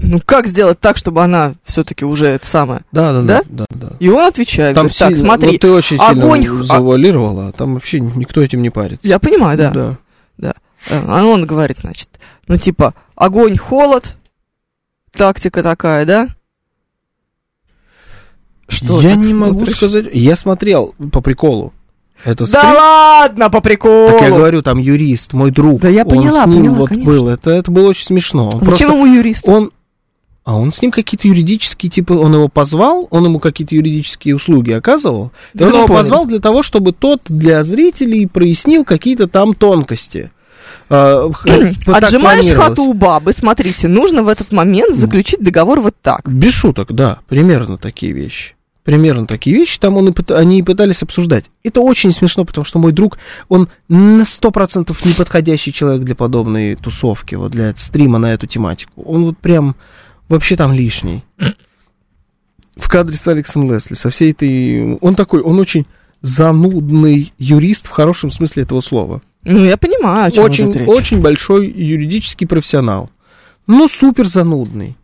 [0.00, 2.82] Ну, как сделать так, чтобы она все-таки уже это самое?
[2.92, 3.42] Да, да, Да?
[3.48, 3.88] да, да.
[3.88, 3.96] да.
[3.98, 7.48] И он отвечает, Там говорит, так, сильно- смотри, вот ты очень огонь сильно х- завуалировала,
[7.48, 9.06] а там вообще никто этим не парится.
[9.06, 9.96] я понимаю, да.
[10.38, 10.54] да.
[10.88, 12.08] Э, А он говорит, значит,
[12.46, 14.14] ну, типа, огонь, холод,
[15.12, 16.28] тактика такая, да?
[18.68, 19.76] Что я не могу смотришь?
[19.76, 20.06] сказать.
[20.12, 21.72] Я смотрел по приколу.
[22.24, 22.74] Это Да стрим.
[22.76, 24.08] ладно, по приколу!
[24.10, 25.80] Так я говорю, там юрист, мой друг.
[25.80, 27.10] Да я он поняла, с ним поняла, вот конечно.
[27.12, 27.28] был.
[27.28, 28.46] Это, это было очень смешно.
[28.52, 29.48] Он Зачем просто- ему юрист?
[29.48, 29.70] Он.
[30.48, 34.70] А он с ним какие-то юридические, типа, он его позвал, он ему какие-то юридические услуги
[34.70, 35.30] оказывал.
[35.52, 36.00] И Да он не его понял.
[36.00, 40.30] позвал для того, чтобы тот для зрителей прояснил какие-то там тонкости.
[40.88, 41.30] А,
[41.86, 46.26] Отжимаешь хату у бабы, смотрите, нужно в этот момент заключить договор вот так.
[46.26, 48.54] Без шуток, да, примерно такие вещи.
[48.84, 51.44] Примерно такие вещи там он и они и пытались обсуждать.
[51.62, 53.18] Это очень смешно, потому что мой друг,
[53.50, 59.02] он на 100% неподходящий человек для подобной тусовки, вот для стрима на эту тематику.
[59.02, 59.76] Он вот прям
[60.28, 61.22] вообще там лишний.
[62.76, 64.96] В кадре с Алексом Лесли, со всей этой...
[65.00, 65.86] Он такой, он очень
[66.22, 69.22] занудный юрист в хорошем смысле этого слова.
[69.44, 70.88] Ну, я понимаю, о чем Очень, речь.
[70.88, 73.10] очень большой юридический профессионал.
[73.66, 74.96] Но супер занудный.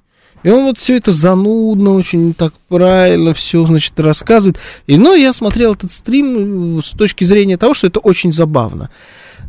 [0.42, 4.58] И он вот все это занудно, очень так правильно все, значит, рассказывает.
[4.86, 8.90] И, ну, я смотрел этот стрим э, с точки зрения того, что это очень забавно.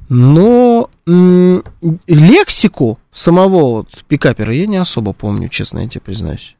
[0.07, 1.63] Но м,
[2.07, 6.55] лексику самого вот пикапера я не особо помню, честно, я тебе признаюсь.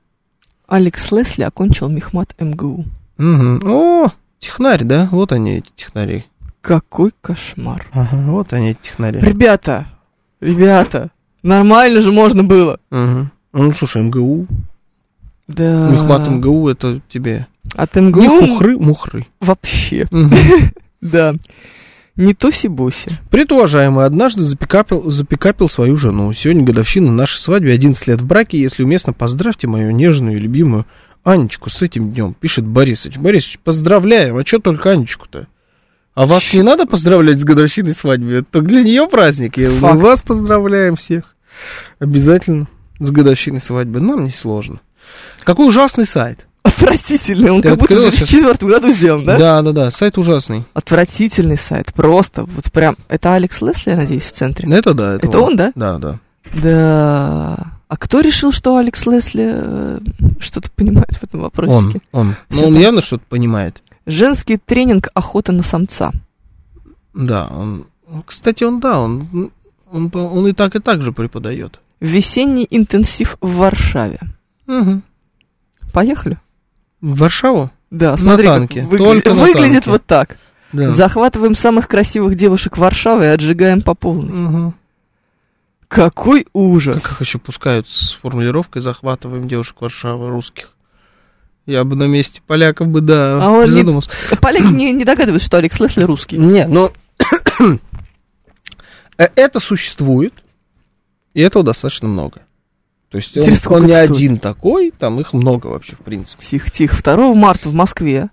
[0.68, 2.86] Алекс Лесли окончил Мехмат МГУ.
[3.18, 3.61] Мгм.
[3.65, 5.07] О, технарь, да?
[5.11, 6.26] Вот они, эти технари.
[6.61, 7.86] Какой кошмар.
[7.91, 9.19] Ага, вот они, эти технари.
[9.19, 9.86] Ребята,
[10.41, 11.11] ребята,
[11.44, 12.80] нормально же можно было.
[12.90, 13.32] Мгм.
[13.53, 14.48] Ну, слушай, МГУ,
[15.48, 15.90] Да.
[15.90, 19.27] Мехмат МГУ, это тебе От не МГУ хухры, мухры.
[19.40, 20.07] вообще.
[20.11, 20.32] Мгм.
[21.02, 21.36] Да.
[22.16, 23.20] Не тоси-боси.
[23.30, 26.32] Предположаемый однажды запикапил, запикапил свою жену.
[26.34, 28.60] Сегодня годовщина нашей свадьбы, 11 лет в браке.
[28.60, 30.86] Если уместно, поздравьте мою нежную и любимую
[31.26, 32.34] Анечку с этим днем.
[32.34, 33.18] Пишет Борисович.
[33.18, 34.38] Борисович, поздравляем.
[34.38, 35.48] А что только Анечку-то?
[36.14, 38.32] А вас не надо поздравлять с годовщиной свадьбы?
[38.32, 39.56] Это только для нее праздник.
[39.56, 39.96] Факт.
[39.96, 41.36] мы вас поздравляем всех.
[42.00, 42.68] Обязательно
[43.00, 44.00] с годовщиной свадьбы.
[44.00, 44.80] Нам не сложно.
[45.44, 46.48] Какой ужасный сайт.
[46.70, 47.52] Отвратительный.
[47.52, 48.30] Он Ты как будто в открыл сейчас?
[48.30, 49.38] 2004 году сделан, да?
[49.38, 49.92] Да, да, да.
[49.92, 50.66] Сайт ужасный.
[50.74, 51.94] Отвратительный сайт.
[51.94, 52.44] Просто.
[52.44, 52.98] Вот прям.
[53.08, 54.68] Это Алекс Лесли, я надеюсь, в центре?
[54.76, 55.16] Это да.
[55.16, 55.72] Это он, да?
[55.76, 56.20] Да, да.
[56.54, 57.72] Да.
[57.88, 60.00] А кто решил, что Алекс Лесли э,
[60.40, 62.00] что-то понимает в этом Он, вопросе?
[62.12, 62.28] он.
[62.30, 63.82] Ну, Всё он явно что-то понимает.
[64.08, 66.12] Женский тренинг охота на самца.
[67.14, 69.52] Да, он, ну, кстати, он, да, он,
[69.92, 71.80] он, он и так, и так же преподает.
[72.00, 74.20] Весенний интенсив в Варшаве.
[74.68, 75.04] Мгм.
[75.94, 76.38] Поехали?
[77.02, 77.72] В Варшаву?
[77.92, 78.82] Да, На смотри, как танке.
[78.82, 79.90] выгля- Только на выглядит танке.
[79.92, 80.38] вот так.
[80.74, 80.90] Да.
[80.90, 84.34] Захватываем самых красивых девушек Варшавы и отжигаем по полной.
[84.34, 84.74] Мгм.
[85.88, 87.02] Какой ужас.
[87.02, 90.72] Как их еще пускают с формулировкой «захватываем девушек Варшавы русских».
[91.68, 94.10] Я бы на месте поляков бы, да, А он не- задумался.
[94.42, 96.38] Поляки не, не догадываются, что Алекс Лесли русский.
[96.38, 96.92] Не, но
[99.18, 100.34] э, это существует,
[101.34, 102.42] и этого достаточно много.
[103.16, 104.12] То есть он, Интересно, он не стоит?
[104.12, 106.44] один такой, там их много вообще, в принципе.
[106.44, 107.02] Тихо, тихо.
[107.02, 108.30] 2 марта в Москве.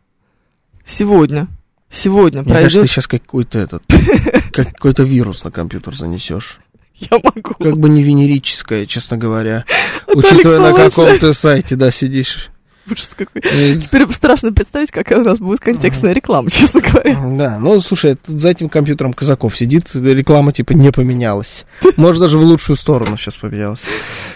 [0.85, 1.47] Сегодня.
[1.91, 2.91] Сегодня Мне кажется, ты пройдет.
[2.91, 3.83] сейчас какой-то этот,
[4.53, 6.59] как какой-то вирус на компьютер занесешь.
[6.95, 7.55] Я могу.
[7.55, 9.65] Как бы не венерическое, честно говоря.
[10.07, 12.52] Учитывая, на каком ты сайте, да, сидишь.
[12.91, 13.43] Ужас какой.
[13.45, 17.15] Э, Теперь страшно представить, какая у нас будет контекстная реклама, честно говоря.
[17.37, 21.65] Да, ну слушай, тут за этим компьютером Казаков сидит, реклама типа не поменялась.
[21.97, 23.81] Может, даже в лучшую сторону сейчас поменялась.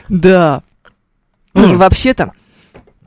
[0.08, 0.62] Да.
[1.54, 2.32] И вообще-то,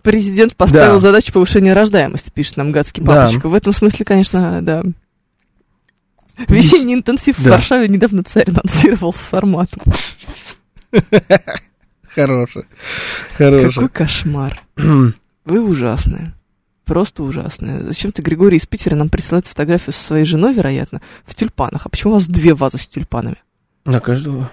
[0.01, 0.99] президент поставил Да.
[0.99, 3.25] задачу повышения рождаемости, пишет нам гадский Да.
[3.27, 3.47] папочка.
[3.47, 4.83] В этом смысле, конечно, да.
[6.47, 7.51] Весенний интенсив в Да.
[7.51, 9.81] Варшаве недавно царь анонсировал с Сарматом.
[12.15, 12.65] Хорошая.
[13.37, 13.87] Какой Хорошая.
[13.89, 14.59] кошмар.
[15.49, 16.33] Вы ужасные.
[16.85, 17.81] Просто ужасные.
[17.83, 21.85] Зачем ты, Григорий, из Питера нам присылает фотографию со своей женой, вероятно, в тюльпанах?
[21.85, 23.37] А почему у вас две вазы с тюльпанами?
[23.85, 24.51] На каждого.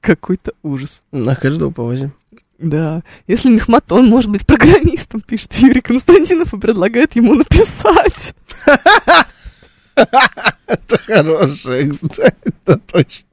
[0.00, 1.00] Какой-то ужас.
[1.10, 2.12] На каждого повозим.
[2.58, 3.02] Да.
[3.26, 8.34] Если Мехмат, он может быть программистом, пишет Юрий Константинов и предлагает ему написать.
[9.94, 13.24] Это хорошее, кстати, это точно.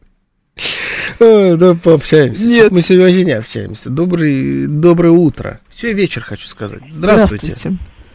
[1.20, 2.46] Ой, да, пообщаемся.
[2.46, 2.72] Нет.
[2.72, 3.90] Мы сегодня вообще не общаемся.
[3.90, 5.60] Добрый, доброе утро.
[5.70, 6.82] Все, вечер хочу сказать.
[6.90, 7.54] Здравствуйте.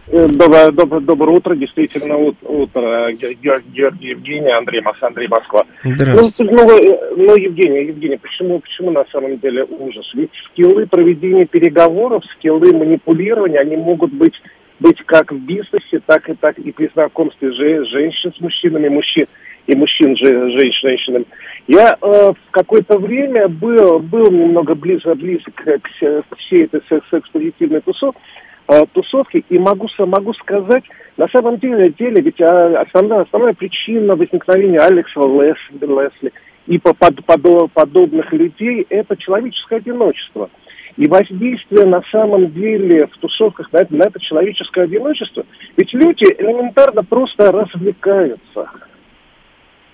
[0.09, 3.10] Э, Доброе, доброе, доброе утро, действительно ут- утро.
[3.12, 5.64] Ге- Ге- Георгий Евгений, Андрей, Мос- Андрей Москва.
[5.82, 6.52] Ну, Здравствуйте.
[6.55, 10.06] ну, э, ну, Евгений, Евгений, почему, почему на самом деле ужас?
[10.14, 14.35] Ведь скиллы проведения переговоров, скиллы манипулирования, они могут быть,
[14.78, 19.27] быть как в бизнесе, так и так и при знакомстве же, женщин с мужчинами, мужчин
[19.66, 21.24] и мужчин же, женщин, с женщинами.
[21.66, 26.64] Я э, в какое-то время был, был немного близко, близок к, к се- к всей
[26.64, 28.20] этой секс- секс-позитивной тусовке,
[28.68, 30.84] э, тусовки, и могу, могу сказать,
[31.16, 36.32] на самом деле, деле ведь а, основная, основная причина возникновения Алекса Лесли, Лесли
[36.68, 40.51] и по- под- подо- подобных людей– это человеческое одиночество.
[40.97, 45.44] И воздействие на самом деле в тусовках на это, на это человеческое одиночество,
[45.76, 48.70] ведь люди элементарно просто развлекаются.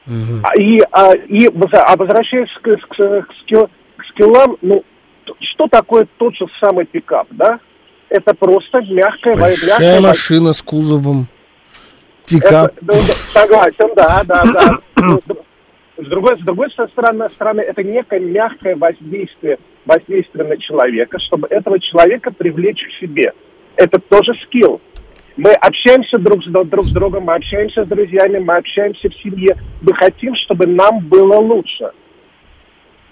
[0.06, 4.84] А, И, а, и а возвращаясь к, к, к к скиллам, ну,
[5.40, 7.60] что такое тот же самый пикап, да?
[8.08, 11.28] Это просто мягкая, Большая мягкая машина с кузовом.
[12.28, 12.72] Пикап.
[12.76, 12.94] это- да,
[13.32, 14.78] согласен, да, да, да.
[14.96, 15.20] Ну,
[15.98, 21.78] С другой, с другой стороны, стороны, это некое мягкое воздействие, воздействие на человека, чтобы этого
[21.78, 23.32] человека привлечь к себе.
[23.76, 24.80] Это тоже скилл.
[25.36, 29.56] Мы общаемся друг с, друг с другом, мы общаемся с друзьями, мы общаемся в семье.
[29.80, 31.90] Мы хотим, чтобы нам было лучше.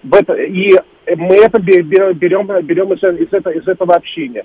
[0.02, 0.70] И
[1.16, 4.44] мы это бе- бе- берем, берем из, из, этого, из этого общения.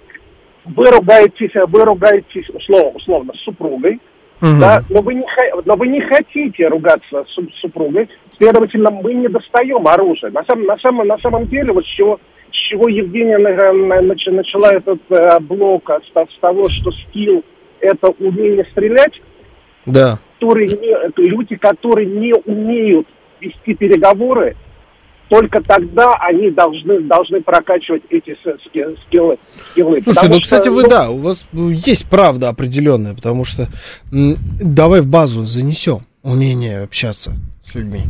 [0.65, 3.99] Вы ругаетесь, вы ругаетесь условно, условно с супругой,
[4.41, 4.59] Мгм.
[4.59, 5.25] да, но вы, не,
[5.65, 10.31] но вы не хотите ругаться с су- супругой, следовательно, мы не достаем оружие.
[10.31, 12.19] На самом, на самом, на самом деле, вот с чего,
[12.51, 17.43] с чего Евгения на- на- нач- начала этот э, блок, с того, что скилл–
[17.79, 19.13] это умение стрелять,
[19.85, 20.19] Да.
[20.39, 23.07] которые не, люди, которые не умеют
[23.39, 24.55] вести переговоры,
[25.29, 28.37] только тогда они должны, должны прокачивать эти
[28.67, 29.37] скиллы.
[29.71, 30.01] скиллы.
[30.03, 33.67] Слушай, ну, кстати, что, вы, ну, да, у вас ну, есть правда определенная, потому что
[34.11, 37.33] м, давай в базу занесем умение общаться
[37.65, 38.01] с людьми.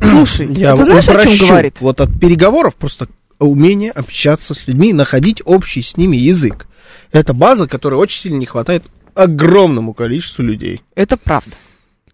[0.00, 1.80] Слушай, Я ты знаешь, о чем говорит?
[1.80, 3.08] Вот от переговоров просто
[3.38, 6.66] умение общаться с людьми, находить общий с ними язык.
[7.12, 8.84] Это база, которой очень сильно не хватает
[9.14, 10.82] огромному количеству людей.
[10.94, 11.52] Это правда.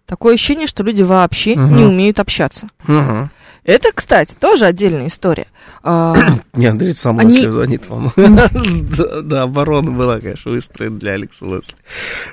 [0.05, 1.75] Такое ощущение, что люди вообще Мгм.
[1.77, 2.67] не умеют общаться.
[3.63, 5.45] Это, кстати, тоже отдельная история.
[5.83, 6.15] А,
[6.53, 8.11] Не, Андрей сам Они- Лесли звонит вам.
[8.15, 11.75] Да, Да, оборона была, конечно, выстроена для Алекса Лесли.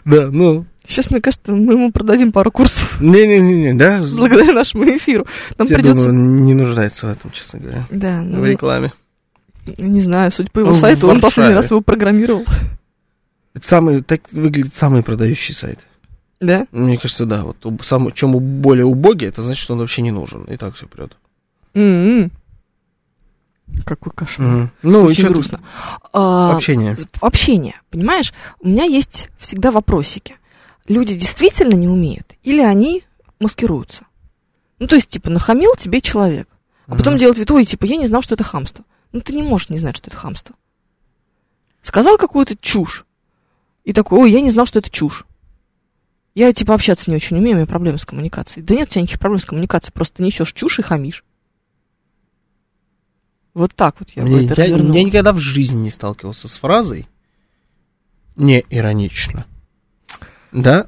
[0.07, 5.27] Да, ну, Сейчас, мне кажется, мы ему продадим пару курсов не-не-не, да, благодаря нашему эфиру.
[5.59, 6.07] Нам я придется...
[6.07, 6.15] думаю,
[6.45, 8.91] не нуждается в этом, честно говоря, Да, ну, в рекламе.
[9.77, 12.47] не знаю, судя по его Ну, сайту, он последний раз его программировал.
[13.59, 15.81] Это самый, так выглядит самый продающий сайт.
[16.39, 16.69] Да?
[16.71, 20.45] Мне кажется, да, вот сам, чем более убогий, это значит, что он вообще не нужен.
[20.45, 21.17] И так все прет.
[21.75, 22.31] М-м.
[23.85, 24.71] Какой кошмар.
[24.83, 25.61] Ну, и Очень чё грустно.
[26.13, 26.97] А, Общение.
[27.21, 28.33] общение, понимаешь?
[28.61, 30.37] У меня есть всегда вопросики.
[30.87, 32.35] Люди действительно не умеют?
[32.45, 33.03] Или они
[33.41, 34.05] маскируются?
[34.79, 36.49] Ну, то есть, типа, нахамил тебе человек,
[36.87, 37.21] а потом Мгм.
[37.21, 38.85] делает вид, ой, типа, я не знал, что это хамство.
[39.11, 40.55] Ну, ты не можешь не знать, что это хамство.
[41.83, 43.05] Сказал какую-то чушь,
[43.89, 45.25] и такой, ой, я не знал, что это чушь.
[46.35, 48.63] Я, типа, общаться не очень умею, у меня проблемы с коммуникацией.
[48.63, 51.25] Да нет у тебя никаких проблем с коммуникацией, просто несешь чушь и хамишь.
[53.55, 54.95] Вот так вот я бы Мне- это я, развернула.
[54.95, 57.09] я никогда в жизни не сталкивался с фразой
[58.37, 59.47] не иронично.
[60.53, 60.87] Да,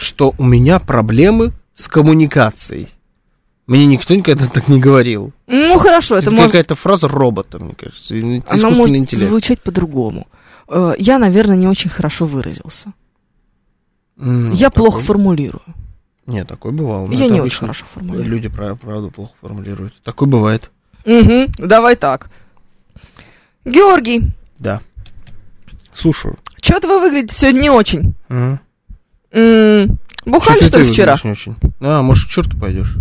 [0.00, 2.88] что у меня проблемы с коммуникацией.
[3.68, 5.32] Мне никто никогда так не говорил.
[5.46, 8.14] Ну, хорошо, это, Это, может, какая-то фраза робота, мне кажется.
[8.48, 9.28] она может интеллект.
[9.28, 10.26] звучать по-другому.
[10.74, 12.92] Э, Я, наверное, не очень хорошо выразился.
[14.18, 15.62] М, Я такой- плохо формулирую.
[16.26, 17.06] Нет, такой бывал.
[17.08, 18.28] но Я не очень хорошо формулирую.
[18.28, 19.94] Люди, прав- правда, плохо формулируют.
[20.02, 20.70] Такое бывает.
[21.04, 22.30] Угу, давай так.
[23.64, 24.80] Георгий, Да.
[25.94, 26.38] Слушаю.
[26.62, 28.14] что-то вы выглядите сегодня не очень.
[28.28, 28.60] Мгм.
[29.32, 31.18] М, Бухали, Чё-то что ли, вчера?
[31.24, 31.56] не очень.
[31.80, 32.96] А, может, к черту пойдешь?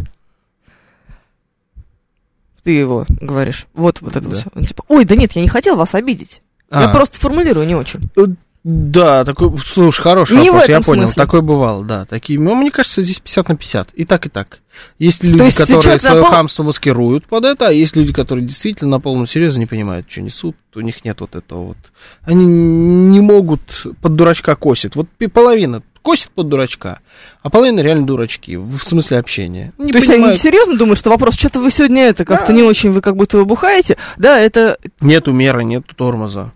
[2.63, 3.67] Ты его говоришь.
[3.73, 4.35] Вот, вот это Да.
[4.35, 4.49] все.
[4.55, 6.41] Он типа, ой, да нет, я не хотел вас обидеть.
[6.71, 6.87] Я А.
[6.89, 7.99] просто формулирую не очень.
[8.63, 11.03] Да, такой, слушай, хороший Не вопрос, я понял.
[11.07, 11.23] смысле.
[11.23, 12.05] Такое бывало, да.
[12.05, 13.89] Такие, ну, мне кажется, здесь 50 на 50.
[13.95, 14.59] И так, и так.
[14.99, 18.91] Есть люди, есть, которые свое пол- хамство маскируют под это, а есть люди, которые действительно
[18.91, 20.55] на полном серьезе не понимают, что несут.
[20.75, 21.77] У них нет вот этого вот.
[22.23, 24.95] Они не могут под дурачка косить.
[24.95, 26.99] Вот половина косит под дурачка,
[27.41, 29.73] а половина реально дурачки, в смысле общения.
[29.79, 30.37] Не То есть они понимают.
[30.39, 32.53] серьезно думают, что вопрос, что-то вы сегодня это как-то Да.
[32.53, 33.97] не очень, вы как будто вы бухаете.
[34.17, 34.77] Да, это...
[34.99, 36.53] Нету меры, нету тормоза.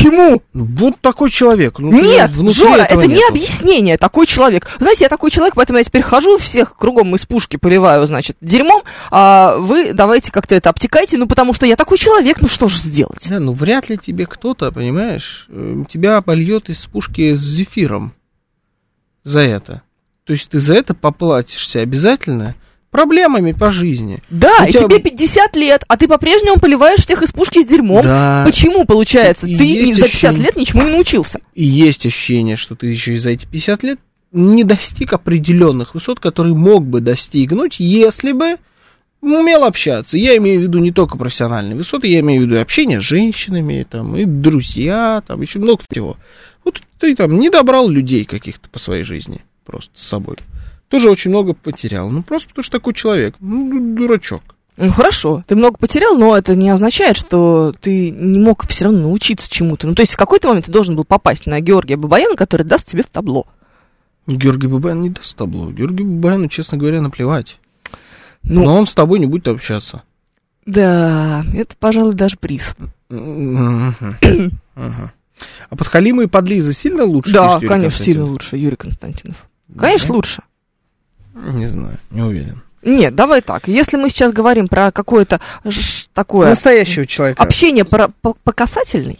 [0.00, 0.42] Почему?
[0.54, 1.78] Вот такой человек.
[1.78, 3.28] Ну, Нет, внутри Жора, это не нету.
[3.28, 3.98] объяснение.
[3.98, 4.66] Такой человек.
[4.78, 8.82] Знаете, я такой человек, поэтому я теперь хожу, всех кругом из пушки поливаю, значит, дерьмом,
[9.10, 12.78] а вы давайте как-то это обтекайте, ну, потому что я такой человек, ну, что же
[12.78, 13.26] сделать?
[13.28, 18.14] Да, ну вряд ли тебе кто-то, понимаешь, э, тебя обольет из пушки с зефиром
[19.24, 19.82] за это.
[20.24, 22.54] То есть ты за это поплатишься обязательно
[22.90, 24.18] проблемами по жизни.
[24.30, 27.66] Да, У и тебя- тебе 50 лет, а ты по-прежнему поливаешь всех из пушки с
[27.66, 28.02] дерьмом.
[28.02, 28.42] Да.
[28.46, 30.42] Почему, получается, И ты за 50 ощущение.
[30.42, 31.40] лет ничему не научился?
[31.54, 33.98] И есть ощущение, что ты еще и за эти 50 лет
[34.32, 38.56] не достиг определенных высот, которые мог бы достигнуть, если бы
[39.20, 40.16] умел общаться.
[40.16, 43.04] Я имею в виду не только профессиональные высоты, я имею в виду и общение с
[43.04, 46.16] женщинами, там, и друзья, там, еще много всего.
[46.64, 50.36] Вот ты там не добрал людей каких-то по своей жизни просто с собой.
[50.90, 52.10] Тоже очень много потерял.
[52.10, 53.36] Ну, просто потому что такой человек.
[53.40, 54.42] Ну, ду- дурачок.
[54.76, 59.00] Ну хорошо, ты много потерял, но это не означает, что ты не мог все равно
[59.02, 59.86] научиться чему-то.
[59.86, 62.88] Ну то есть в какой-то момент ты должен был попасть на Георгия Бабаяна, который даст
[62.88, 63.46] тебе в табло.
[64.26, 65.70] Георгий Бабаян не даст табло.
[65.70, 67.58] Георгию Бабаяну, честно говоря, наплевать.
[68.42, 70.02] Ну, Но он с тобой не будет общаться.
[70.64, 72.74] да, это, пожалуй, даже приз.
[73.10, 74.16] Ага.
[75.68, 77.32] А подхалимы и подлизы сильно лучше?
[77.32, 79.46] да, конечно, сильно лучше, Юрий Константинов.
[79.78, 80.14] Конечно, Да?
[80.14, 80.42] лучше.
[81.34, 82.62] Не знаю, не уверен.
[82.82, 83.68] Нет, давай так.
[83.68, 87.42] Если мы сейчас говорим про какое-то ж- такое Настоящего человека.
[87.42, 89.18] общение пора- по, по касательной,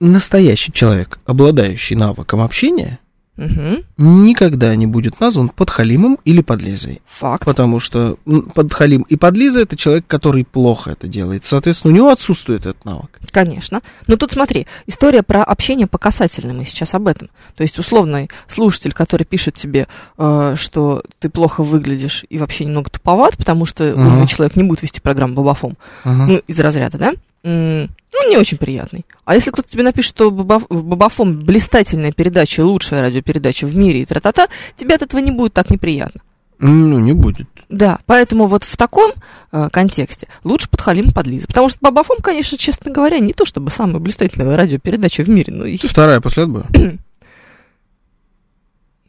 [0.00, 2.98] Настоящий человек, обладающий навыком общения,
[3.36, 7.00] мгм, никогда не будет назван подхалимом или подлизой.
[7.06, 7.44] факт.
[7.44, 8.16] Потому что
[8.54, 11.44] подхалим и подлиза это человек, который плохо это делает.
[11.44, 13.18] Соответственно, у него отсутствует этот навык.
[13.30, 13.80] Конечно.
[14.06, 17.28] Но тут смотри, история про общение по касательной, мы сейчас об этом.
[17.56, 19.86] То есть условный слушатель, который пишет тебе,
[20.18, 24.06] э, что ты плохо выглядишь и вообще немного туповат, потому что Мгм.
[24.06, 26.26] умный человек не будет вести программу Бабафом, Ага.
[26.26, 27.12] ну, из разряда, да?
[27.42, 29.06] Ну, не очень приятный.
[29.24, 34.04] А если кто-то тебе напишет, что Бабаф- Бабафом блистательная передача, лучшая радиопередача в мире и
[34.04, 36.20] тра-та-та, тебе от этого не будет так неприятно.
[36.58, 37.46] Ну, не будет.
[37.70, 39.12] Да, поэтому вот в таком
[39.52, 41.46] э, контексте лучше подхалим подлиза.
[41.46, 45.64] Потому что Бабафом, конечно, честно говоря, не то чтобы самая блистательная радиопередача в мире, но
[45.64, 46.66] есть Вторая после отбоя.
[46.68, 46.98] третья.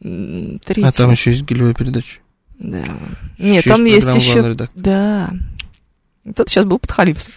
[0.86, 2.20] А там еще есть гелевая передача.
[2.58, 2.84] Да.
[3.38, 4.56] Нет, там есть еще...
[4.74, 5.30] Да.
[6.36, 7.32] Тот сейчас был подхалимство.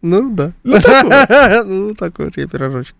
[0.00, 0.52] Ну, да.
[0.62, 1.64] Ну, такой.
[1.64, 2.94] Ну, такой вот я пирожочек.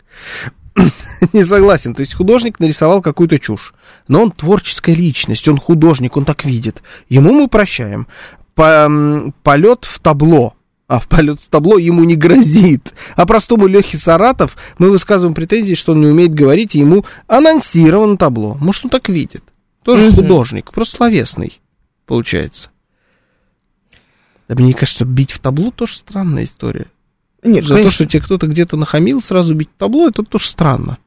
[1.32, 1.94] Не согласен.
[1.94, 3.72] То есть художник нарисовал какую-то чушь.
[4.08, 6.82] Но он творческая личность, он художник, он так видит.
[7.08, 8.06] Ему мы прощаем.
[8.54, 10.54] По- полет в табло.
[10.88, 12.94] А в полет в табло ему не грозит.
[13.14, 18.16] А простому Лехе Саратов мы высказываем претензии, что он не умеет говорить, и ему анонсировано
[18.16, 18.56] табло.
[18.60, 19.44] Может, он так видит.
[19.84, 21.60] Тоже художник, просто словесный,
[22.06, 22.70] получается.
[24.48, 26.86] Да мне кажется, бить в табло тоже странная история.
[27.42, 27.92] Нет, За то, конечно.
[27.92, 30.98] что тебе кто-то где-то нахамил, сразу бить в табло, это тоже странно.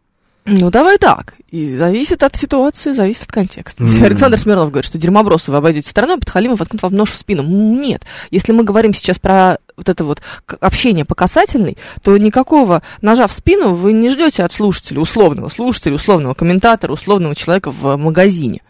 [0.46, 1.36] Ну, давай так.
[1.50, 3.84] И зависит от ситуации, зависит от контекста.
[3.84, 4.06] Если Мгм.
[4.08, 7.44] Александр Смирнов говорит, что дерьмобросы вы обойдете стороной, подхалимы воткнут вам нож в спину.
[7.44, 8.06] Нет.
[8.32, 10.22] Если мы говорим сейчас про вот это вот
[10.60, 15.94] общение по касательной, то никакого ножа в спину вы не ждете от слушателя, условного слушателя,
[15.96, 18.62] условного комментатора, условного человека в магазине.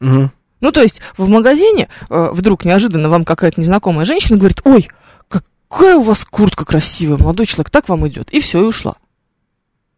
[0.00, 0.30] Мгм.
[0.60, 4.88] Ну, то есть в магазине э, вдруг неожиданно вам какая-то незнакомая женщина говорит, ой,
[5.28, 8.30] какая у вас куртка красивая, молодой человек, так вам идет.
[8.32, 8.94] И все, и ушла.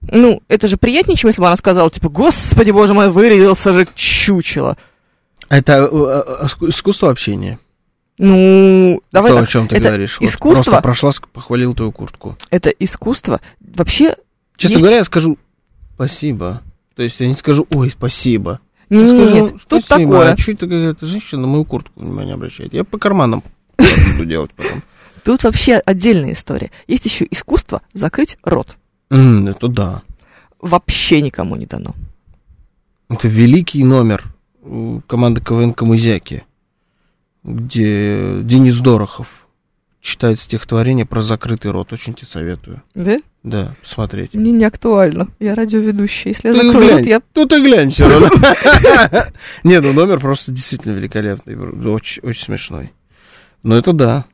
[0.01, 3.87] Ну, это же приятнее, чем если бы она сказала, типа, господи, боже мой, вырядился же
[3.95, 4.77] чучело.
[5.49, 7.59] А Это э, э, иску- искусство общения.
[8.19, 10.19] Ну, давай То, так, о чем ты это говоришь.
[10.21, 12.37] Вот искусство, просто прошла, похвалил твою куртку.
[12.51, 13.41] это искусство.
[13.61, 14.15] Вообще,
[14.57, 15.39] Честно Есть- говоря, я скажу
[15.95, 16.63] спасибо.
[16.97, 18.59] То есть я не скажу, ой, спасибо.
[18.90, 20.32] Нет, Я скажу, нет, «Ну, тут такое.
[20.32, 22.73] А что это какая-то женщина на мою куртку внимание обращает?
[22.73, 23.43] Я по карманам
[23.77, 24.82] буду делать потом.
[25.24, 26.70] Тут вообще отдельная история.
[26.86, 28.77] Есть еще искусство закрыть рот.
[29.10, 30.02] Это да.
[30.60, 31.94] Вообще никому не дано.
[33.10, 34.24] Это великий номер
[35.06, 36.44] команды КВН Камызяки,
[37.43, 39.48] где Денис Дорохов
[40.01, 41.93] читает стихотворение про закрытый рот.
[41.93, 42.83] Очень тебе советую.
[42.95, 43.19] Да?
[43.43, 44.35] Да, посмотреть.
[44.35, 45.29] Мне не актуально.
[45.39, 46.33] Я радиоведущая.
[46.33, 47.23] Если я Ты закрою глянь, рот, я...
[47.35, 48.29] Ну ты глянь все равно.
[49.65, 51.57] Не, ну номер просто действительно великолепный,
[51.91, 52.93] очень, смешной.
[53.62, 54.25] Но это да.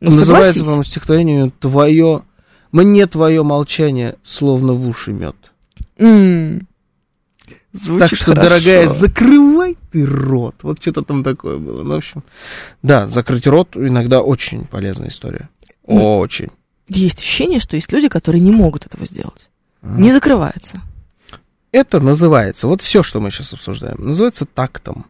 [0.00, 2.22] Ну, Называется, по-моему, стихотворение «Твое...»
[2.70, 5.36] «Мне твое молчание словно в уши мед».
[7.72, 8.48] Звучит так что, хорошо.
[8.48, 10.56] дорогая, закрывай ты рот.
[10.62, 11.82] Вот что-то там такое было.
[11.82, 12.24] Ну, в общем,
[12.82, 15.48] да, закрыть рот иногда очень полезная история.
[15.86, 16.48] Ну, Очень.
[16.88, 19.50] Есть ощущение, что есть люди, которые не могут этого сделать.
[19.82, 20.80] Не закрываются.
[21.70, 25.04] Это называется, вот все, что мы сейчас обсуждаем, называется тактом.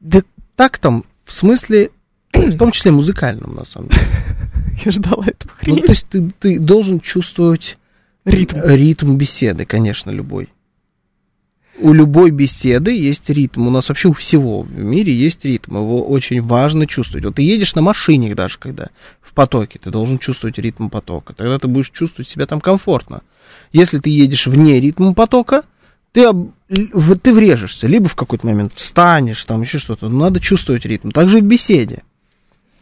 [0.00, 0.22] Да
[0.56, 1.90] Тактом в смысле,
[2.32, 4.02] в том числе музыкальном, на самом деле.
[4.84, 5.82] я ждала эту Ну, хрень.
[5.86, 7.78] то есть ты, ты должен чувствовать
[8.24, 8.58] Ритм.
[8.62, 10.48] ритм беседы, конечно, любой.
[11.78, 13.66] У любой беседы есть ритм.
[13.66, 15.76] У нас вообще у всего в мире есть ритм.
[15.76, 17.24] Его очень важно чувствовать.
[17.24, 18.88] Вот ты едешь на машине даже, когда
[19.20, 21.34] в потоке, ты должен чувствовать ритм потока.
[21.34, 23.20] Тогда ты будешь чувствовать себя там комфортно.
[23.72, 25.64] Если ты едешь вне ритма потока,
[26.12, 26.30] ты,
[27.22, 27.86] ты врежешься.
[27.86, 30.08] Либо в какой-то момент встанешь, там еще что-то.
[30.08, 31.10] Но надо чувствовать ритм.
[31.10, 32.04] Также и в беседе.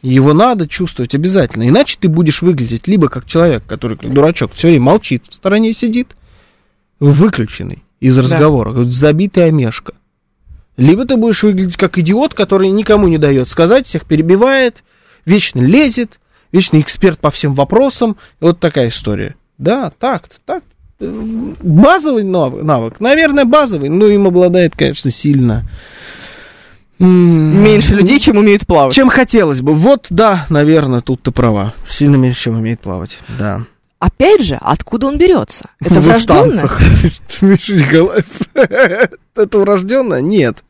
[0.02, 1.68] Его надо чувствовать обязательно.
[1.68, 5.72] Иначе ты будешь выглядеть либо как человек, который как дурачок все время молчит, в стороне
[5.72, 6.14] сидит,
[7.00, 9.94] выключенный из разговора, вот забитый омешка.
[10.76, 14.82] Либо ты будешь выглядеть как идиот, который никому не дает сказать, всех перебивает,
[15.24, 16.18] вечно лезет,
[16.52, 18.16] вечный эксперт по всем вопросам.
[18.40, 19.36] Вот такая история.
[19.58, 20.64] Да, так, так.
[21.00, 22.98] Базовый нав- навык.
[23.00, 25.64] Наверное, базовый, но им обладает, конечно, сильно.
[27.00, 28.94] м, Меньше людей, чем умеют плавать.
[28.94, 29.74] чем хотелось бы.
[29.74, 31.74] Вот, да, наверное, тут ты права.
[31.88, 33.18] Сильно меньше, чем умеет плавать.
[33.38, 33.62] Да.
[34.04, 35.70] Опять же, откуда он берется?
[35.80, 36.68] Это врожденное?
[39.34, 40.20] Это врожденное?
[40.20, 40.62] Нет.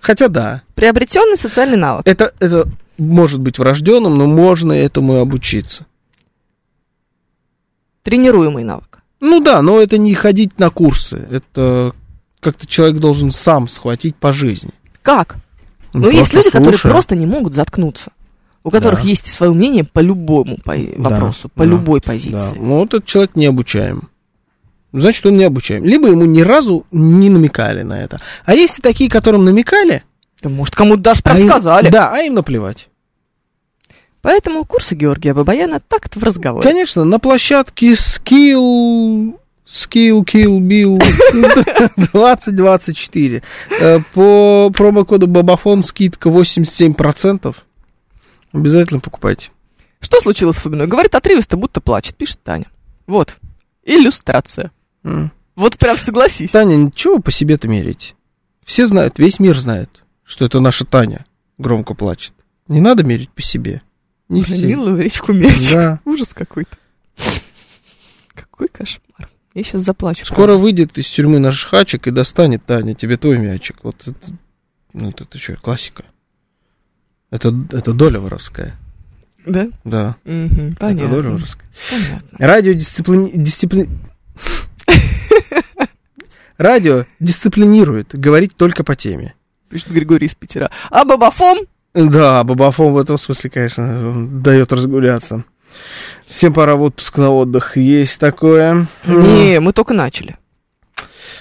[0.00, 0.60] Хотя да.
[0.74, 2.06] Приобретенный социальный навык.
[2.06, 5.86] Это, это может быть врожденным, но можно этому и обучиться.
[8.02, 8.98] Тренируемый навык.
[9.20, 11.16] Ну да, но это не ходить на курсы.
[11.30, 11.94] Это
[12.40, 14.72] как-то человек должен сам схватить по жизни.
[15.00, 15.36] Как?
[15.94, 16.92] Ну, Ну, есть люди, которые слушая.
[16.92, 18.12] просто не могут заткнуться.
[18.66, 19.08] У которых Да.
[19.08, 22.56] есть свое мнение по любому по- Да, вопросу, по да, любой Да, позиции.
[22.58, 24.08] ну вот этот человек не обучаем.
[24.92, 25.84] Значит, он не обучаем.
[25.84, 28.20] Либо ему ни разу не намекали на это.
[28.44, 30.02] А есть и такие, которым намекали.
[30.42, 31.90] Да, может, кому-то даже а им- сказали.
[31.90, 32.88] Да, а им наплевать.
[34.22, 36.68] Поэтому курсы Георгия Бабаяна такт в разговоре.
[36.68, 39.34] Конечно, на площадке Skill...
[39.68, 40.98] Skill Kill Bill
[42.12, 43.42] 2024.
[43.80, 47.54] Э, По промокоду Бабафон скидка 87%.
[48.56, 49.50] Обязательно покупайте.
[50.00, 50.86] Что случилось с Фоминой?
[50.86, 52.66] Говорит отрывисто, будто плачет, пишет Таня.
[53.06, 53.36] Вот,
[53.84, 54.72] иллюстрация.
[55.04, 55.30] М.
[55.54, 56.50] Вот прям согласись.
[56.50, 58.14] Таня, ничего по себе-то мерить?
[58.64, 59.90] Все знают, весь мир знает,
[60.24, 61.26] что это наша Таня
[61.58, 62.32] громко плачет.
[62.68, 63.82] Не надо мерить по себе.
[64.28, 64.42] Не.
[64.42, 65.70] Нила в речку мяч.
[65.72, 66.00] Да.
[66.04, 66.76] Ужас какой-то.
[68.34, 69.28] Какой кошмар.
[69.54, 70.26] Я сейчас заплачу.
[70.26, 70.62] Скоро правда.
[70.62, 73.78] выйдет из тюрьмы наш хачик и достанет Таня тебе твой мячик.
[73.82, 74.18] Вот это,
[74.92, 76.04] ну, это, это что, классика.
[77.30, 78.76] Это, это доля воровская.
[79.44, 79.68] Да?
[79.84, 81.30] Да, Мгм, это доля понятно.
[81.32, 81.68] воровская.
[81.90, 82.38] Понятно.
[82.38, 83.30] Радио дисциплини...
[83.34, 83.88] дисциплини-
[86.58, 89.34] Радио дисциплинирует говорить только по теме.
[89.68, 90.70] Пишет Григорий из Питера.
[90.90, 91.58] А Бабафом?
[91.94, 95.44] Да, Бабафон в этом смысле, конечно, он дает разгуляться.
[96.26, 97.76] Всем пора в отпуск на отдых.
[97.76, 98.86] Есть такое.
[99.06, 100.36] Не, мы только начали.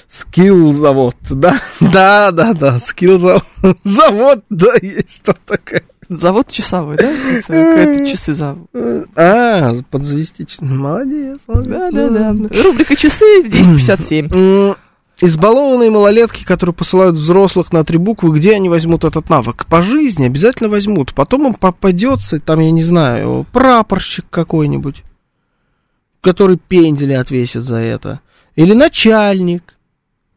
[0.10, 1.60] Скилл завод, да?
[1.80, 3.44] Да, да, да, скилл завод.
[3.84, 5.84] Завод, да, есть там такая.
[6.08, 7.10] Завод часовой, да?
[7.10, 8.68] Это Какие-то часы завод.
[9.16, 10.46] А, подзавести.
[10.46, 11.72] ч- Молодец, молодец.
[11.72, 12.64] Да, да, да.
[12.64, 14.30] Рубрика часы 1057.
[14.32, 14.76] М,
[15.22, 19.66] Избалованные малолетки, которые посылают взрослых на три буквы, где они возьмут этот навык?
[19.66, 21.14] По жизни обязательно возьмут.
[21.16, 25.04] Потом им попадется, там, я не знаю, прапорщик какой-нибудь,
[26.22, 28.20] который пендели отвесит за это.
[28.58, 29.75] Или начальник,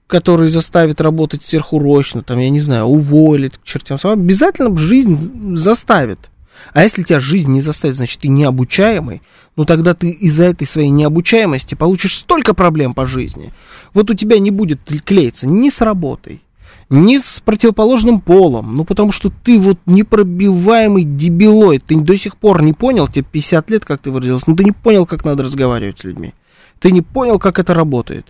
[0.08, 3.98] который заставит работать сверхурочно, там, я не знаю, уволит к чертям.
[4.00, 4.24] собакам.
[4.24, 6.30] Обязательно жизнь заставит.
[6.72, 9.22] А если тебя жизнь не заставит, значит, ты необучаемый,
[9.54, 13.52] ну тогда ты из-за этой своей необучаемости получишь столько проблем по жизни.
[13.94, 16.42] Вот у тебя не будет клеиться ни с работой,
[16.88, 22.62] ни с противоположным полом, ну потому что ты вот непробиваемый дебилой, ты до сих пор
[22.62, 26.00] не понял, тебе 50 лет, как ты выразился, но ты не понял, как надо разговаривать
[26.00, 26.32] с людьми.
[26.80, 28.26] Ты не понял, как это работает.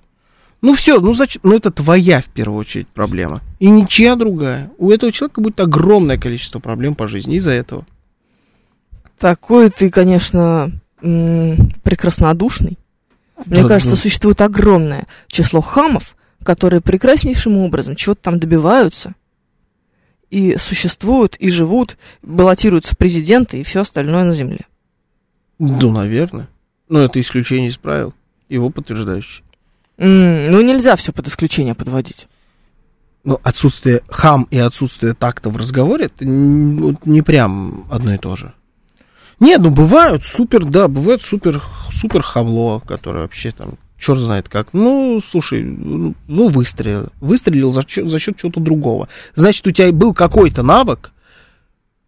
[0.60, 1.40] Ну все, ну зачем?
[1.44, 3.42] Ну это твоя в первую очередь проблема.
[3.60, 4.70] И ничья другая.
[4.78, 7.86] У этого человека будет огромное количество проблем по жизни из-за этого.
[9.18, 10.70] Такой ты, конечно,
[11.00, 12.78] прекраснодушный.
[13.46, 13.96] Мне Да, кажется, ну.
[13.96, 19.14] существует огромное число хамов, которые прекраснейшим образом чего-то там добиваются
[20.30, 24.66] и существуют, и живут, баллотируются в президенты и все остальное на земле.
[25.58, 26.48] Ну, наверное.
[26.88, 28.12] Но это исключение из правил.
[28.48, 29.42] Его подтверждающий.
[29.98, 32.28] М, ну, нельзя все под исключение подводить.
[33.24, 38.18] Ну, отсутствие хам и отсутствие такта в разговоре, это н- ну, не прям одно и
[38.18, 38.52] то же.
[39.40, 41.62] Нет, ну бывают супер, да, бывает супер,
[41.92, 44.72] супер хамло, которое вообще там, черт знает как.
[44.72, 47.08] Ну, слушай, ну, ну, выстрелил.
[47.20, 49.08] Выстрелил за, чё- за счет чего-то другого.
[49.34, 51.12] Значит, у тебя был какой-то навык,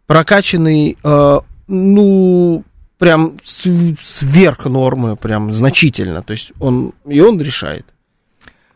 [0.06, 2.64] прокачанный, э, ну,
[3.00, 6.22] прям св- сверх нормы, прям значительно.
[6.22, 7.86] То есть он, и он решает.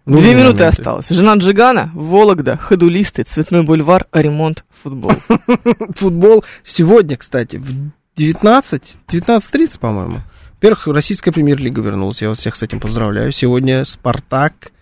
[0.07, 0.65] Ну, Две минуты моменты.
[0.65, 1.09] осталось.
[1.11, 5.13] Жена Джигана, Вологда, ходулисты, цветной бульвар, ремонт, футбол.
[5.97, 7.69] футбол сегодня, кстати, в
[8.17, 10.19] 19, 19.30, по-моему.
[10.55, 12.23] Во-первых, российская премьер-лига вернулась.
[12.23, 13.31] Я вас всех с этим поздравляю.
[13.33, 14.73] Сегодня Спартак,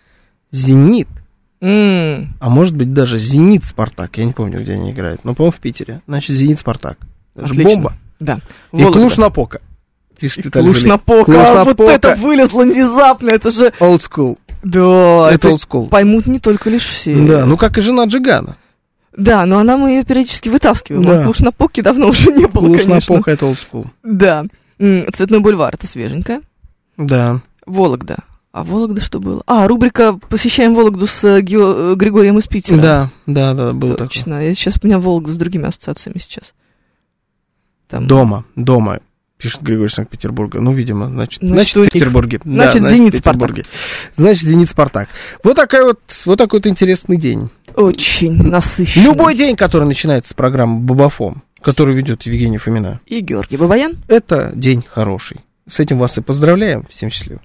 [0.52, 1.09] Зенит.
[1.60, 4.16] А может быть даже Зенит Спартак.
[4.19, 5.24] Я не помню, где они играют.
[5.24, 6.01] Но, по-моему, в Питере.
[6.06, 6.98] Значит, Зенит Спартак.
[7.35, 7.64] Это Отлично.
[7.74, 7.97] бомба.
[8.24, 8.39] Да.
[8.73, 8.99] И Вологда.
[9.01, 9.61] Клуш-Напока.
[10.20, 10.73] Клуш-Напока.
[10.74, 10.93] Жилин.
[10.93, 11.90] А, Вот Клуш-Напока.
[11.90, 13.73] это вылезло внезапно, это же...
[13.81, 14.39] Old school.
[14.62, 15.89] Да, Это это old school.
[15.89, 17.16] поймут не только лишь все.
[17.27, 18.57] Да, ну как и жена Джигана.
[19.16, 21.05] Да, но она мы ее периодически вытаскиваем.
[21.05, 21.24] Да.
[21.24, 23.16] Клуш-Напоки давно уже не было, конечно.
[23.16, 23.86] Клуш-Напока это old school.
[24.05, 24.44] Да.
[24.78, 26.40] Цветной бульвар, это свеженькое.
[26.97, 27.40] Да.
[27.66, 28.19] Вологда.
[28.53, 29.43] А Вологда что было?
[29.47, 32.77] А, рубрика «Посещаем Вологду» с э, Гео- э, Григорием из Питера.
[32.77, 34.09] Да, да, да, было такое.
[34.09, 34.47] Точно.
[34.47, 36.53] Я сейчас у меня Вологда с другими ассоциациями сейчас.
[37.93, 38.06] Там.
[38.06, 39.01] Дома, дома,
[39.36, 40.62] пишет Григорий Санкт-Петербурга.
[40.62, 42.40] Ну, видимо, значит, Значит, значит, в Петербурге.
[42.43, 43.64] Да, значит, «Зенит» Петербурге.
[44.16, 45.10] Значит, Зенит Спартак.
[45.44, 47.51] Вот такой вот, вот такой вот интересный день.
[47.77, 49.05] Очень насыщенный.
[49.05, 53.93] Любой день, который начинается с программы Бабафом, который ведет Евгений Фомина, И Георгий Бабаян.
[54.09, 55.40] это день хороший.
[55.69, 56.86] С этим вас и поздравляем.
[56.89, 57.43] Всем счастливо.